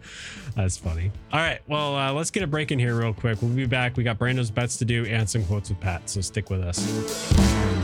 That's 0.55 0.77
funny. 0.77 1.11
All 1.33 1.39
right. 1.39 1.59
Well, 1.67 1.95
uh, 1.95 2.13
let's 2.13 2.31
get 2.31 2.43
a 2.43 2.47
break 2.47 2.71
in 2.71 2.79
here 2.79 2.95
real 2.95 3.13
quick. 3.13 3.41
We'll 3.41 3.51
be 3.51 3.65
back. 3.65 3.97
We 3.97 4.03
got 4.03 4.17
Brando's 4.17 4.51
bets 4.51 4.77
to 4.77 4.85
do 4.85 5.05
and 5.05 5.29
some 5.29 5.43
quotes 5.45 5.69
with 5.69 5.79
Pat. 5.79 6.09
So 6.09 6.21
stick 6.21 6.49
with 6.49 6.61
us. 6.61 7.78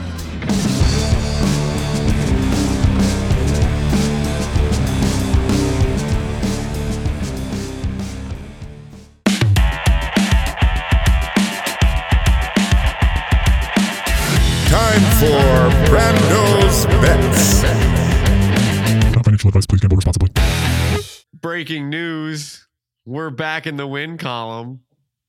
Breaking 21.55 21.89
news. 21.89 22.67
We're 23.05 23.29
back 23.29 23.65
in 23.65 23.77
the 23.77 23.87
win 23.87 24.17
column. 24.17 24.81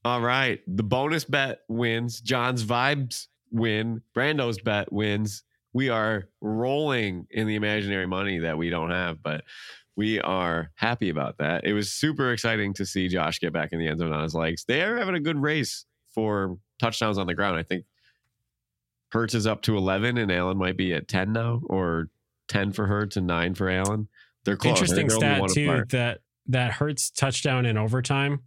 All 0.04 0.20
right. 0.20 0.60
The 0.66 0.82
bonus 0.82 1.22
bet 1.24 1.60
wins. 1.68 2.20
John's 2.20 2.64
vibes 2.64 3.28
win. 3.52 4.02
Brando's 4.12 4.58
bet 4.60 4.92
wins. 4.92 5.44
We 5.72 5.88
are 5.88 6.28
rolling 6.40 7.28
in 7.30 7.46
the 7.46 7.54
imaginary 7.54 8.08
money 8.08 8.40
that 8.40 8.58
we 8.58 8.70
don't 8.70 8.90
have, 8.90 9.22
but 9.22 9.44
we 9.94 10.20
are 10.20 10.72
happy 10.74 11.10
about 11.10 11.38
that. 11.38 11.64
It 11.64 11.74
was 11.74 11.92
super 11.92 12.32
exciting 12.32 12.74
to 12.74 12.84
see 12.84 13.06
Josh 13.06 13.38
get 13.38 13.52
back 13.52 13.68
in 13.70 13.78
the 13.78 13.86
end 13.86 14.00
zone 14.00 14.12
on 14.12 14.24
his 14.24 14.34
legs. 14.34 14.64
They 14.64 14.82
are 14.82 14.96
having 14.96 15.14
a 15.14 15.20
good 15.20 15.40
race 15.40 15.84
for 16.12 16.58
touchdowns 16.80 17.18
on 17.18 17.28
the 17.28 17.34
ground. 17.34 17.56
I 17.56 17.62
think 17.62 17.84
Hurts 19.12 19.34
is 19.34 19.46
up 19.46 19.62
to 19.62 19.76
11 19.76 20.18
and 20.18 20.32
Allen 20.32 20.58
might 20.58 20.76
be 20.76 20.92
at 20.92 21.06
10 21.06 21.32
now 21.32 21.60
or 21.66 22.08
10 22.48 22.72
for 22.72 22.88
Hurts 22.88 23.16
and 23.16 23.28
9 23.28 23.54
for 23.54 23.70
Allen. 23.70 24.08
They're 24.47 24.57
close. 24.57 24.70
Interesting 24.80 25.09
they're 25.09 25.16
stat 25.18 25.42
too 25.51 25.64
apart. 25.70 25.90
that 25.90 26.20
that 26.47 26.72
Hurts 26.72 27.11
touchdown 27.11 27.66
in 27.66 27.76
overtime 27.76 28.40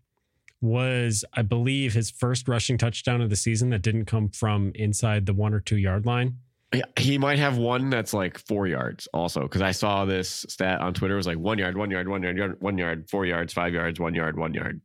was, 0.61 1.23
I 1.33 1.41
believe, 1.43 1.93
his 1.93 2.09
first 2.09 2.47
rushing 2.47 2.77
touchdown 2.77 3.21
of 3.21 3.29
the 3.29 3.35
season 3.35 3.69
that 3.69 3.81
didn't 3.81 4.05
come 4.05 4.29
from 4.29 4.71
inside 4.75 5.25
the 5.25 5.33
one 5.33 5.53
or 5.53 5.59
two 5.59 5.77
yard 5.77 6.05
line. 6.05 6.37
Yeah, 6.73 6.83
he 6.97 7.17
might 7.17 7.39
have 7.39 7.57
one 7.57 7.89
that's 7.89 8.13
like 8.13 8.37
four 8.47 8.67
yards 8.67 9.07
also 9.13 9.41
because 9.41 9.61
I 9.61 9.71
saw 9.71 10.05
this 10.05 10.45
stat 10.49 10.81
on 10.81 10.93
Twitter. 10.93 11.15
It 11.15 11.17
was 11.17 11.27
like 11.27 11.37
one 11.37 11.57
yard, 11.57 11.77
one 11.77 11.89
yard, 11.91 12.07
one 12.07 12.21
yard, 12.23 12.37
yard, 12.37 12.57
one 12.59 12.77
yard, 12.77 13.09
four 13.09 13.25
yards, 13.25 13.53
five 13.53 13.73
yards, 13.73 13.99
one 13.99 14.13
yard, 14.13 14.37
one 14.37 14.53
yard. 14.53 14.81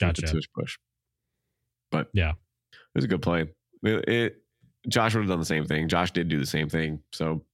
Gotcha. 0.00 0.22
tush 0.22 0.44
push. 0.54 0.76
But 1.90 2.08
Yeah. 2.12 2.30
it 2.30 2.76
was 2.94 3.04
a 3.04 3.08
good 3.08 3.22
play. 3.22 3.46
It, 3.82 4.08
it- 4.08 4.42
Josh 4.88 5.14
would 5.14 5.22
have 5.22 5.28
done 5.28 5.40
the 5.40 5.44
same 5.44 5.64
thing. 5.64 5.88
Josh 5.88 6.12
did 6.12 6.28
do 6.28 6.38
the 6.38 6.46
same 6.46 6.68
thing. 6.68 7.00
So 7.12 7.44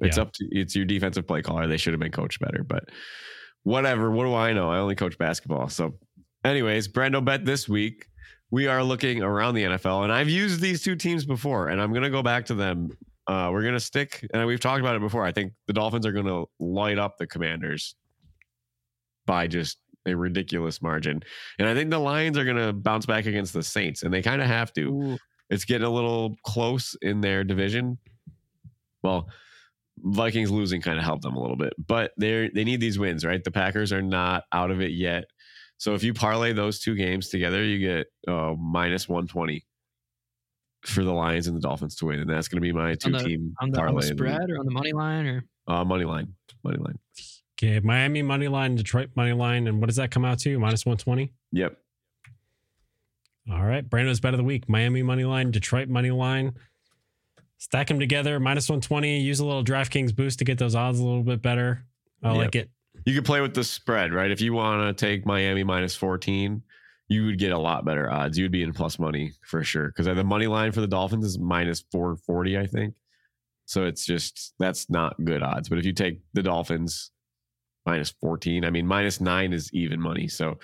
it's 0.00 0.16
Yeah. 0.16 0.22
up 0.24 0.32
to 0.34 0.48
it's 0.50 0.74
your 0.74 0.84
defensive 0.84 1.26
play 1.26 1.42
caller. 1.42 1.66
They 1.66 1.76
should 1.76 1.92
have 1.92 2.00
been 2.00 2.12
coached 2.12 2.40
better, 2.40 2.62
but 2.64 2.88
whatever. 3.62 4.10
What 4.10 4.24
do 4.24 4.34
I 4.34 4.52
know? 4.52 4.70
I 4.70 4.78
only 4.78 4.94
coach 4.94 5.16
basketball. 5.18 5.68
So, 5.68 5.98
anyways, 6.44 6.88
Brando 6.88 7.24
bet 7.24 7.44
this 7.44 7.68
week. 7.68 8.06
We 8.50 8.68
are 8.68 8.84
looking 8.84 9.20
around 9.22 9.54
the 9.54 9.64
NFL, 9.64 10.04
and 10.04 10.12
I've 10.12 10.28
used 10.28 10.60
these 10.60 10.80
two 10.82 10.94
teams 10.94 11.24
before, 11.26 11.68
and 11.68 11.80
I'm 11.82 11.90
going 11.90 12.04
to 12.04 12.10
go 12.10 12.22
back 12.22 12.46
to 12.46 12.54
them. 12.54 12.90
Uh, 13.26 13.48
we're 13.50 13.62
going 13.62 13.74
to 13.74 13.80
stick, 13.80 14.24
and 14.32 14.46
we've 14.46 14.60
talked 14.60 14.80
about 14.80 14.94
it 14.94 15.00
before. 15.00 15.24
I 15.24 15.32
think 15.32 15.54
the 15.66 15.72
Dolphins 15.72 16.06
are 16.06 16.12
going 16.12 16.26
to 16.26 16.44
light 16.60 16.98
up 16.98 17.16
the 17.18 17.26
Commanders 17.26 17.96
by 19.26 19.46
just 19.48 19.78
a 20.06 20.14
ridiculous 20.14 20.82
margin, 20.82 21.22
and 21.58 21.66
I 21.66 21.74
think 21.74 21.90
the 21.90 21.98
Lions 21.98 22.36
are 22.38 22.44
going 22.44 22.58
to 22.58 22.72
bounce 22.72 23.06
back 23.06 23.26
against 23.26 23.54
the 23.54 23.62
Saints, 23.62 24.02
and 24.02 24.12
they 24.14 24.22
kind 24.22 24.40
of 24.42 24.46
have 24.46 24.72
to 24.74 24.82
Ooh. 24.82 25.18
it's 25.50 25.64
getting 25.64 25.86
a 25.86 25.90
little 25.90 26.36
close 26.44 26.94
in 27.02 27.22
their 27.22 27.42
division. 27.42 27.98
Well, 29.02 29.28
Vikings 29.98 30.50
losing 30.50 30.80
kind 30.80 30.98
of 30.98 31.04
helped 31.04 31.22
them 31.22 31.36
a 31.36 31.40
little 31.40 31.56
bit, 31.56 31.72
but 31.86 32.12
they 32.18 32.50
they 32.54 32.64
need 32.64 32.80
these 32.80 32.98
wins, 32.98 33.24
right? 33.24 33.42
The 33.42 33.50
Packers 33.50 33.92
are 33.92 34.02
not 34.02 34.44
out 34.52 34.70
of 34.70 34.80
it 34.80 34.92
yet. 34.92 35.24
So 35.78 35.94
if 35.94 36.02
you 36.02 36.14
parlay 36.14 36.52
those 36.52 36.80
two 36.80 36.94
games 36.94 37.28
together, 37.28 37.62
you 37.64 37.78
get 37.78 38.06
uh, 38.28 38.54
minus 38.58 39.08
120 39.08 39.64
for 40.86 41.02
the 41.04 41.12
Lions 41.12 41.46
and 41.46 41.56
the 41.56 41.60
Dolphins 41.60 41.96
to 41.96 42.06
win, 42.06 42.20
and 42.20 42.28
that's 42.30 42.48
going 42.48 42.56
to 42.56 42.60
be 42.62 42.72
my 42.72 42.94
two 42.94 43.10
the- 43.12 43.18
team 43.18 43.54
on 43.60 43.70
the, 43.70 43.78
on 43.80 43.86
parlay 43.86 44.02
the 44.02 44.08
the 44.14 44.16
spread 44.16 44.50
or 44.50 44.58
on 44.58 44.66
the 44.66 44.72
money 44.72 44.92
line 44.92 45.26
or 45.26 45.44
Uh, 45.66 45.84
money 45.84 46.04
line, 46.04 46.34
money 46.62 46.78
line. 46.78 46.98
Okay. 47.56 47.80
Miami 47.80 48.20
money 48.22 48.48
line, 48.48 48.74
Detroit 48.74 49.10
money 49.14 49.32
line. 49.32 49.68
And 49.68 49.80
what 49.80 49.86
does 49.86 49.96
that 49.96 50.10
come 50.10 50.24
out 50.24 50.40
to? 50.40 50.58
Minus 50.58 50.84
120? 50.84 51.32
Yep. 51.52 51.78
All 53.50 53.64
right. 53.64 53.88
Brando's 53.88 54.20
bet 54.20 54.34
of 54.34 54.38
the 54.38 54.44
week. 54.44 54.68
Miami 54.68 55.02
money 55.02 55.24
line, 55.24 55.50
Detroit 55.50 55.88
money 55.88 56.10
line. 56.10 56.54
Stack 57.64 57.86
them 57.88 57.98
together, 57.98 58.38
minus 58.38 58.68
120. 58.68 59.20
Use 59.20 59.40
a 59.40 59.46
little 59.46 59.64
DraftKings 59.64 60.14
boost 60.14 60.38
to 60.40 60.44
get 60.44 60.58
those 60.58 60.74
odds 60.74 60.98
a 60.98 61.02
little 61.02 61.22
bit 61.22 61.40
better. 61.40 61.86
I 62.22 62.28
Yep. 62.28 62.36
like 62.36 62.54
it. 62.56 62.70
You 63.06 63.14
could 63.14 63.24
play 63.24 63.40
with 63.40 63.54
the 63.54 63.64
spread, 63.64 64.12
right? 64.12 64.30
If 64.30 64.42
you 64.42 64.52
want 64.52 64.82
to 64.98 65.06
take 65.06 65.24
Miami 65.24 65.64
minus 65.64 65.96
14, 65.96 66.62
you 67.08 67.24
would 67.24 67.38
get 67.38 67.52
a 67.52 67.58
lot 67.58 67.86
better 67.86 68.12
odds. 68.12 68.36
You'd 68.36 68.52
be 68.52 68.62
in 68.62 68.74
plus 68.74 68.98
money 68.98 69.32
for 69.46 69.64
sure. 69.64 69.86
Because 69.88 70.04
the 70.04 70.22
money 70.22 70.46
line 70.46 70.72
for 70.72 70.82
the 70.82 70.86
Dolphins 70.86 71.24
is 71.24 71.38
minus 71.38 71.82
440, 71.90 72.58
I 72.58 72.66
think. 72.66 72.94
So 73.64 73.86
it's 73.86 74.04
just, 74.04 74.52
that's 74.58 74.90
not 74.90 75.16
good 75.24 75.42
odds. 75.42 75.70
But 75.70 75.78
if 75.78 75.86
you 75.86 75.94
take 75.94 76.20
the 76.34 76.42
Dolphins 76.42 77.12
minus 77.86 78.10
14, 78.20 78.66
I 78.66 78.70
mean, 78.70 78.86
minus 78.86 79.22
nine 79.22 79.54
is 79.54 79.70
even 79.72 80.02
money. 80.02 80.28
So 80.28 80.58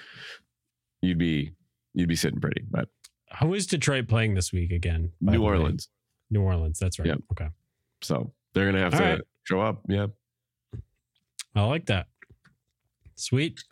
you'd 1.00 1.16
be, 1.16 1.52
you'd 1.94 2.10
be 2.10 2.16
sitting 2.16 2.40
pretty. 2.40 2.62
But 2.70 2.88
Who 3.40 3.54
is 3.54 3.66
Detroit 3.66 4.06
playing 4.06 4.34
this 4.34 4.52
week 4.52 4.70
again? 4.70 5.12
New? 5.22 5.42
Orleans. 5.42 5.88
New 6.30 6.42
Orleans. 6.42 6.78
That's 6.78 6.98
right. 6.98 7.08
Yep. 7.08 7.18
Okay. 7.32 7.48
So 8.02 8.32
they're 8.54 8.64
going 8.64 8.76
to 8.76 8.82
have 8.82 8.94
All 8.94 9.00
to 9.00 9.06
right. 9.06 9.20
show 9.44 9.60
up. 9.60 9.82
Yeah. 9.88 10.06
I 11.54 11.62
like 11.64 11.86
that. 11.86 12.06
Sweet. 13.16 13.62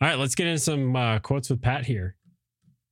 All 0.00 0.08
right. 0.08 0.18
Let's 0.18 0.34
get 0.34 0.46
into 0.46 0.60
some 0.60 0.94
uh, 0.96 1.18
quotes 1.20 1.48
with 1.50 1.62
Pat 1.62 1.86
here. 1.86 2.16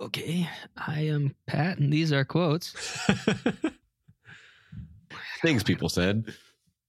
okay. 0.01 0.49
I 0.77 1.01
am 1.07 1.35
Pat, 1.47 1.79
and 1.79 1.93
these 1.93 2.13
are 2.13 2.25
quotes. 2.25 2.73
Things 5.43 5.63
people 5.63 5.89
said. 5.89 6.25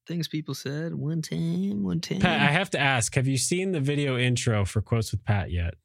Things 0.07 0.27
people 0.27 0.55
said 0.55 0.95
one 0.95 1.21
time, 1.21 1.83
one 1.83 1.99
time. 1.99 2.19
Pat, 2.19 2.41
I 2.41 2.51
have 2.51 2.71
to 2.71 2.79
ask 2.79 3.13
have 3.15 3.27
you 3.27 3.37
seen 3.37 3.71
the 3.73 3.79
video 3.79 4.17
intro 4.17 4.65
for 4.65 4.81
Quotes 4.81 5.11
with 5.11 5.23
Pat 5.23 5.51
yet? 5.51 5.75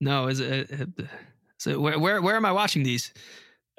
no, 0.00 0.26
is 0.26 0.40
it? 0.40 0.70
uh, 0.72 1.02
So 1.58 1.78
where 1.80 1.98
where 1.98 2.20
where 2.20 2.34
am 2.36 2.44
I 2.44 2.50
watching 2.52 2.82
these? 2.82 3.14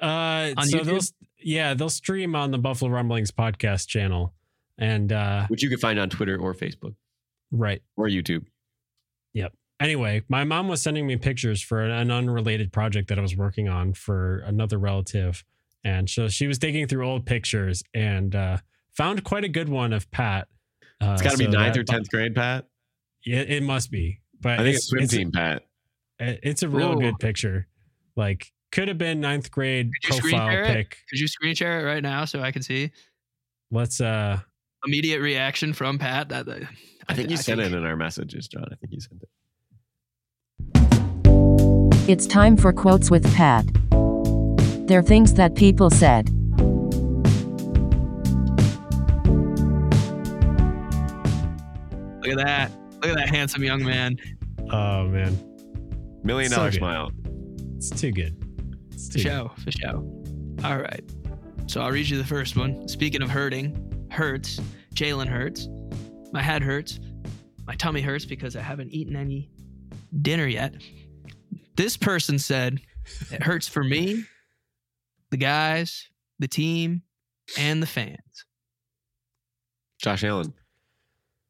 Uh, 0.02 0.52
On 0.56 0.66
so 0.66 0.78
YouTube? 0.78 0.84
they'll 0.84 1.00
yeah 1.40 1.74
they'll 1.74 1.90
stream 1.90 2.34
on 2.34 2.50
the 2.50 2.58
Buffalo 2.58 2.90
Rumblings 2.90 3.30
podcast 3.30 3.86
channel, 3.86 4.34
and 4.78 5.12
uh, 5.12 5.46
Which 5.48 5.62
you 5.62 5.68
can 5.68 5.78
find 5.78 5.98
on 5.98 6.10
Twitter 6.10 6.36
or 6.36 6.54
Facebook 6.54 6.94
right. 7.50 7.82
or 7.96 8.08
YouTube. 8.08 8.46
Yep. 9.34 9.52
Anyway, 9.80 10.22
my 10.28 10.44
mom 10.44 10.68
was 10.68 10.82
sending 10.82 11.06
me 11.06 11.16
pictures 11.16 11.62
for 11.62 11.80
an, 11.82 11.90
an 11.90 12.10
unrelated 12.10 12.72
project 12.72 13.08
that 13.08 13.18
I 13.18 13.22
was 13.22 13.36
working 13.36 13.68
on 13.68 13.94
for 13.94 14.38
another 14.40 14.78
relative, 14.78 15.44
and 15.84 16.08
so 16.10 16.28
she 16.28 16.46
was 16.46 16.58
digging 16.58 16.86
through 16.88 17.06
old 17.06 17.26
pictures 17.26 17.82
and 17.94 18.34
uh, 18.34 18.58
found 18.92 19.22
quite 19.24 19.44
a 19.44 19.48
good 19.48 19.68
one 19.68 19.92
of 19.92 20.10
Pat. 20.10 20.48
Uh, 21.00 21.12
It's 21.12 21.22
got 21.22 21.32
to 21.32 21.38
be 21.38 21.46
ninth 21.46 21.76
or 21.76 21.84
10th 21.84 22.08
grade, 22.08 22.34
Pat. 22.34 22.66
Yeah, 23.24 23.40
it 23.40 23.62
must 23.62 23.90
be. 23.90 24.20
But 24.40 24.60
I 24.60 24.62
think 24.64 24.76
it's 24.76 24.86
swim 24.86 25.04
it's, 25.04 25.12
team, 25.12 25.30
Pat. 25.30 25.62
It's 26.18 26.62
a 26.62 26.68
real 26.68 26.96
good 26.96 27.18
picture. 27.20 27.68
Like 28.16 28.52
could 28.72 28.88
have 28.88 28.98
been 28.98 29.20
ninth 29.20 29.50
grade 29.50 29.90
Could 30.04 30.10
you 30.14 30.16
screen 30.18 30.32
profile 30.32 30.50
share 30.50 30.62
it? 30.64 30.74
pic. 30.74 30.96
Could 31.10 31.18
you 31.20 31.28
screen 31.28 31.54
share 31.54 31.80
it 31.80 31.84
right 31.84 32.02
now 32.02 32.24
so 32.24 32.40
I 32.40 32.50
can 32.52 32.62
see 32.62 32.90
Let's 33.70 34.00
uh 34.00 34.38
immediate 34.86 35.20
reaction 35.20 35.72
from 35.72 35.98
Pat? 35.98 36.28
That, 36.30 36.46
that- 36.46 36.62
I 37.08 37.14
think 37.14 37.30
you 37.30 37.36
I 37.36 37.40
sent 37.40 37.60
think- 37.60 37.72
it 37.72 37.76
in 37.76 37.84
our 37.84 37.96
messages, 37.96 38.48
John. 38.48 38.66
I 38.70 38.74
think 38.76 38.92
you 38.92 39.00
sent 39.00 39.22
it. 39.22 39.28
It's 42.10 42.26
time 42.26 42.56
for 42.56 42.72
quotes 42.72 43.10
with 43.10 43.24
Pat. 43.34 43.64
They're 44.86 45.02
things 45.02 45.34
that 45.34 45.54
people 45.54 45.90
said. 45.90 46.30
Look 52.22 52.38
at 52.38 52.44
that. 52.44 52.70
Look 53.00 53.06
at 53.06 53.16
that 53.16 53.28
handsome 53.28 53.62
young 53.62 53.82
man. 53.84 54.18
oh 54.70 55.04
man. 55.04 55.38
Million 56.24 56.50
So 56.50 56.68
smile. 56.70 57.10
It's 57.76 57.90
too 57.90 58.10
good. 58.12 58.36
It's 58.98 59.06
For 59.06 59.12
too 59.18 59.22
good. 59.24 59.28
show, 59.30 59.52
for 59.64 59.70
show. 59.70 60.24
All 60.64 60.78
right. 60.78 61.04
So 61.66 61.80
I'll 61.80 61.92
read 61.92 62.08
you 62.08 62.18
the 62.18 62.24
first 62.24 62.56
one. 62.56 62.88
Speaking 62.88 63.22
of 63.22 63.30
hurting, 63.30 64.06
hurts. 64.10 64.60
Jalen 64.94 65.28
hurts. 65.28 65.68
My 66.32 66.42
head 66.42 66.62
hurts. 66.62 66.98
My 67.64 67.76
tummy 67.76 68.00
hurts 68.00 68.24
because 68.24 68.56
I 68.56 68.60
haven't 68.62 68.90
eaten 68.90 69.14
any 69.14 69.50
dinner 70.22 70.46
yet. 70.46 70.74
This 71.76 71.96
person 71.96 72.40
said 72.40 72.80
it 73.30 73.40
hurts 73.40 73.68
for 73.68 73.84
me, 73.84 74.24
the 75.30 75.36
guys, 75.36 76.08
the 76.40 76.48
team, 76.48 77.02
and 77.56 77.80
the 77.80 77.86
fans. 77.86 78.44
Josh 80.02 80.24
Allen. 80.24 80.54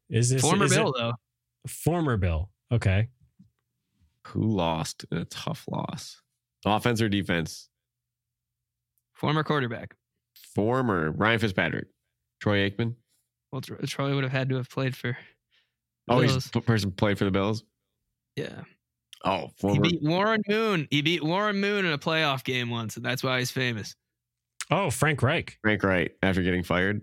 Is 0.09 0.29
this 0.29 0.41
Former 0.41 0.65
is 0.65 0.71
it- 0.73 0.75
Bill, 0.75 0.93
though. 0.95 1.13
Former 1.67 2.15
Bill. 2.17 2.51
Okay. 2.71 3.07
Who 4.27 4.43
lost 4.43 5.05
in 5.11 5.17
a 5.17 5.25
tough 5.25 5.65
loss? 5.67 6.21
Offense 6.65 7.01
or 7.01 7.09
defense? 7.09 7.69
Former 9.13 9.43
quarterback. 9.43 9.95
Former 10.55 11.11
Ryan 11.11 11.39
Fitzpatrick. 11.39 11.87
Troy 12.41 12.69
Aikman. 12.69 12.95
Well, 13.51 13.61
Troy 13.61 14.13
would 14.15 14.23
have 14.23 14.31
had 14.31 14.49
to 14.49 14.55
have 14.55 14.69
played 14.69 14.95
for 14.95 15.17
Oh, 16.07 16.21
he's 16.21 16.49
the 16.49 16.61
person 16.61 16.91
played 16.91 17.17
for 17.19 17.25
the 17.25 17.31
Bills. 17.31 17.63
Yeah. 18.35 18.61
Oh, 19.23 19.47
He 19.47 19.53
former. 19.59 19.81
beat 19.81 20.01
Warren 20.01 20.41
Moon. 20.47 20.87
He 20.89 21.01
beat 21.01 21.23
Warren 21.23 21.59
Moon 21.59 21.85
in 21.85 21.91
a 21.91 21.97
playoff 21.99 22.43
game 22.43 22.69
once, 22.69 22.95
and 22.95 23.05
that's 23.05 23.21
why 23.21 23.39
he's 23.39 23.51
famous. 23.51 23.95
Oh, 24.71 24.89
Frank 24.89 25.21
Reich. 25.21 25.57
Frank 25.61 25.83
Reich 25.83 26.11
after 26.23 26.41
getting 26.41 26.63
fired. 26.63 27.01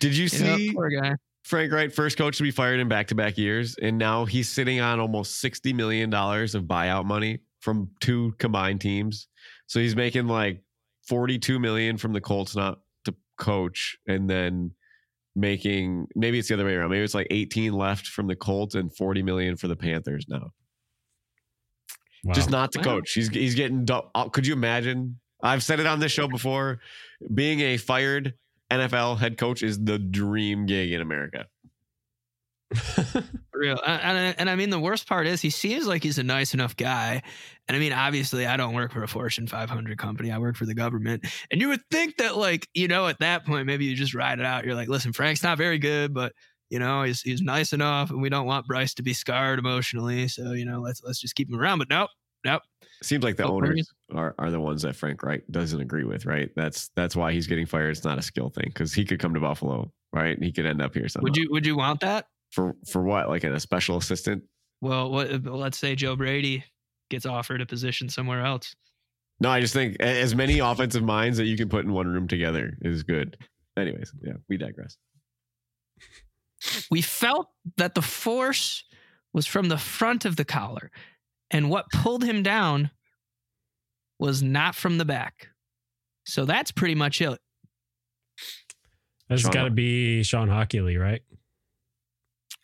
Did 0.00 0.16
you 0.16 0.24
You 0.32 0.44
know, 0.44 0.56
see 0.56 0.72
poor 0.72 0.88
guy. 0.90 1.14
Frank 1.44 1.72
Reich, 1.72 1.92
first 1.92 2.16
coach 2.16 2.36
to 2.36 2.42
be 2.42 2.50
fired 2.52 2.80
in 2.80 2.88
back 2.88 3.08
to 3.08 3.14
back 3.14 3.36
years, 3.36 3.76
and 3.82 3.98
now 3.98 4.24
he's 4.24 4.48
sitting 4.48 4.80
on 4.80 5.00
almost 5.00 5.40
sixty 5.40 5.72
million 5.72 6.08
dollars 6.10 6.54
of 6.54 6.64
buyout 6.64 7.04
money 7.04 7.40
from 7.62 7.88
two 8.00 8.34
combined 8.38 8.80
teams. 8.82 9.28
So 9.66 9.80
he's 9.80 9.96
making 9.96 10.26
like 10.26 10.62
forty-two 11.08 11.58
million 11.58 11.96
from 11.96 12.12
the 12.12 12.20
Colts 12.20 12.54
not 12.54 12.80
to 13.06 13.14
coach, 13.38 13.96
and 14.06 14.28
then 14.28 14.72
making 15.34 16.06
maybe 16.14 16.38
it's 16.38 16.48
the 16.48 16.54
other 16.54 16.66
way 16.66 16.74
around. 16.74 16.90
Maybe 16.90 17.02
it's 17.04 17.14
like 17.14 17.28
eighteen 17.30 17.72
left 17.72 18.06
from 18.06 18.26
the 18.26 18.36
Colts 18.36 18.74
and 18.74 18.94
forty 18.94 19.22
million 19.22 19.56
for 19.56 19.68
the 19.68 19.76
Panthers 19.76 20.26
now. 20.28 20.50
Wow. 22.24 22.34
Just 22.34 22.50
not 22.50 22.70
to 22.72 22.78
Wow. 22.80 22.84
coach. 22.84 23.12
He's 23.12 23.28
he's 23.30 23.54
getting. 23.54 23.86
uh, 23.90 24.28
Could 24.28 24.46
you 24.46 24.52
imagine? 24.52 25.18
I've 25.42 25.62
said 25.64 25.80
it 25.80 25.86
on 25.86 25.98
this 25.98 26.12
show 26.12 26.28
before. 26.28 26.78
Being 27.34 27.60
a 27.60 27.76
fired 27.76 28.34
NFL 28.70 29.18
head 29.18 29.38
coach 29.38 29.62
is 29.62 29.82
the 29.82 29.98
dream 29.98 30.66
gig 30.66 30.92
in 30.92 31.00
America. 31.00 31.46
Real. 33.54 33.78
And, 33.86 34.18
and, 34.18 34.34
and 34.38 34.50
I 34.50 34.56
mean, 34.56 34.70
the 34.70 34.80
worst 34.80 35.06
part 35.08 35.26
is 35.26 35.40
he 35.40 35.50
seems 35.50 35.86
like 35.86 36.02
he's 36.02 36.18
a 36.18 36.22
nice 36.22 36.54
enough 36.54 36.76
guy. 36.76 37.22
And 37.68 37.76
I 37.76 37.80
mean, 37.80 37.92
obviously, 37.92 38.46
I 38.46 38.56
don't 38.56 38.74
work 38.74 38.92
for 38.92 39.02
a 39.02 39.08
Fortune 39.08 39.46
500 39.46 39.98
company. 39.98 40.30
I 40.30 40.38
work 40.38 40.56
for 40.56 40.66
the 40.66 40.74
government. 40.74 41.26
And 41.50 41.60
you 41.60 41.68
would 41.68 41.82
think 41.90 42.16
that, 42.16 42.36
like, 42.36 42.68
you 42.74 42.88
know, 42.88 43.06
at 43.06 43.20
that 43.20 43.46
point, 43.46 43.66
maybe 43.66 43.84
you 43.84 43.94
just 43.94 44.14
ride 44.14 44.40
it 44.40 44.44
out. 44.44 44.64
You're 44.64 44.74
like, 44.74 44.88
listen, 44.88 45.12
Frank's 45.12 45.42
not 45.42 45.58
very 45.58 45.78
good, 45.78 46.12
but 46.12 46.32
you 46.70 46.78
know, 46.78 47.02
he's 47.02 47.20
he's 47.20 47.42
nice 47.42 47.74
enough, 47.74 48.08
and 48.08 48.22
we 48.22 48.30
don't 48.30 48.46
want 48.46 48.66
Bryce 48.66 48.94
to 48.94 49.02
be 49.02 49.12
scarred 49.12 49.58
emotionally. 49.58 50.26
So 50.26 50.52
you 50.52 50.64
know, 50.64 50.80
let's 50.80 51.02
let's 51.04 51.20
just 51.20 51.34
keep 51.34 51.50
him 51.50 51.60
around. 51.60 51.80
But 51.80 51.90
nope, 51.90 52.08
nope. 52.46 52.62
Seems 53.02 53.22
like 53.22 53.36
the 53.36 53.44
Oh, 53.44 53.56
owners 53.56 53.92
are, 54.14 54.34
are 54.38 54.50
the 54.50 54.58
ones 54.58 54.80
that 54.80 54.96
Frank 54.96 55.22
Reich 55.22 55.42
doesn't 55.50 55.80
agree 55.82 56.04
with, 56.04 56.24
right? 56.24 56.48
That's 56.56 56.88
that's 56.96 57.14
why 57.14 57.32
he's 57.32 57.46
getting 57.46 57.66
fired. 57.66 57.90
It's 57.90 58.04
not 58.04 58.18
a 58.18 58.22
skill 58.22 58.48
thing 58.48 58.68
because 58.68 58.94
he 58.94 59.04
could 59.04 59.18
come 59.18 59.34
to 59.34 59.40
Buffalo, 59.40 59.92
right? 60.14 60.34
And 60.34 60.42
he 60.42 60.50
could 60.50 60.64
end 60.64 60.80
up 60.80 60.94
here 60.94 61.08
somehow. 61.08 61.24
Would 61.24 61.36
you 61.36 61.48
would 61.50 61.66
you 61.66 61.76
want 61.76 62.00
that? 62.00 62.24
For 62.52 62.74
for 62.86 63.02
what? 63.02 63.28
Like 63.28 63.44
a 63.44 63.58
special 63.58 63.96
assistant? 63.96 64.44
Well, 64.80 65.10
what, 65.10 65.32
uh, 65.32 65.38
let's 65.44 65.78
say 65.78 65.94
Joe 65.94 66.16
Brady 66.16 66.64
gets 67.10 67.26
offered 67.26 67.60
a 67.60 67.66
position 67.66 68.08
somewhere 68.08 68.44
else. 68.44 68.74
No, 69.40 69.50
I 69.50 69.60
just 69.60 69.74
think 69.74 69.96
as 70.00 70.34
many 70.34 70.60
offensive 70.60 71.02
minds 71.02 71.38
that 71.38 71.46
you 71.46 71.56
can 71.56 71.68
put 71.68 71.84
in 71.84 71.92
one 71.92 72.06
room 72.06 72.28
together 72.28 72.76
is 72.82 73.02
good. 73.02 73.36
Anyways, 73.76 74.12
yeah, 74.22 74.34
we 74.48 74.56
digress. 74.56 74.96
We 76.90 77.02
felt 77.02 77.48
that 77.76 77.94
the 77.94 78.02
force 78.02 78.84
was 79.32 79.46
from 79.46 79.68
the 79.68 79.78
front 79.78 80.24
of 80.24 80.36
the 80.36 80.44
collar, 80.44 80.90
and 81.50 81.70
what 81.70 81.90
pulled 81.90 82.22
him 82.22 82.42
down 82.42 82.90
was 84.18 84.42
not 84.42 84.74
from 84.74 84.98
the 84.98 85.04
back. 85.04 85.48
So 86.24 86.44
that's 86.44 86.70
pretty 86.70 86.94
much 86.94 87.20
it. 87.20 87.38
That's 89.28 89.42
Sean- 89.42 89.50
got 89.52 89.64
to 89.64 89.70
be 89.70 90.22
Shawn 90.22 90.48
Hochuli, 90.48 91.00
right? 91.00 91.22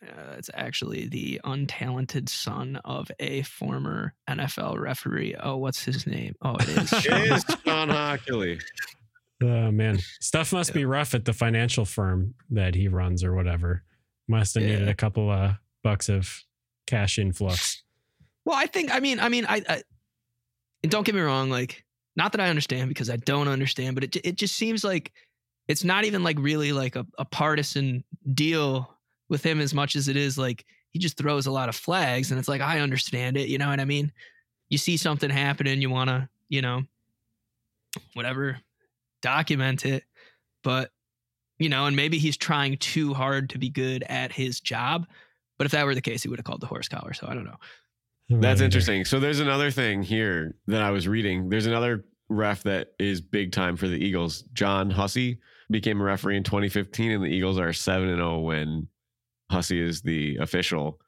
Uh, 0.01 0.35
it's 0.37 0.49
actually 0.53 1.07
the 1.09 1.41
untalented 1.43 2.29
son 2.29 2.79
of 2.85 3.11
a 3.19 3.41
former 3.41 4.13
NFL 4.29 4.79
referee. 4.79 5.35
Oh, 5.41 5.57
what's 5.57 5.83
his 5.83 6.07
name? 6.07 6.35
Oh, 6.41 6.55
it 6.55 6.69
is. 6.69 6.93
It 6.93 7.01
Sean. 7.01 7.21
is 7.21 7.45
Shawn 7.65 7.89
Hochuli. 7.89 8.61
Oh 9.41 9.71
man, 9.71 9.99
stuff 10.19 10.51
must 10.53 10.73
be 10.73 10.85
rough 10.85 11.13
at 11.15 11.25
the 11.25 11.33
financial 11.33 11.85
firm 11.85 12.33
that 12.49 12.75
he 12.75 12.87
runs 12.87 13.23
or 13.23 13.33
whatever. 13.33 13.83
Must 14.27 14.53
have 14.55 14.63
needed 14.63 14.83
Yeah. 14.85 14.89
a 14.89 14.95
couple 14.95 15.29
of 15.31 15.55
bucks 15.83 16.07
of 16.09 16.43
cash 16.87 17.17
influx. 17.17 17.83
Well, 18.45 18.55
I 18.57 18.65
think 18.67 18.93
I 18.93 18.99
mean 18.99 19.19
I 19.19 19.29
mean 19.29 19.45
I, 19.47 19.61
I 19.67 19.83
and 20.83 20.91
don't 20.91 21.05
get 21.05 21.15
me 21.15 21.21
wrong, 21.21 21.49
like 21.49 21.83
not 22.15 22.31
that 22.33 22.41
I 22.41 22.49
understand 22.49 22.89
because 22.89 23.09
I 23.09 23.15
don't 23.17 23.47
understand, 23.47 23.95
but 23.95 24.03
it 24.03 24.15
it 24.23 24.35
just 24.35 24.55
seems 24.55 24.83
like 24.83 25.11
it's 25.67 25.83
not 25.83 26.03
even 26.05 26.23
like 26.23 26.37
really 26.39 26.71
like 26.73 26.95
a, 26.95 27.05
a 27.17 27.25
partisan 27.25 28.03
deal 28.33 28.93
with 29.29 29.43
him 29.43 29.59
as 29.59 29.73
much 29.73 29.95
as 29.95 30.07
it 30.07 30.17
is 30.17 30.37
like 30.37 30.65
he 30.91 30.99
just 30.99 31.17
throws 31.17 31.45
a 31.45 31.51
lot 31.51 31.69
of 31.69 31.75
flags 31.75 32.31
and 32.31 32.39
it's 32.39 32.49
like 32.49 32.61
I 32.61 32.79
understand 32.79 33.37
it, 33.37 33.47
you 33.47 33.57
know 33.57 33.69
what 33.69 33.79
I 33.79 33.85
mean? 33.85 34.11
You 34.69 34.77
see 34.77 34.97
something 34.97 35.29
happening, 35.29 35.81
you 35.81 35.89
want 35.89 36.09
to, 36.09 36.27
you 36.49 36.61
know, 36.61 36.81
whatever, 38.13 38.57
document 39.21 39.85
it, 39.85 40.03
but 40.63 40.91
you 41.59 41.69
know, 41.69 41.85
and 41.85 41.95
maybe 41.95 42.17
he's 42.17 42.37
trying 42.37 42.77
too 42.77 43.13
hard 43.13 43.49
to 43.51 43.57
be 43.57 43.69
good 43.69 44.03
at 44.09 44.31
his 44.31 44.59
job. 44.59 45.05
But 45.57 45.65
if 45.65 45.71
that 45.73 45.85
were 45.85 45.93
the 45.93 46.01
case, 46.01 46.23
he 46.23 46.29
would 46.29 46.39
have 46.39 46.45
called 46.45 46.61
the 46.61 46.67
horse 46.67 46.87
collar. 46.87 47.13
So 47.13 47.27
I 47.27 47.33
don't 47.33 47.43
know. 47.43 47.57
That's 48.29 48.61
interesting. 48.61 49.05
So 49.05 49.19
there's 49.19 49.39
another 49.39 49.71
thing 49.71 50.03
here 50.03 50.55
that 50.67 50.81
I 50.81 50.91
was 50.91 51.07
reading. 51.07 51.49
There's 51.49 51.65
another 51.65 52.05
ref 52.29 52.63
that 52.63 52.93
is 52.99 53.21
big 53.21 53.51
time 53.51 53.75
for 53.75 53.87
the 53.87 53.97
Eagles. 53.97 54.43
John 54.53 54.89
Hussey 54.89 55.39
became 55.69 55.99
a 55.99 56.03
referee 56.03 56.37
in 56.37 56.43
2015, 56.43 57.11
and 57.11 57.23
the 57.23 57.27
Eagles 57.27 57.59
are 57.59 57.73
7 57.73 58.07
and 58.07 58.17
0 58.17 58.39
when 58.39 58.87
Hussey 59.49 59.81
is 59.81 60.01
the 60.01 60.37
official. 60.37 60.99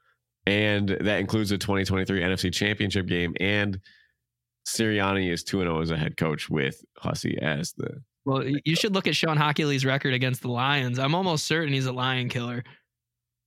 And 0.48 0.90
that 0.90 1.20
includes 1.20 1.52
the 1.52 1.58
2023 1.58 2.22
NFC 2.22 2.52
Championship 2.54 3.06
game. 3.06 3.36
And 3.40 3.80
Sirianni 4.68 5.32
is 5.32 5.44
2 5.44 5.60
0 5.60 5.82
as 5.82 5.92
a 5.92 5.98
head 5.98 6.18
coach 6.18 6.50
with 6.50 6.84
Hussey 6.98 7.38
as 7.42 7.74
the. 7.78 8.02
Well, 8.26 8.44
you 8.46 8.76
should 8.76 8.94
look 8.94 9.08
at 9.08 9.16
Shawn 9.16 9.38
Hochuli's 9.38 9.84
record 9.84 10.14
against 10.14 10.42
the 10.44 10.50
Lions. 10.50 11.00
I'm 11.00 11.16
almost 11.16 11.48
certain 11.48 11.74
he's 11.74 11.88
a 11.88 11.92
lion 11.92 12.30
killer. 12.30 12.64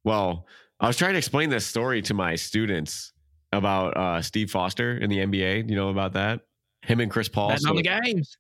Well, 0.02 0.46
I 0.80 0.88
was 0.88 0.96
trying 0.96 1.12
to 1.12 1.18
explain 1.18 1.48
this 1.48 1.64
story 1.64 2.02
to 2.02 2.14
my 2.14 2.34
students 2.34 3.12
about 3.52 3.96
uh, 3.96 4.20
Steve 4.20 4.50
Foster 4.50 4.98
in 4.98 5.10
the 5.10 5.18
NBA. 5.18 5.70
You 5.70 5.76
know 5.76 5.90
about 5.90 6.14
that? 6.14 6.40
Him 6.82 7.00
and 7.00 7.10
Chris 7.10 7.28
Paul. 7.28 7.50
Betting 7.50 7.68
on 7.68 7.76
the 7.76 7.82
games. 7.82 8.36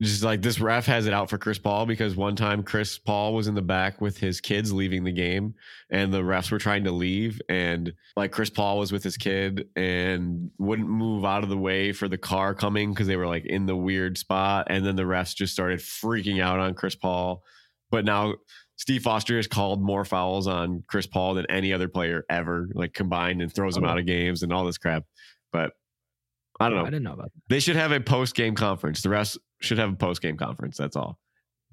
Just 0.00 0.22
like 0.22 0.42
this 0.42 0.60
ref 0.60 0.86
has 0.86 1.06
it 1.06 1.12
out 1.12 1.28
for 1.28 1.38
Chris 1.38 1.58
Paul 1.58 1.84
because 1.84 2.14
one 2.14 2.36
time 2.36 2.62
Chris 2.62 2.98
Paul 2.98 3.34
was 3.34 3.48
in 3.48 3.54
the 3.56 3.62
back 3.62 4.00
with 4.00 4.16
his 4.16 4.40
kids 4.40 4.72
leaving 4.72 5.02
the 5.02 5.10
game 5.12 5.54
and 5.90 6.14
the 6.14 6.20
refs 6.20 6.52
were 6.52 6.58
trying 6.58 6.84
to 6.84 6.92
leave 6.92 7.40
and 7.48 7.92
like 8.16 8.30
Chris 8.30 8.48
Paul 8.48 8.78
was 8.78 8.92
with 8.92 9.02
his 9.02 9.16
kid 9.16 9.68
and 9.74 10.50
wouldn't 10.58 10.88
move 10.88 11.24
out 11.24 11.42
of 11.42 11.48
the 11.48 11.58
way 11.58 11.92
for 11.92 12.06
the 12.06 12.16
car 12.18 12.54
coming 12.54 12.92
because 12.92 13.08
they 13.08 13.16
were 13.16 13.26
like 13.26 13.44
in 13.46 13.66
the 13.66 13.74
weird 13.74 14.16
spot 14.16 14.68
and 14.70 14.86
then 14.86 14.94
the 14.94 15.02
refs 15.02 15.34
just 15.34 15.52
started 15.52 15.80
freaking 15.80 16.40
out 16.40 16.60
on 16.60 16.74
Chris 16.74 16.94
Paul 16.94 17.42
but 17.90 18.04
now 18.04 18.34
Steve 18.76 19.02
Foster 19.02 19.34
has 19.34 19.48
called 19.48 19.82
more 19.82 20.04
fouls 20.04 20.46
on 20.46 20.84
Chris 20.86 21.08
Paul 21.08 21.34
than 21.34 21.46
any 21.50 21.72
other 21.72 21.88
player 21.88 22.24
ever 22.30 22.68
like 22.72 22.94
combined 22.94 23.42
and 23.42 23.52
throws 23.52 23.76
him 23.76 23.84
Oh. 23.84 23.88
out 23.88 23.98
of 23.98 24.06
games 24.06 24.44
and 24.44 24.52
all 24.52 24.64
this 24.64 24.78
crap 24.78 25.02
but 25.52 25.72
I 26.60 26.68
don't 26.68 26.78
know 26.78 26.82
I 26.84 26.90
didn't 26.90 27.02
know 27.02 27.14
about 27.14 27.32
that. 27.32 27.42
they 27.48 27.58
should 27.58 27.74
have 27.76 27.90
a 27.90 27.98
post 28.00 28.36
game 28.36 28.54
conference. 28.54 29.02
The 29.02 29.08
rest 29.08 29.38
should 29.60 29.78
have 29.78 29.92
a 29.92 29.96
post 29.96 30.22
game 30.22 30.36
conference. 30.36 30.76
That's 30.76 30.96
all. 30.96 31.18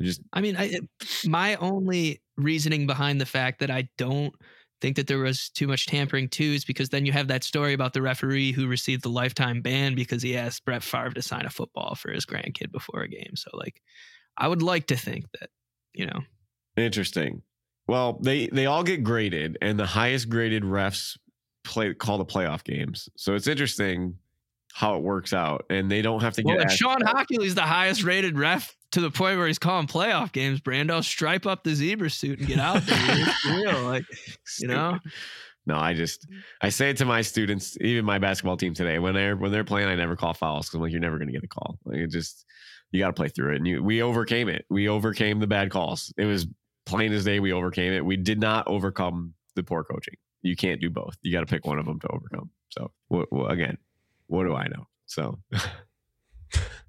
Just 0.02 0.22
I 0.34 0.42
mean, 0.42 0.58
I, 0.58 0.80
my 1.26 1.56
only 1.56 2.22
reasoning 2.38 2.86
behind 2.86 3.22
the 3.22 3.26
fact 3.26 3.60
that 3.60 3.72
I 3.72 3.88
don't 3.98 4.34
think 4.82 4.98
that 4.98 5.08
there 5.08 5.20
was 5.20 5.50
too 5.50 5.68
much 5.68 5.86
tampering 5.86 6.28
too 6.28 6.44
is 6.44 6.66
because 6.66 6.90
then 6.90 7.06
you 7.06 7.12
have 7.14 7.30
that 7.30 7.44
story 7.44 7.74
about 7.74 7.94
the 7.94 8.02
referee 8.02 8.52
who 8.52 8.68
received 8.68 9.04
the 9.04 9.10
lifetime 9.10 9.62
ban 9.62 9.96
because 9.96 10.22
he 10.22 10.36
asked 10.36 10.66
Brett 10.66 10.84
Favre 10.84 11.12
to 11.12 11.22
sign 11.22 11.46
a 11.46 11.50
football 11.50 11.96
for 11.96 12.12
his 12.12 12.26
grandkid 12.26 12.72
before 12.72 13.02
a 13.02 13.08
game. 13.08 13.36
So, 13.36 13.50
like, 13.54 13.82
I 14.38 14.48
would 14.50 14.62
like 14.62 14.88
to 14.88 14.98
think 14.98 15.26
that, 15.40 15.50
you 15.94 16.06
know, 16.08 16.20
interesting. 16.76 17.42
Well, 17.88 18.20
they 18.22 18.48
they 18.48 18.66
all 18.66 18.84
get 18.84 19.04
graded, 19.04 19.58
and 19.62 19.80
the 19.80 19.86
highest 19.86 20.28
graded 20.28 20.64
refs 20.64 21.18
play 21.64 21.94
call 21.94 22.18
the 22.18 22.26
playoff 22.26 22.64
games. 22.64 23.08
So 23.16 23.34
it's 23.36 23.48
interesting 23.48 24.18
how 24.76 24.98
it 24.98 25.04
works 25.04 25.32
out, 25.32 25.66
and 25.70 25.90
they 25.90 26.02
don't 26.02 26.22
have 26.22 26.34
to 26.34 26.42
well, 26.44 26.56
get. 26.58 26.66
if 26.66 26.72
asked- 26.72 26.80
Shawn 26.80 27.00
Hochuli's 27.02 27.56
the 27.56 27.62
highest 27.62 28.04
rated 28.04 28.38
ref 28.38 28.76
to 28.92 29.00
the 29.00 29.10
point 29.10 29.38
where 29.38 29.48
he's 29.48 29.58
calling 29.58 29.88
playoff 29.88 30.34
games, 30.34 30.60
Brando, 30.60 31.02
stripe 31.02 31.46
up 31.46 31.64
the 31.64 31.74
zebra 31.74 32.10
suit 32.10 32.40
and 32.40 32.48
get 32.50 32.60
out 32.60 32.86
there. 32.86 33.28
Real. 33.48 33.84
Like, 33.84 34.04
you 34.60 34.68
know? 34.68 35.00
No, 35.66 35.78
I 35.78 35.94
just 35.94 36.28
I 36.62 36.68
say 36.70 36.90
it 36.90 36.98
to 36.98 37.06
my 37.06 37.22
students, 37.22 37.78
even 37.80 38.04
my 38.04 38.20
basketball 38.20 38.58
team 38.58 38.74
today. 38.74 39.00
When 39.00 39.14
they're 39.14 39.38
when 39.38 39.54
they're 39.54 39.64
playing, 39.64 39.88
I 39.88 39.96
never 39.96 40.18
call 40.18 40.34
fouls 40.34 40.68
because 40.68 40.76
I'm 40.76 40.82
like, 40.82 40.92
you're 40.92 41.00
never 41.00 41.18
gonna 41.18 41.32
get 41.32 41.44
a 41.44 41.48
call. 41.48 41.80
Like 41.86 42.00
it 42.00 42.12
just 42.12 42.46
you 42.92 43.00
got 43.00 43.08
to 43.08 43.14
play 43.14 43.30
through 43.30 43.54
it. 43.54 43.56
And 43.58 43.68
you, 43.68 43.82
we 43.82 44.02
overcame 44.02 44.50
it. 44.50 44.66
We 44.70 44.90
overcame 44.90 45.40
the 45.40 45.48
bad 45.48 45.72
calls. 45.72 46.14
It 46.18 46.26
was 46.26 46.48
plain 46.86 47.14
as 47.14 47.24
day. 47.24 47.40
We 47.40 47.52
overcame 47.54 47.94
it. 47.94 48.04
We 48.06 48.18
did 48.18 48.40
not 48.42 48.68
overcome 48.68 49.34
the 49.56 49.64
poor 49.64 49.84
coaching. 49.86 50.16
You 50.44 50.56
can't 50.58 50.80
do 50.82 50.90
both. 50.90 51.16
You 51.24 51.32
got 51.32 51.40
to 51.40 51.46
pick 51.48 51.66
one 51.66 51.80
of 51.80 51.86
them 51.86 52.00
to 52.02 52.08
overcome. 52.10 52.52
So 52.70 52.92
wh- 53.12 53.24
wh- 53.36 53.50
again, 53.50 53.78
what 54.28 54.44
do 54.44 54.56
I 54.56 54.68
know? 54.68 54.88
So 55.06 55.40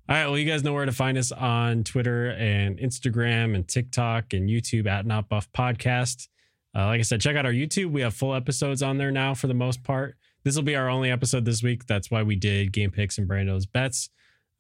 All 0.09 0.15
right. 0.15 0.27
Well, 0.27 0.39
you 0.39 0.45
guys 0.47 0.63
know 0.63 0.73
where 0.73 0.87
to 0.87 0.93
find 0.93 1.19
us 1.19 1.33
on 1.33 1.83
Twitter 1.83 2.31
and 2.31 2.79
Instagram 2.79 3.57
and 3.57 3.67
TikTok 3.67 4.33
and 4.35 4.49
YouTube 4.49 4.87
at 4.87 5.05
Not 5.05 5.29
Buff 5.29 5.51
Podcast. 5.53 6.29
Uh, 6.77 6.87
like 6.87 7.01
I 7.01 7.03
said, 7.03 7.21
check 7.21 7.35
out 7.35 7.45
our 7.45 7.53
YouTube. 7.53 7.91
We 7.91 8.03
have 8.03 8.15
full 8.15 8.33
episodes 8.35 8.83
on 8.83 8.99
there 8.99 9.11
now 9.11 9.35
for 9.35 9.49
the 9.49 9.55
most 9.55 9.83
part. 9.83 10.17
This 10.45 10.55
will 10.55 10.63
be 10.63 10.77
our 10.77 10.89
only 10.89 11.11
episode 11.11 11.45
this 11.45 11.61
week. 11.61 11.87
That's 11.87 12.09
why 12.09 12.23
we 12.23 12.37
did 12.37 12.73
game 12.73 12.93
picks 12.93 13.19
and 13.19 13.27
Brando's 13.27 13.67
bets. 13.67 14.09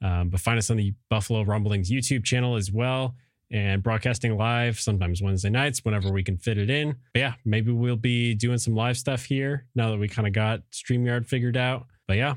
Um, 0.02 0.30
but 0.30 0.40
find 0.40 0.58
us 0.58 0.68
on 0.68 0.78
the 0.78 0.94
Buffalo 1.10 1.42
Rumblings 1.42 1.90
YouTube 1.92 2.24
channel 2.24 2.56
as 2.56 2.72
well. 2.72 3.14
and 3.52 3.80
broadcasting 3.84 4.36
live 4.36 4.80
sometimes 4.80 5.22
Wednesday 5.22 5.50
nights 5.50 5.84
whenever 5.84 6.10
we 6.10 6.24
can 6.24 6.36
fit 6.36 6.58
it 6.58 6.68
in. 6.70 6.96
But 7.12 7.20
yeah, 7.20 7.34
maybe 7.44 7.70
we'll 7.70 7.94
be 7.94 8.34
doing 8.34 8.58
some 8.58 8.74
live 8.74 8.96
stuff 8.98 9.24
here 9.26 9.66
now 9.76 9.90
that 9.92 9.98
we 9.98 10.08
kind 10.08 10.26
of 10.26 10.32
got 10.34 10.62
StreamYard 10.72 11.26
figured 11.26 11.56
out. 11.56 11.86
But 12.08 12.16
yeah, 12.16 12.34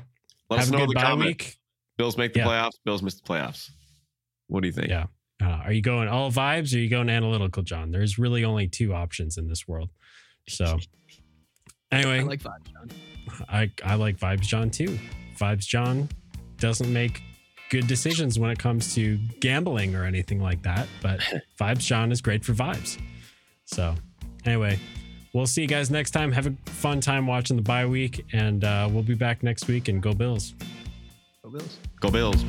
Let 0.50 0.60
us 0.60 0.66
have 0.66 0.74
a 0.74 0.76
know 0.76 0.82
in 0.82 0.86
good 0.88 0.96
the 0.96 1.00
bye 1.00 1.06
comment. 1.06 1.26
week. 1.28 1.56
Bills 1.96 2.16
make 2.18 2.32
the 2.32 2.40
Yeah. 2.40 2.46
playoffs. 2.46 2.78
Bills 2.84 3.02
miss 3.02 3.14
the 3.14 3.22
playoffs. 3.26 3.70
What 4.48 4.60
do 4.62 4.66
you 4.68 4.72
think? 4.72 4.88
Yeah. 4.88 5.06
Uh, 5.42 5.46
are 5.64 5.72
you 5.72 5.80
going 5.80 6.08
all 6.08 6.30
vibes 6.30 6.74
or 6.74 6.76
are 6.76 6.80
you 6.80 6.88
going 6.90 7.08
analytical, 7.08 7.62
John? 7.62 7.90
There's 7.92 8.18
really 8.18 8.44
only 8.44 8.68
two 8.68 8.92
options 8.92 9.38
in 9.38 9.48
this 9.48 9.66
world. 9.66 9.88
So, 10.48 10.78
anyway, 11.92 12.20
I 12.20 12.22
like 12.24 12.42
vibes, 12.42 12.72
John. 12.72 12.90
I, 13.48 13.70
I 13.84 13.94
like 13.94 14.18
Vibes 14.18 14.42
John 14.42 14.70
too. 14.70 14.98
Vibes 15.38 15.66
John 15.66 16.08
doesn't 16.58 16.92
make 16.92 17.22
good 17.70 17.86
decisions 17.86 18.38
when 18.38 18.50
it 18.50 18.58
comes 18.58 18.94
to 18.96 19.16
gambling 19.38 19.94
or 19.94 20.04
anything 20.04 20.40
like 20.40 20.62
that, 20.64 20.88
but 21.00 21.20
Vibes 21.60 21.80
John 21.86 22.10
is 22.12 22.20
great 22.20 22.44
for 22.44 22.52
vibes. 22.52 22.98
So, 23.66 23.94
anyway, 24.44 24.78
we'll 25.32 25.46
see 25.46 25.62
you 25.62 25.68
guys 25.68 25.90
next 25.90 26.10
time. 26.10 26.32
Have 26.32 26.46
a 26.46 26.54
fun 26.66 27.00
time 27.00 27.26
watching 27.26 27.56
the 27.56 27.62
bye 27.62 27.86
week, 27.86 28.24
and 28.32 28.64
uh, 28.64 28.88
we'll 28.90 29.02
be 29.02 29.14
back 29.14 29.42
next 29.42 29.68
week. 29.68 29.88
And 29.88 30.02
go 30.02 30.12
Bills! 30.12 30.54
Go 31.42 31.50
Bills! 31.50 31.78
Go 32.00 32.10
Bills! 32.10 32.44